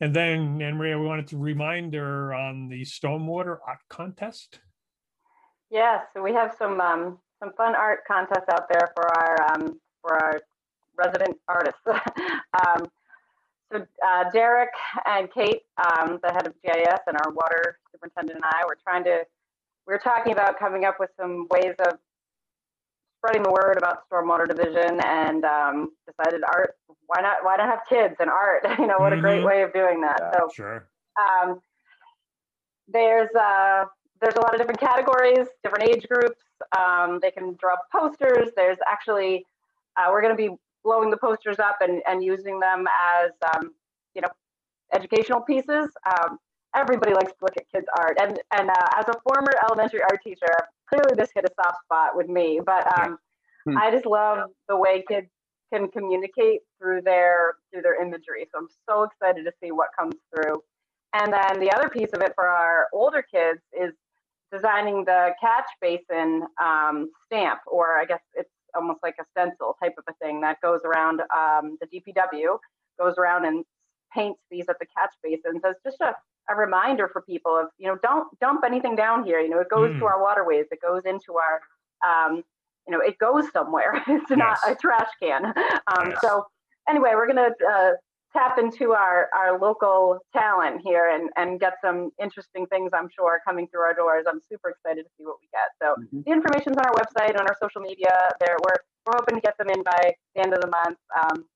And 0.00 0.14
then, 0.14 0.60
Anne 0.60 0.76
Maria, 0.76 0.98
we 0.98 1.06
wanted 1.06 1.28
to 1.28 1.38
remind 1.38 1.94
her 1.94 2.34
on 2.34 2.68
the 2.68 2.82
stormwater 2.82 3.58
art 3.66 3.78
contest. 3.88 4.58
Yeah, 5.70 6.00
so 6.12 6.22
we 6.22 6.32
have 6.32 6.54
some 6.58 6.80
um, 6.80 7.18
some 7.38 7.52
fun 7.56 7.74
art 7.74 8.00
contests 8.06 8.48
out 8.50 8.68
there 8.68 8.90
for 8.94 9.06
our 9.16 9.52
um, 9.52 9.80
for 10.02 10.14
our 10.14 10.40
resident 10.98 11.36
artists. 11.48 11.80
um, 11.86 12.86
so 13.74 13.86
uh, 14.06 14.30
Derek 14.30 14.70
and 15.06 15.30
Kate, 15.32 15.62
um, 15.78 16.18
the 16.22 16.32
head 16.32 16.46
of 16.46 16.54
GIS 16.64 17.00
and 17.06 17.16
our 17.24 17.32
water 17.32 17.78
superintendent 17.92 18.36
and 18.36 18.44
I, 18.44 18.64
were 18.66 18.78
trying 18.82 19.04
to 19.04 19.24
we 19.86 19.92
were 19.92 19.98
talking 19.98 20.32
about 20.32 20.58
coming 20.58 20.84
up 20.84 20.96
with 20.98 21.10
some 21.20 21.46
ways 21.50 21.74
of 21.86 21.98
spreading 23.18 23.42
the 23.42 23.50
word 23.50 23.76
about 23.76 24.08
stormwater 24.08 24.46
division 24.48 24.98
and 25.04 25.44
um, 25.44 25.90
decided 26.06 26.42
art. 26.52 26.74
Why 27.06 27.20
not? 27.20 27.44
Why 27.44 27.56
not 27.56 27.68
have 27.68 27.80
kids 27.88 28.14
and 28.20 28.30
art? 28.30 28.64
you 28.78 28.86
know, 28.86 28.98
what 28.98 29.12
a 29.12 29.20
great 29.20 29.42
Mhm. 29.42 29.46
way 29.46 29.62
of 29.62 29.72
doing 29.72 30.00
that. 30.02 30.18
Yeah. 30.20 30.32
So 30.38 30.48
Sure. 30.54 30.88
um, 31.20 31.60
there's 32.88 33.30
uh, 33.34 33.84
there's 34.20 34.36
a 34.36 34.40
lot 34.40 34.54
of 34.54 34.58
different 34.58 34.80
categories, 34.80 35.46
different 35.62 35.88
age 35.88 36.06
groups. 36.08 36.40
Um, 36.78 37.18
they 37.20 37.30
can 37.30 37.56
draw 37.60 37.76
posters. 37.92 38.50
There's 38.56 38.78
actually 38.90 39.44
uh, 39.96 40.08
we're 40.10 40.22
going 40.22 40.36
to 40.36 40.50
be 40.50 40.56
blowing 40.84 41.10
the 41.10 41.16
posters 41.16 41.58
up 41.58 41.76
and, 41.80 42.02
and 42.06 42.22
using 42.22 42.60
them 42.60 42.86
as 42.86 43.30
um, 43.54 43.72
you 44.14 44.22
know 44.22 44.28
educational 44.94 45.40
pieces. 45.40 45.88
Um, 46.06 46.38
everybody 46.76 47.14
likes 47.14 47.32
to 47.32 47.38
look 47.42 47.56
at 47.56 47.64
kids' 47.74 47.86
art, 47.98 48.18
and 48.20 48.40
and 48.58 48.70
uh, 48.70 48.88
as 48.96 49.06
a 49.08 49.14
former 49.28 49.52
elementary 49.68 50.02
art 50.02 50.20
teacher, 50.22 50.54
clearly 50.88 51.14
this 51.16 51.30
hit 51.34 51.44
a 51.44 51.52
soft 51.62 51.82
spot 51.84 52.16
with 52.16 52.28
me. 52.28 52.60
But 52.64 52.86
um, 53.00 53.18
Hmm. 53.66 53.78
I 53.78 53.90
just 53.90 54.06
love 54.06 54.50
the 54.68 54.76
way 54.76 55.04
kids 55.08 55.28
can 55.72 55.88
communicate 55.88 56.60
through 56.78 57.02
their 57.02 57.54
through 57.72 57.82
their 57.82 58.00
imagery. 58.02 58.46
So 58.52 58.58
I'm 58.58 58.68
so 58.88 59.02
excited 59.04 59.44
to 59.44 59.52
see 59.62 59.72
what 59.72 59.88
comes 59.98 60.14
through. 60.34 60.62
And 61.14 61.32
then 61.32 61.60
the 61.60 61.72
other 61.72 61.88
piece 61.88 62.10
of 62.12 62.22
it 62.22 62.32
for 62.34 62.46
our 62.48 62.88
older 62.92 63.22
kids 63.22 63.60
is 63.72 63.92
designing 64.52 65.04
the 65.04 65.30
catch 65.40 65.66
basin 65.80 66.42
um, 66.62 67.10
stamp, 67.26 67.60
or 67.66 67.98
I 67.98 68.04
guess 68.04 68.20
it's 68.34 68.50
almost 68.76 69.00
like 69.02 69.16
a 69.20 69.24
stencil 69.32 69.76
type 69.82 69.94
of 69.98 70.04
a 70.08 70.14
thing 70.24 70.40
that 70.42 70.60
goes 70.62 70.80
around 70.84 71.20
um, 71.36 71.78
the 71.80 71.86
DPW, 71.86 72.58
goes 72.98 73.14
around 73.18 73.44
and 73.44 73.64
paints 74.12 74.40
these 74.50 74.66
at 74.68 74.78
the 74.78 74.86
catch 74.96 75.12
basins 75.22 75.62
as 75.66 75.74
just 75.84 76.00
a, 76.00 76.14
a 76.50 76.54
reminder 76.56 77.08
for 77.12 77.22
people 77.22 77.56
of, 77.56 77.68
you 77.78 77.86
know, 77.88 77.96
don't 78.02 78.28
dump 78.40 78.62
anything 78.64 78.94
down 78.96 79.24
here. 79.24 79.40
You 79.40 79.50
know, 79.50 79.60
it 79.60 79.68
goes 79.70 79.90
Mm. 79.90 79.98
to 80.00 80.04
our 80.06 80.22
waterways, 80.22 80.66
it 80.70 80.80
goes 80.80 81.02
into 81.04 81.34
our, 81.36 81.60
um, 82.06 82.44
you 82.86 82.92
know, 82.92 83.00
it 83.00 83.18
goes 83.18 83.50
somewhere. 83.52 84.02
it's 84.08 84.30
not 84.30 84.58
Yes. 84.64 84.64
a 84.66 84.74
trash 84.76 85.08
can. 85.22 85.46
Um, 85.46 86.10
Yes. 86.10 86.18
So 86.22 86.44
anyway, 86.88 87.12
we're 87.14 87.26
going 87.32 87.36
to 87.36 87.66
uh, 87.66 87.90
tap 88.34 88.58
into 88.58 88.92
our, 88.92 89.28
our 89.32 89.58
local 89.58 90.18
talent 90.32 90.80
here 90.84 91.08
and, 91.14 91.30
and 91.36 91.60
get 91.60 91.74
some 91.80 92.10
interesting 92.20 92.66
things, 92.66 92.90
I'm 92.92 93.08
sure, 93.14 93.40
coming 93.46 93.68
through 93.68 93.82
our 93.82 93.94
doors. 93.94 94.24
I'm 94.28 94.40
super 94.50 94.70
excited 94.70 95.04
to 95.04 95.10
see 95.16 95.24
what 95.24 95.36
we 95.40 95.48
get. 95.52 95.70
So 95.80 95.94
Mhm. 96.02 96.24
the 96.24 96.32
information's 96.32 96.76
on 96.76 96.84
our 96.86 96.94
website, 96.94 97.38
on 97.38 97.46
our 97.46 97.56
social 97.62 97.80
media. 97.80 98.12
There, 98.40 98.56
we're, 98.64 98.76
we're 99.06 99.16
hoping 99.16 99.36
to 99.36 99.40
get 99.40 99.56
them 99.56 99.68
in 99.70 99.82
by 99.82 100.14
the 100.34 100.40
end 100.42 100.52
of 100.52 100.60
the 100.60 100.68
month. 100.68 100.98
Um, 101.14 101.46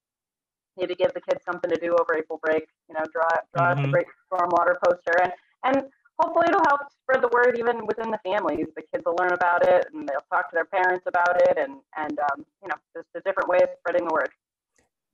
maybe 0.77 0.95
give 0.95 1.13
the 1.13 1.21
kids 1.21 1.43
something 1.45 1.71
to 1.71 1.81
do 1.81 1.97
over 1.99 2.17
April 2.17 2.39
break. 2.43 2.69
You 2.89 2.95
know, 2.95 3.05
draw 3.13 3.29
draw 3.53 3.73
us 3.73 3.85
a 3.85 3.89
great 3.89 4.07
stormwater 4.31 4.77
poster, 4.85 5.21
and 5.23 5.33
and 5.65 5.91
hopefully 6.21 6.47
it'll 6.49 6.65
help 6.69 6.83
spread 7.03 7.23
the 7.23 7.29
word 7.29 7.59
even 7.59 7.85
within 7.87 8.11
the 8.11 8.19
families. 8.25 8.67
The 8.77 8.83
kids 8.83 9.05
will 9.05 9.17
learn 9.19 9.33
about 9.33 9.67
it, 9.67 9.89
and 9.93 10.09
they'll 10.09 10.25
talk 10.31 10.51
to 10.51 10.55
their 10.55 10.67
parents 10.67 11.07
about 11.07 11.41
it, 11.43 11.59
and 11.59 11.81
and 11.97 12.19
um, 12.31 12.47
you 12.63 12.69
know, 12.69 12.77
just 12.95 13.09
a 13.17 13.21
different 13.21 13.49
way 13.49 13.59
of 13.59 13.71
spreading 13.81 14.07
the 14.07 14.15
word. 14.15 14.31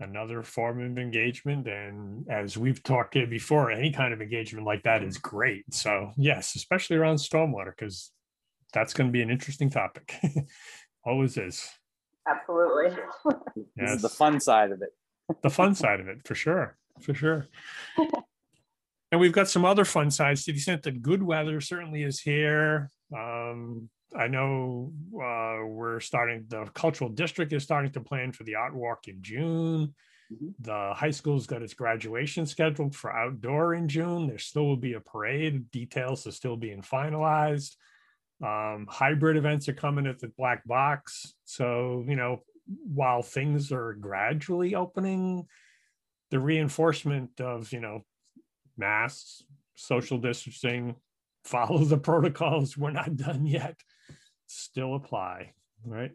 Another 0.00 0.42
form 0.42 0.80
of 0.80 0.98
engagement. 0.98 1.68
And 1.68 2.28
as 2.28 2.56
we've 2.58 2.82
talked 2.82 3.14
here 3.14 3.26
before, 3.26 3.70
any 3.70 3.92
kind 3.92 4.12
of 4.12 4.20
engagement 4.20 4.66
like 4.66 4.82
that 4.82 5.02
is 5.04 5.18
great. 5.18 5.72
So 5.72 6.10
yes, 6.16 6.56
especially 6.56 6.96
around 6.96 7.16
stormwater, 7.16 7.70
because 7.76 8.10
that's 8.72 8.92
going 8.92 9.08
to 9.08 9.12
be 9.12 9.22
an 9.22 9.30
interesting 9.30 9.70
topic. 9.70 10.14
Always 11.04 11.36
is. 11.36 11.68
Absolutely. 12.28 12.96
This 13.76 13.90
is 13.90 14.02
the 14.02 14.08
fun 14.08 14.40
side 14.40 14.70
of 14.72 14.82
it. 14.82 14.90
the 15.42 15.50
fun 15.50 15.74
side 15.74 15.98
of 16.00 16.06
it 16.08 16.18
for 16.26 16.34
sure 16.34 16.76
for 17.00 17.12
sure 17.14 17.46
and 19.10 19.20
we've 19.20 19.32
got 19.32 19.48
some 19.48 19.64
other 19.64 19.84
fun 19.84 20.10
sides 20.10 20.44
to 20.44 20.52
the 20.52 20.56
extent 20.56 20.82
that 20.84 21.02
good 21.02 21.22
weather 21.22 21.60
certainly 21.60 22.02
is 22.04 22.20
here 22.20 22.90
um, 23.16 23.88
i 24.16 24.26
know 24.28 24.92
uh, 25.14 25.64
we're 25.66 26.00
starting 26.00 26.44
the 26.48 26.64
cultural 26.74 27.10
district 27.10 27.52
is 27.52 27.62
starting 27.62 27.92
to 27.92 28.00
plan 28.00 28.32
for 28.32 28.44
the 28.44 28.54
art 28.54 28.74
walk 28.74 29.08
in 29.08 29.22
june. 29.22 29.94
Mhm. 30.32 30.54
the 30.58 30.94
high 30.94 31.10
school's 31.10 31.46
got 31.46 31.60
its 31.62 31.74
graduation 31.74 32.46
scheduled 32.46 32.96
for 32.96 33.12
outdoor 33.12 33.74
in 33.74 33.88
june. 33.88 34.26
There 34.26 34.38
still 34.38 34.66
will 34.66 34.78
be 34.78 34.94
a 34.94 35.00
parade. 35.00 35.70
Details 35.70 36.26
are 36.26 36.32
still 36.32 36.56
being 36.56 36.80
finalized. 36.80 37.76
Um, 38.42 38.86
hybrid 38.88 39.36
events 39.36 39.68
are 39.68 39.74
coming 39.74 40.06
at 40.06 40.18
the 40.18 40.28
black 40.38 40.64
box. 40.66 41.34
So 41.44 42.04
you 42.08 42.16
know 42.16 42.42
while 42.66 43.22
things 43.22 43.70
are 43.70 43.92
gradually 43.92 44.74
opening 44.74 45.46
the 46.30 46.40
reinforcement 46.40 47.38
of 47.40 47.70
you 47.72 47.80
know 47.80 48.00
masks 48.78 49.44
social 49.74 50.18
distancing 50.18 50.96
follow 51.44 51.84
the 51.84 51.98
protocols 51.98 52.76
we're 52.76 52.90
not 52.90 53.16
done 53.16 53.46
yet 53.46 53.76
still 54.46 54.94
apply 54.94 55.52
right 55.84 56.12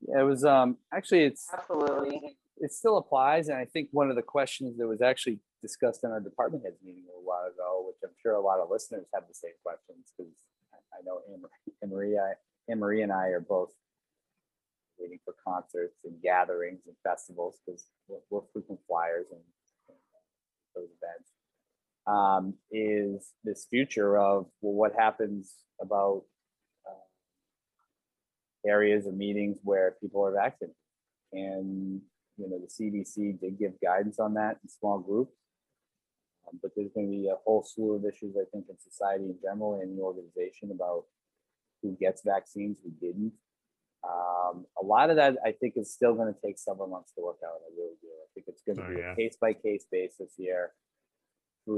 Yeah, 0.00 0.20
it 0.20 0.24
was 0.24 0.44
um 0.44 0.76
actually 0.92 1.24
it's 1.24 1.46
Absolutely. 1.52 2.36
it 2.58 2.72
still 2.72 2.96
applies, 2.98 3.48
and 3.48 3.58
I 3.58 3.64
think 3.64 3.88
one 3.92 4.10
of 4.10 4.16
the 4.16 4.22
questions 4.22 4.78
that 4.78 4.86
was 4.86 5.00
actually 5.00 5.38
discussed 5.62 6.02
in 6.04 6.10
our 6.10 6.20
department 6.20 6.64
heads 6.64 6.78
meeting 6.84 7.04
a 7.10 7.20
while 7.20 7.46
ago, 7.46 7.84
which 7.86 7.96
I'm 8.04 8.14
sure 8.22 8.34
a 8.34 8.40
lot 8.40 8.58
of 8.60 8.68
listeners 8.70 9.06
have 9.14 9.24
the 9.28 9.34
same 9.34 9.54
questions 9.62 10.12
because 10.16 10.32
I 10.94 11.02
know 11.04 11.20
Anne 11.30 11.42
Anne 11.82 11.90
Maria, 11.90 12.34
Anne 12.68 12.78
Marie 12.78 13.02
and 13.02 13.12
I 13.12 13.28
are 13.28 13.40
both 13.40 13.72
waiting 14.98 15.18
for 15.24 15.34
concerts 15.46 15.98
and 16.04 16.20
gatherings 16.22 16.80
and 16.86 16.96
festivals 17.04 17.58
because 17.64 17.86
we're, 18.08 18.18
we're 18.30 18.46
frequent 18.52 18.80
flyers 18.86 19.26
and, 19.30 19.42
and 19.88 19.98
those 20.74 20.90
events. 20.98 21.30
Um, 22.08 22.54
is 22.72 23.32
this 23.44 23.66
future 23.68 24.16
of 24.16 24.46
well, 24.62 24.72
what 24.74 24.92
happens 24.98 25.52
about 25.80 26.22
uh, 26.88 27.04
areas 28.66 29.06
or 29.06 29.12
meetings 29.12 29.58
where 29.62 29.96
people 30.00 30.24
are 30.24 30.32
vaccinated? 30.32 30.74
And 31.32 32.00
you 32.38 32.48
know, 32.48 32.58
the 32.58 32.68
CDC 32.68 33.40
did 33.40 33.58
give 33.58 33.72
guidance 33.84 34.18
on 34.18 34.34
that 34.34 34.56
in 34.62 34.68
small 34.70 34.98
groups. 35.00 35.34
Um, 36.48 36.58
but 36.62 36.70
there's 36.74 36.92
going 36.94 37.08
to 37.08 37.10
be 37.10 37.28
a 37.28 37.36
whole 37.44 37.62
slew 37.62 37.94
of 37.96 38.04
issues, 38.04 38.36
I 38.40 38.44
think, 38.52 38.66
in 38.70 38.76
society 38.78 39.24
in 39.24 39.36
general 39.42 39.80
and 39.82 39.98
the 39.98 40.02
organization 40.02 40.70
about 40.72 41.04
who 41.82 41.96
gets 42.00 42.22
vaccines, 42.24 42.78
who 42.82 42.90
didn't. 43.06 43.32
Um, 44.08 44.64
a 44.80 44.84
lot 44.86 45.10
of 45.10 45.16
that, 45.16 45.36
I 45.44 45.52
think, 45.52 45.74
is 45.76 45.92
still 45.92 46.14
going 46.14 46.32
to 46.32 46.40
take 46.40 46.58
several 46.58 46.88
months 46.88 47.12
to 47.18 47.22
work 47.24 47.38
out. 47.44 47.60
I 47.66 47.70
really 47.76 47.96
do. 48.00 48.08
I 48.08 48.28
think 48.34 48.46
it's 48.48 48.62
going 48.62 48.78
to 48.78 48.84
Oh, 48.84 48.94
be 48.94 49.00
yeah. 49.00 49.12
a 49.12 49.16
case 49.16 49.36
by 49.38 49.52
case 49.52 49.84
basis 49.90 50.32
here 50.38 50.70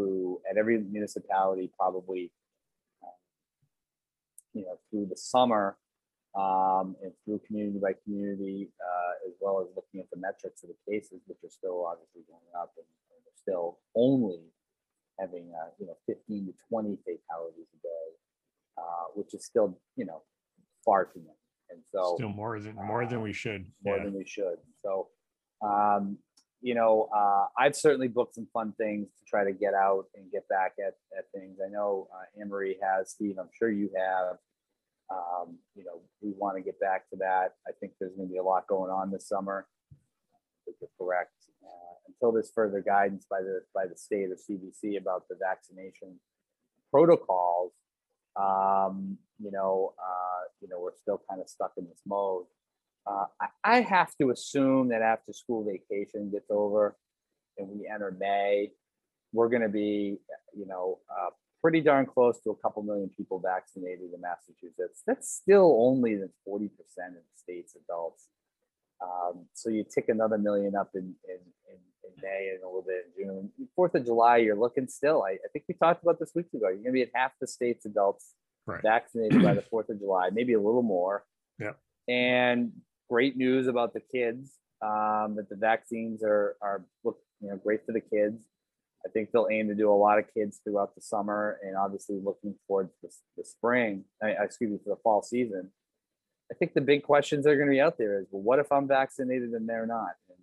through 0.01 0.41
at 0.49 0.57
every 0.57 0.78
municipality, 0.78 1.68
probably, 1.76 2.30
um, 3.03 3.11
you 4.55 4.62
know, 4.62 4.78
through 4.88 5.07
the 5.11 5.16
summer 5.16 5.76
um, 6.38 6.95
and 7.03 7.12
through 7.24 7.41
community 7.47 7.78
by 7.82 7.93
community, 8.05 8.70
uh, 8.80 9.28
as 9.28 9.34
well 9.41 9.61
as 9.61 9.66
looking 9.74 10.01
at 10.01 10.09
the 10.12 10.16
metrics 10.16 10.62
of 10.62 10.68
the 10.70 10.93
cases, 10.93 11.20
which 11.26 11.38
are 11.43 11.51
still 11.51 11.84
obviously 11.86 12.22
going 12.28 12.47
up 12.57 12.72
and, 12.76 12.86
and 12.86 13.18
they're 13.24 13.34
still 13.43 13.78
only 13.97 14.38
having, 15.18 15.51
uh, 15.61 15.70
you 15.80 15.86
know, 15.86 15.97
15 16.07 16.47
to 16.47 16.53
20 16.68 16.97
fatalities 17.05 17.66
a 17.74 17.82
day, 17.82 18.07
uh, 18.78 19.05
which 19.16 19.34
is 19.34 19.45
still, 19.45 19.76
you 19.97 20.05
know, 20.05 20.22
far 20.84 21.05
too 21.05 21.18
many. 21.20 21.34
And 21.70 21.80
so 21.93 22.14
Still 22.16 22.30
more 22.30 22.59
than 22.61 22.74
more 22.76 23.07
than 23.07 23.22
we 23.22 23.32
should. 23.32 23.66
more 23.84 23.97
Yeah. 23.97 24.05
than 24.05 24.14
we 24.14 24.24
should. 24.24 24.59
So, 24.82 25.09
um, 25.62 26.18
you 26.63 26.75
know, 26.75 27.09
uh, 27.15 27.47
I've 27.59 27.75
certainly 27.75 28.09
booked 28.09 28.35
some 28.35 28.47
fun 28.53 28.73
things 28.77 29.09
to 29.19 29.25
try 29.27 29.45
to 29.45 29.53
get 29.53 29.75
out 29.75 30.07
and 30.15 30.31
get 30.31 30.47
back 30.49 30.75
at, 30.79 30.95
at 31.17 31.25
things. 31.35 31.59
I 31.65 31.71
know 31.71 32.09
uh, 32.15 32.45
Marie 32.47 32.79
has, 32.83 33.11
Steve, 33.11 33.37
I'm 33.41 33.49
sure 33.59 33.71
you 33.71 33.91
have. 33.97 34.37
Um, 35.11 35.59
you 35.75 35.85
know, 35.85 36.01
we 36.23 36.33
want 36.37 36.57
to 36.57 36.63
get 36.63 36.79
back 36.79 37.09
to 37.11 37.17
that. 37.17 37.55
I 37.67 37.73
think 37.81 37.93
there's 37.99 38.15
going 38.15 38.29
to 38.29 38.33
be 38.33 38.39
a 38.39 38.43
lot 38.43 38.67
going 38.69 38.91
on 38.91 39.11
this 39.11 39.27
summer. 39.27 39.67
You're 40.67 40.91
correct. 40.99 41.33
Uh, 41.65 41.95
until 42.07 42.33
there's 42.33 42.51
further 42.55 42.81
guidance 42.81 43.27
by 43.29 43.41
the 43.41 43.63
by 43.75 43.87
the 43.87 43.97
state 43.97 44.29
or 44.31 44.37
CDC 44.37 44.99
about 44.99 45.25
the 45.29 45.37
vaccination 45.41 46.21
protocols, 46.93 47.73
um, 48.37 49.19
you 49.41 49.51
know, 49.51 49.95
uh, 49.99 50.47
you 50.61 50.69
know, 50.69 50.79
we're 50.81 50.97
still 51.01 51.21
kind 51.29 51.41
of 51.41 51.49
stuck 51.49 51.73
in 51.77 51.87
this 51.89 52.03
mode. 52.07 52.45
Uh, 53.07 53.24
I, 53.40 53.76
I 53.76 53.80
have 53.80 54.14
to 54.20 54.30
assume 54.30 54.88
that 54.88 55.03
after 55.03 55.32
school 55.32 55.64
vacation 55.64 56.30
gets 56.30 56.51
over 56.51 56.96
and 57.59 57.68
we 57.68 57.88
enter 57.92 58.14
May, 58.18 58.70
we're 59.32 59.48
going 59.48 59.62
to 59.62 59.68
be, 59.68 60.18
you 60.57 60.66
know, 60.66 60.98
uh, 61.11 61.30
pretty 61.62 61.80
darn 61.80 62.07
close 62.07 62.40
to 62.40 62.51
a 62.51 62.57
couple 62.57 62.82
million 62.82 63.11
people 63.16 63.38
vaccinated 63.38 64.12
in 64.14 64.20
Massachusetts. 64.20 65.03
That's 65.07 65.30
still 65.30 65.76
only 65.80 66.16
than 66.16 66.30
40% 66.48 66.64
of 66.68 66.70
the 67.14 67.20
state's 67.36 67.76
adults. 67.76 68.26
Um, 69.03 69.46
so 69.55 69.70
you 69.70 69.84
tick 69.84 70.09
another 70.09 70.38
million 70.38 70.74
up 70.74 70.90
in, 70.94 71.14
in, 71.28 71.38
in, 71.68 71.76
in 72.05 72.11
May 72.22 72.51
and 72.55 72.62
a 72.62 72.66
little 72.66 72.84
bit 72.86 73.07
in 73.18 73.24
June. 73.24 73.51
Fourth 73.76 73.94
of 73.94 74.05
July, 74.05 74.38
you're 74.38 74.57
looking 74.59 74.88
still. 74.88 75.22
I, 75.22 75.32
I 75.32 75.48
think 75.53 75.64
we 75.68 75.74
talked 75.74 76.03
about 76.03 76.18
this 76.18 76.32
weeks 76.34 76.53
ago. 76.55 76.68
You're 76.68 76.76
going 76.76 76.86
to 76.86 76.92
be 76.92 77.03
at 77.03 77.11
half 77.14 77.32
the 77.40 77.46
state's 77.46 77.86
adults 77.86 78.34
Right. 78.66 78.82
vaccinated 78.82 79.42
by 79.42 79.55
the 79.55 79.62
Fourth 79.62 79.88
of 79.88 79.98
July, 79.98 80.28
maybe 80.32 80.53
a 80.53 80.61
little 80.61 80.82
more. 80.82 81.24
Yep. 81.59 81.78
And 82.09 82.72
great 83.11 83.37
news 83.37 83.67
about 83.67 83.93
the 83.93 84.01
kids 84.01 84.53
um, 84.83 85.35
that 85.37 85.49
the 85.51 85.57
vaccines 85.57 86.23
are 86.23 86.57
are 86.63 86.85
look 87.05 87.19
you 87.41 87.49
know 87.49 87.57
great 87.57 87.85
for 87.85 87.93
the 87.93 88.01
kids. 88.01 88.45
I 89.05 89.09
think 89.09 89.31
they'll 89.31 89.49
aim 89.51 89.69
to 89.69 89.75
do 89.75 89.91
a 89.91 89.95
lot 89.95 90.19
of 90.19 90.27
kids 90.35 90.61
throughout 90.63 90.95
the 90.95 91.01
summer, 91.01 91.59
and 91.63 91.75
obviously 91.75 92.21
looking 92.23 92.55
towards 92.67 92.93
the, 93.03 93.09
the 93.39 93.45
spring. 93.45 94.05
I, 94.23 94.35
excuse 94.43 94.71
me, 94.71 94.79
for 94.85 94.91
the 94.91 95.01
fall 95.03 95.23
season. 95.23 95.71
I 96.53 96.55
think 96.55 96.75
the 96.75 96.81
big 96.81 97.05
questions 97.05 97.45
that 97.45 97.51
are 97.51 97.57
going 97.57 97.69
to 97.69 97.73
be 97.73 97.81
out 97.81 97.97
there 97.97 98.21
is, 98.21 98.27
well, 98.31 98.43
what 98.43 98.59
if 98.59 98.71
I'm 98.73 98.89
vaccinated 98.89 99.51
and 99.51 99.69
they're 99.69 99.87
not? 99.87 100.15
And, 100.29 100.39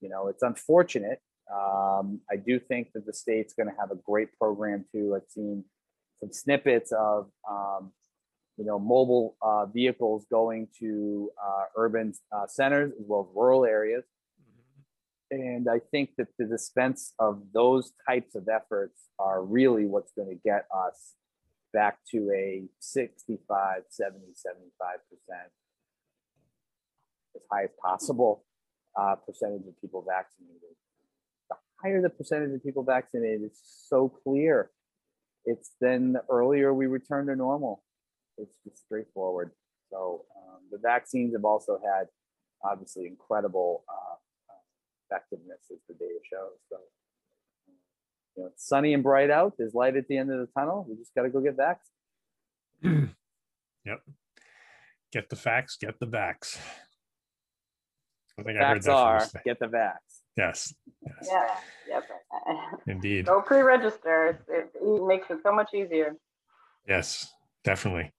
you 0.00 0.08
know, 0.08 0.28
it's 0.28 0.42
unfortunate. 0.42 1.20
Um, 1.52 2.20
I 2.30 2.36
do 2.36 2.58
think 2.58 2.92
that 2.94 3.06
the 3.06 3.12
state's 3.12 3.54
going 3.54 3.68
to 3.68 3.74
have 3.78 3.90
a 3.90 3.96
great 3.96 4.36
program 4.38 4.84
too. 4.90 5.14
I've 5.14 5.28
seen 5.28 5.64
some 6.20 6.32
snippets 6.32 6.90
of, 6.90 7.30
um, 7.48 7.92
you 8.56 8.64
know, 8.64 8.78
mobile 8.78 9.36
uh, 9.42 9.66
vehicles 9.66 10.26
going 10.30 10.68
to 10.80 11.30
uh, 11.44 11.64
urban 11.76 12.12
uh, 12.32 12.46
centers 12.46 12.92
as 12.92 13.04
well 13.06 13.28
as 13.28 13.36
rural 13.36 13.64
areas. 13.64 14.04
And 15.30 15.68
I 15.68 15.80
think 15.90 16.10
that 16.18 16.28
the 16.38 16.46
dispense 16.46 17.12
of 17.18 17.42
those 17.52 17.92
types 18.08 18.34
of 18.34 18.48
efforts 18.48 19.08
are 19.18 19.44
really 19.44 19.84
what's 19.84 20.12
going 20.12 20.28
to 20.28 20.40
get 20.44 20.66
us 20.74 21.14
back 21.72 21.98
to 22.12 22.30
a 22.34 22.64
65, 22.80 23.82
70, 23.90 24.18
75 24.34 24.98
percent 25.10 25.50
as 27.34 27.42
high 27.52 27.64
as 27.64 27.70
possible 27.82 28.44
uh, 28.98 29.14
percentage 29.14 29.66
of 29.66 29.78
people 29.80 30.04
vaccinated. 30.06 30.76
The 31.50 31.56
higher 31.82 32.00
the 32.00 32.08
percentage 32.08 32.54
of 32.54 32.62
people 32.62 32.82
vaccinated, 32.82 33.42
it's 33.42 33.60
so 33.88 34.08
clear. 34.08 34.70
It's 35.44 35.72
then 35.80 36.14
the 36.14 36.22
earlier 36.30 36.72
we 36.72 36.86
return 36.86 37.26
to 37.26 37.36
normal. 37.36 37.82
It's 38.38 38.56
just 38.64 38.84
straightforward. 38.84 39.50
So 39.90 40.24
um, 40.36 40.60
the 40.70 40.78
vaccines 40.78 41.34
have 41.34 41.44
also 41.44 41.78
had 41.82 42.08
obviously 42.64 43.06
incredible 43.06 43.84
uh, 43.88 44.16
uh, 44.50 44.62
effectiveness 45.08 45.60
as 45.70 45.78
the 45.88 45.94
data 45.94 46.18
shows. 46.30 46.58
So 46.68 46.78
you 48.36 48.42
know, 48.42 48.50
it's 48.52 48.66
sunny 48.66 48.94
and 48.94 49.02
bright 49.02 49.30
out. 49.30 49.54
There's 49.58 49.74
light 49.74 49.96
at 49.96 50.08
the 50.08 50.18
end 50.18 50.30
of 50.30 50.38
the 50.38 50.48
tunnel. 50.58 50.86
We 50.88 50.96
just 50.96 51.14
got 51.14 51.22
to 51.22 51.30
go 51.30 51.40
get 51.40 51.56
vaccinated. 51.56 53.14
Yep. 53.86 54.00
Get 55.12 55.30
the 55.30 55.36
facts, 55.36 55.76
get 55.80 55.98
the 56.00 56.06
vax. 56.06 56.58
I 58.38 58.42
think 58.42 58.58
I 58.58 58.68
heard 58.68 58.84
Facts 58.84 58.86
that 58.86 58.92
from 58.92 58.98
are 58.98 59.22
you 59.22 59.40
get 59.44 59.58
the 59.60 59.66
vax. 59.66 59.94
Yes, 60.36 60.74
yes, 61.00 61.28
Yeah, 61.30 61.56
yep. 61.88 62.04
indeed. 62.86 63.24
Go 63.24 63.40
pre-register. 63.40 64.38
It, 64.48 64.70
it 64.74 65.06
makes 65.06 65.30
it 65.30 65.38
so 65.42 65.52
much 65.52 65.70
easier. 65.72 66.16
Yes, 66.86 67.32
definitely. 67.66 68.12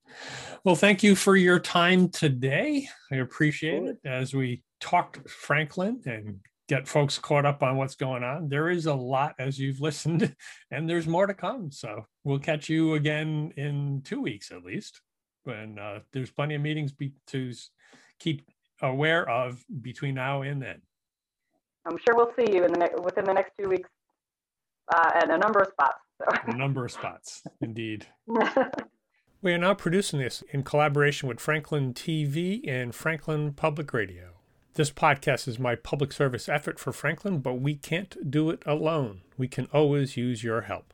Well, 0.66 0.76
thank 0.76 1.02
you 1.02 1.16
for 1.16 1.38
your 1.38 1.58
time 1.58 2.10
today. 2.10 2.88
I 3.12 3.16
appreciate 3.16 3.84
it 3.84 3.98
as 4.06 4.34
we 4.34 4.62
talked 4.82 5.28
Franklin 5.30 6.02
and 6.06 6.40
get 6.68 6.86
folks 6.86 7.18
caught 7.18 7.46
up 7.46 7.64
on 7.64 7.78
what's 7.78 7.96
going 7.96 8.24
on. 8.24 8.50
There 8.50 8.70
is 8.70 8.88
a 8.88 8.94
lot 8.94 9.36
as 9.40 9.58
you've 9.58 9.80
listened, 9.90 10.36
and 10.70 10.90
there's 10.90 11.08
more 11.08 11.26
to 11.26 11.34
come. 11.34 11.72
So 11.72 12.06
we'll 12.26 12.40
catch 12.40 12.68
you 12.68 12.96
again 12.96 13.54
in 13.56 14.02
two 14.04 14.22
weeks 14.22 14.52
at 14.52 14.64
least. 14.64 15.02
When 15.46 15.80
uh, 15.80 16.00
there's 16.12 16.30
plenty 16.30 16.56
of 16.56 16.62
meetings 16.62 16.92
be- 16.92 17.14
to 17.28 17.54
keep 18.20 18.46
aware 18.82 19.28
of 19.30 19.64
between 19.82 20.16
now 20.16 20.42
and 20.42 20.62
then. 20.62 20.82
I'm 21.86 21.98
sure 22.06 22.18
we'll 22.18 22.34
see 22.38 22.54
you 22.54 22.66
in 22.66 22.74
the 22.74 22.80
ne- 22.80 23.02
within 23.02 23.24
the 23.24 23.34
next 23.34 23.54
two 23.58 23.70
weeks 23.70 23.90
uh, 24.94 25.12
at 25.16 25.30
a 25.30 25.38
number 25.38 25.62
of 25.62 25.70
spots. 25.70 26.00
A 26.48 26.54
number 26.54 26.84
of 26.84 26.92
spots, 26.92 27.44
indeed. 27.62 28.06
We 29.48 29.54
are 29.54 29.58
now 29.58 29.76
producing 29.76 30.20
this 30.20 30.44
in 30.50 30.64
collaboration 30.64 31.30
with 31.30 31.40
Franklin 31.40 31.94
TV 31.94 32.68
and 32.68 32.94
Franklin 32.94 33.54
Public 33.54 33.94
Radio. 33.94 34.32
This 34.74 34.92
podcast 34.92 35.48
is 35.48 35.58
my 35.58 35.74
public 35.74 36.12
service 36.12 36.50
effort 36.50 36.78
for 36.78 36.92
Franklin, 36.92 37.40
but 37.40 37.54
we 37.54 37.76
can't 37.76 38.30
do 38.30 38.50
it 38.50 38.62
alone. 38.66 39.22
We 39.38 39.48
can 39.48 39.70
always 39.72 40.18
use 40.18 40.44
your 40.44 40.64
help. 40.64 40.94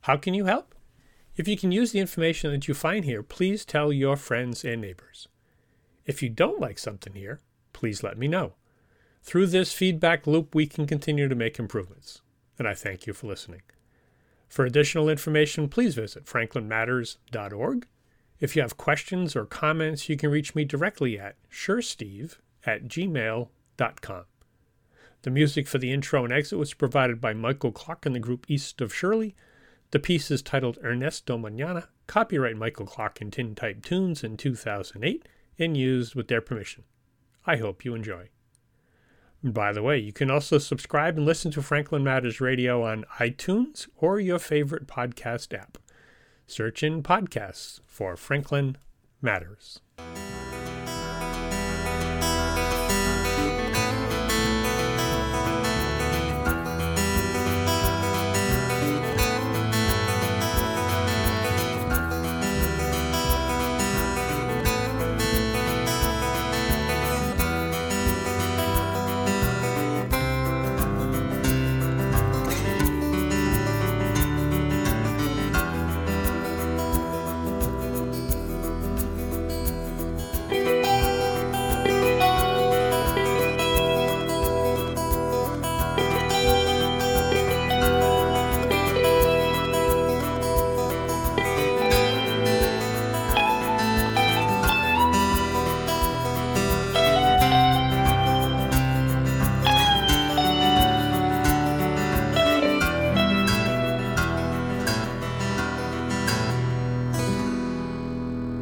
How 0.00 0.16
can 0.16 0.34
you 0.34 0.46
help? 0.46 0.74
If 1.36 1.46
you 1.46 1.56
can 1.56 1.70
use 1.70 1.92
the 1.92 2.00
information 2.00 2.50
that 2.50 2.66
you 2.66 2.74
find 2.74 3.04
here, 3.04 3.22
please 3.22 3.64
tell 3.64 3.92
your 3.92 4.16
friends 4.16 4.64
and 4.64 4.80
neighbors. 4.80 5.28
If 6.04 6.20
you 6.20 6.30
don't 6.30 6.58
like 6.58 6.80
something 6.80 7.12
here, 7.12 7.38
please 7.72 8.02
let 8.02 8.18
me 8.18 8.26
know. 8.26 8.54
Through 9.22 9.46
this 9.46 9.72
feedback 9.72 10.26
loop, 10.26 10.52
we 10.52 10.66
can 10.66 10.88
continue 10.88 11.28
to 11.28 11.36
make 11.36 11.60
improvements. 11.60 12.22
And 12.58 12.66
I 12.66 12.74
thank 12.74 13.06
you 13.06 13.12
for 13.12 13.28
listening. 13.28 13.62
For 14.48 14.64
additional 14.64 15.08
information, 15.08 15.68
please 15.68 15.94
visit 15.94 16.26
franklinmatters.org. 16.26 17.86
If 18.40 18.56
you 18.56 18.62
have 18.62 18.76
questions 18.76 19.34
or 19.34 19.46
comments, 19.46 20.08
you 20.08 20.16
can 20.16 20.30
reach 20.30 20.54
me 20.54 20.64
directly 20.64 21.18
at 21.18 21.36
shersteve 21.50 22.36
at 22.66 22.84
gmail.com. 22.84 24.24
The 25.22 25.30
music 25.30 25.66
for 25.66 25.78
the 25.78 25.90
intro 25.90 26.24
and 26.24 26.32
exit 26.32 26.58
was 26.58 26.74
provided 26.74 27.20
by 27.20 27.32
Michael 27.32 27.72
Clark 27.72 28.04
and 28.04 28.14
the 28.14 28.20
group 28.20 28.44
East 28.48 28.80
of 28.80 28.94
Shirley. 28.94 29.34
The 29.90 29.98
piece 29.98 30.30
is 30.30 30.42
titled 30.42 30.78
Ernesto 30.84 31.38
Mañana, 31.38 31.88
copyright 32.06 32.56
Michael 32.56 32.86
Clark 32.86 33.20
and 33.20 33.32
Tintype 33.32 33.82
Tunes 33.82 34.22
in 34.22 34.36
2008, 34.36 35.26
and 35.58 35.76
used 35.76 36.14
with 36.14 36.28
their 36.28 36.42
permission. 36.42 36.84
I 37.46 37.56
hope 37.56 37.84
you 37.84 37.94
enjoy. 37.94 38.28
By 39.44 39.74
the 39.74 39.82
way, 39.82 39.98
you 39.98 40.10
can 40.10 40.30
also 40.30 40.56
subscribe 40.56 41.18
and 41.18 41.26
listen 41.26 41.50
to 41.50 41.60
Franklin 41.60 42.02
Matters 42.02 42.40
Radio 42.40 42.82
on 42.82 43.04
iTunes 43.18 43.86
or 43.98 44.18
your 44.18 44.38
favorite 44.38 44.86
podcast 44.86 45.52
app. 45.52 45.76
Search 46.46 46.82
in 46.82 47.02
podcasts 47.02 47.80
for 47.86 48.16
Franklin 48.16 48.78
Matters. 49.20 49.80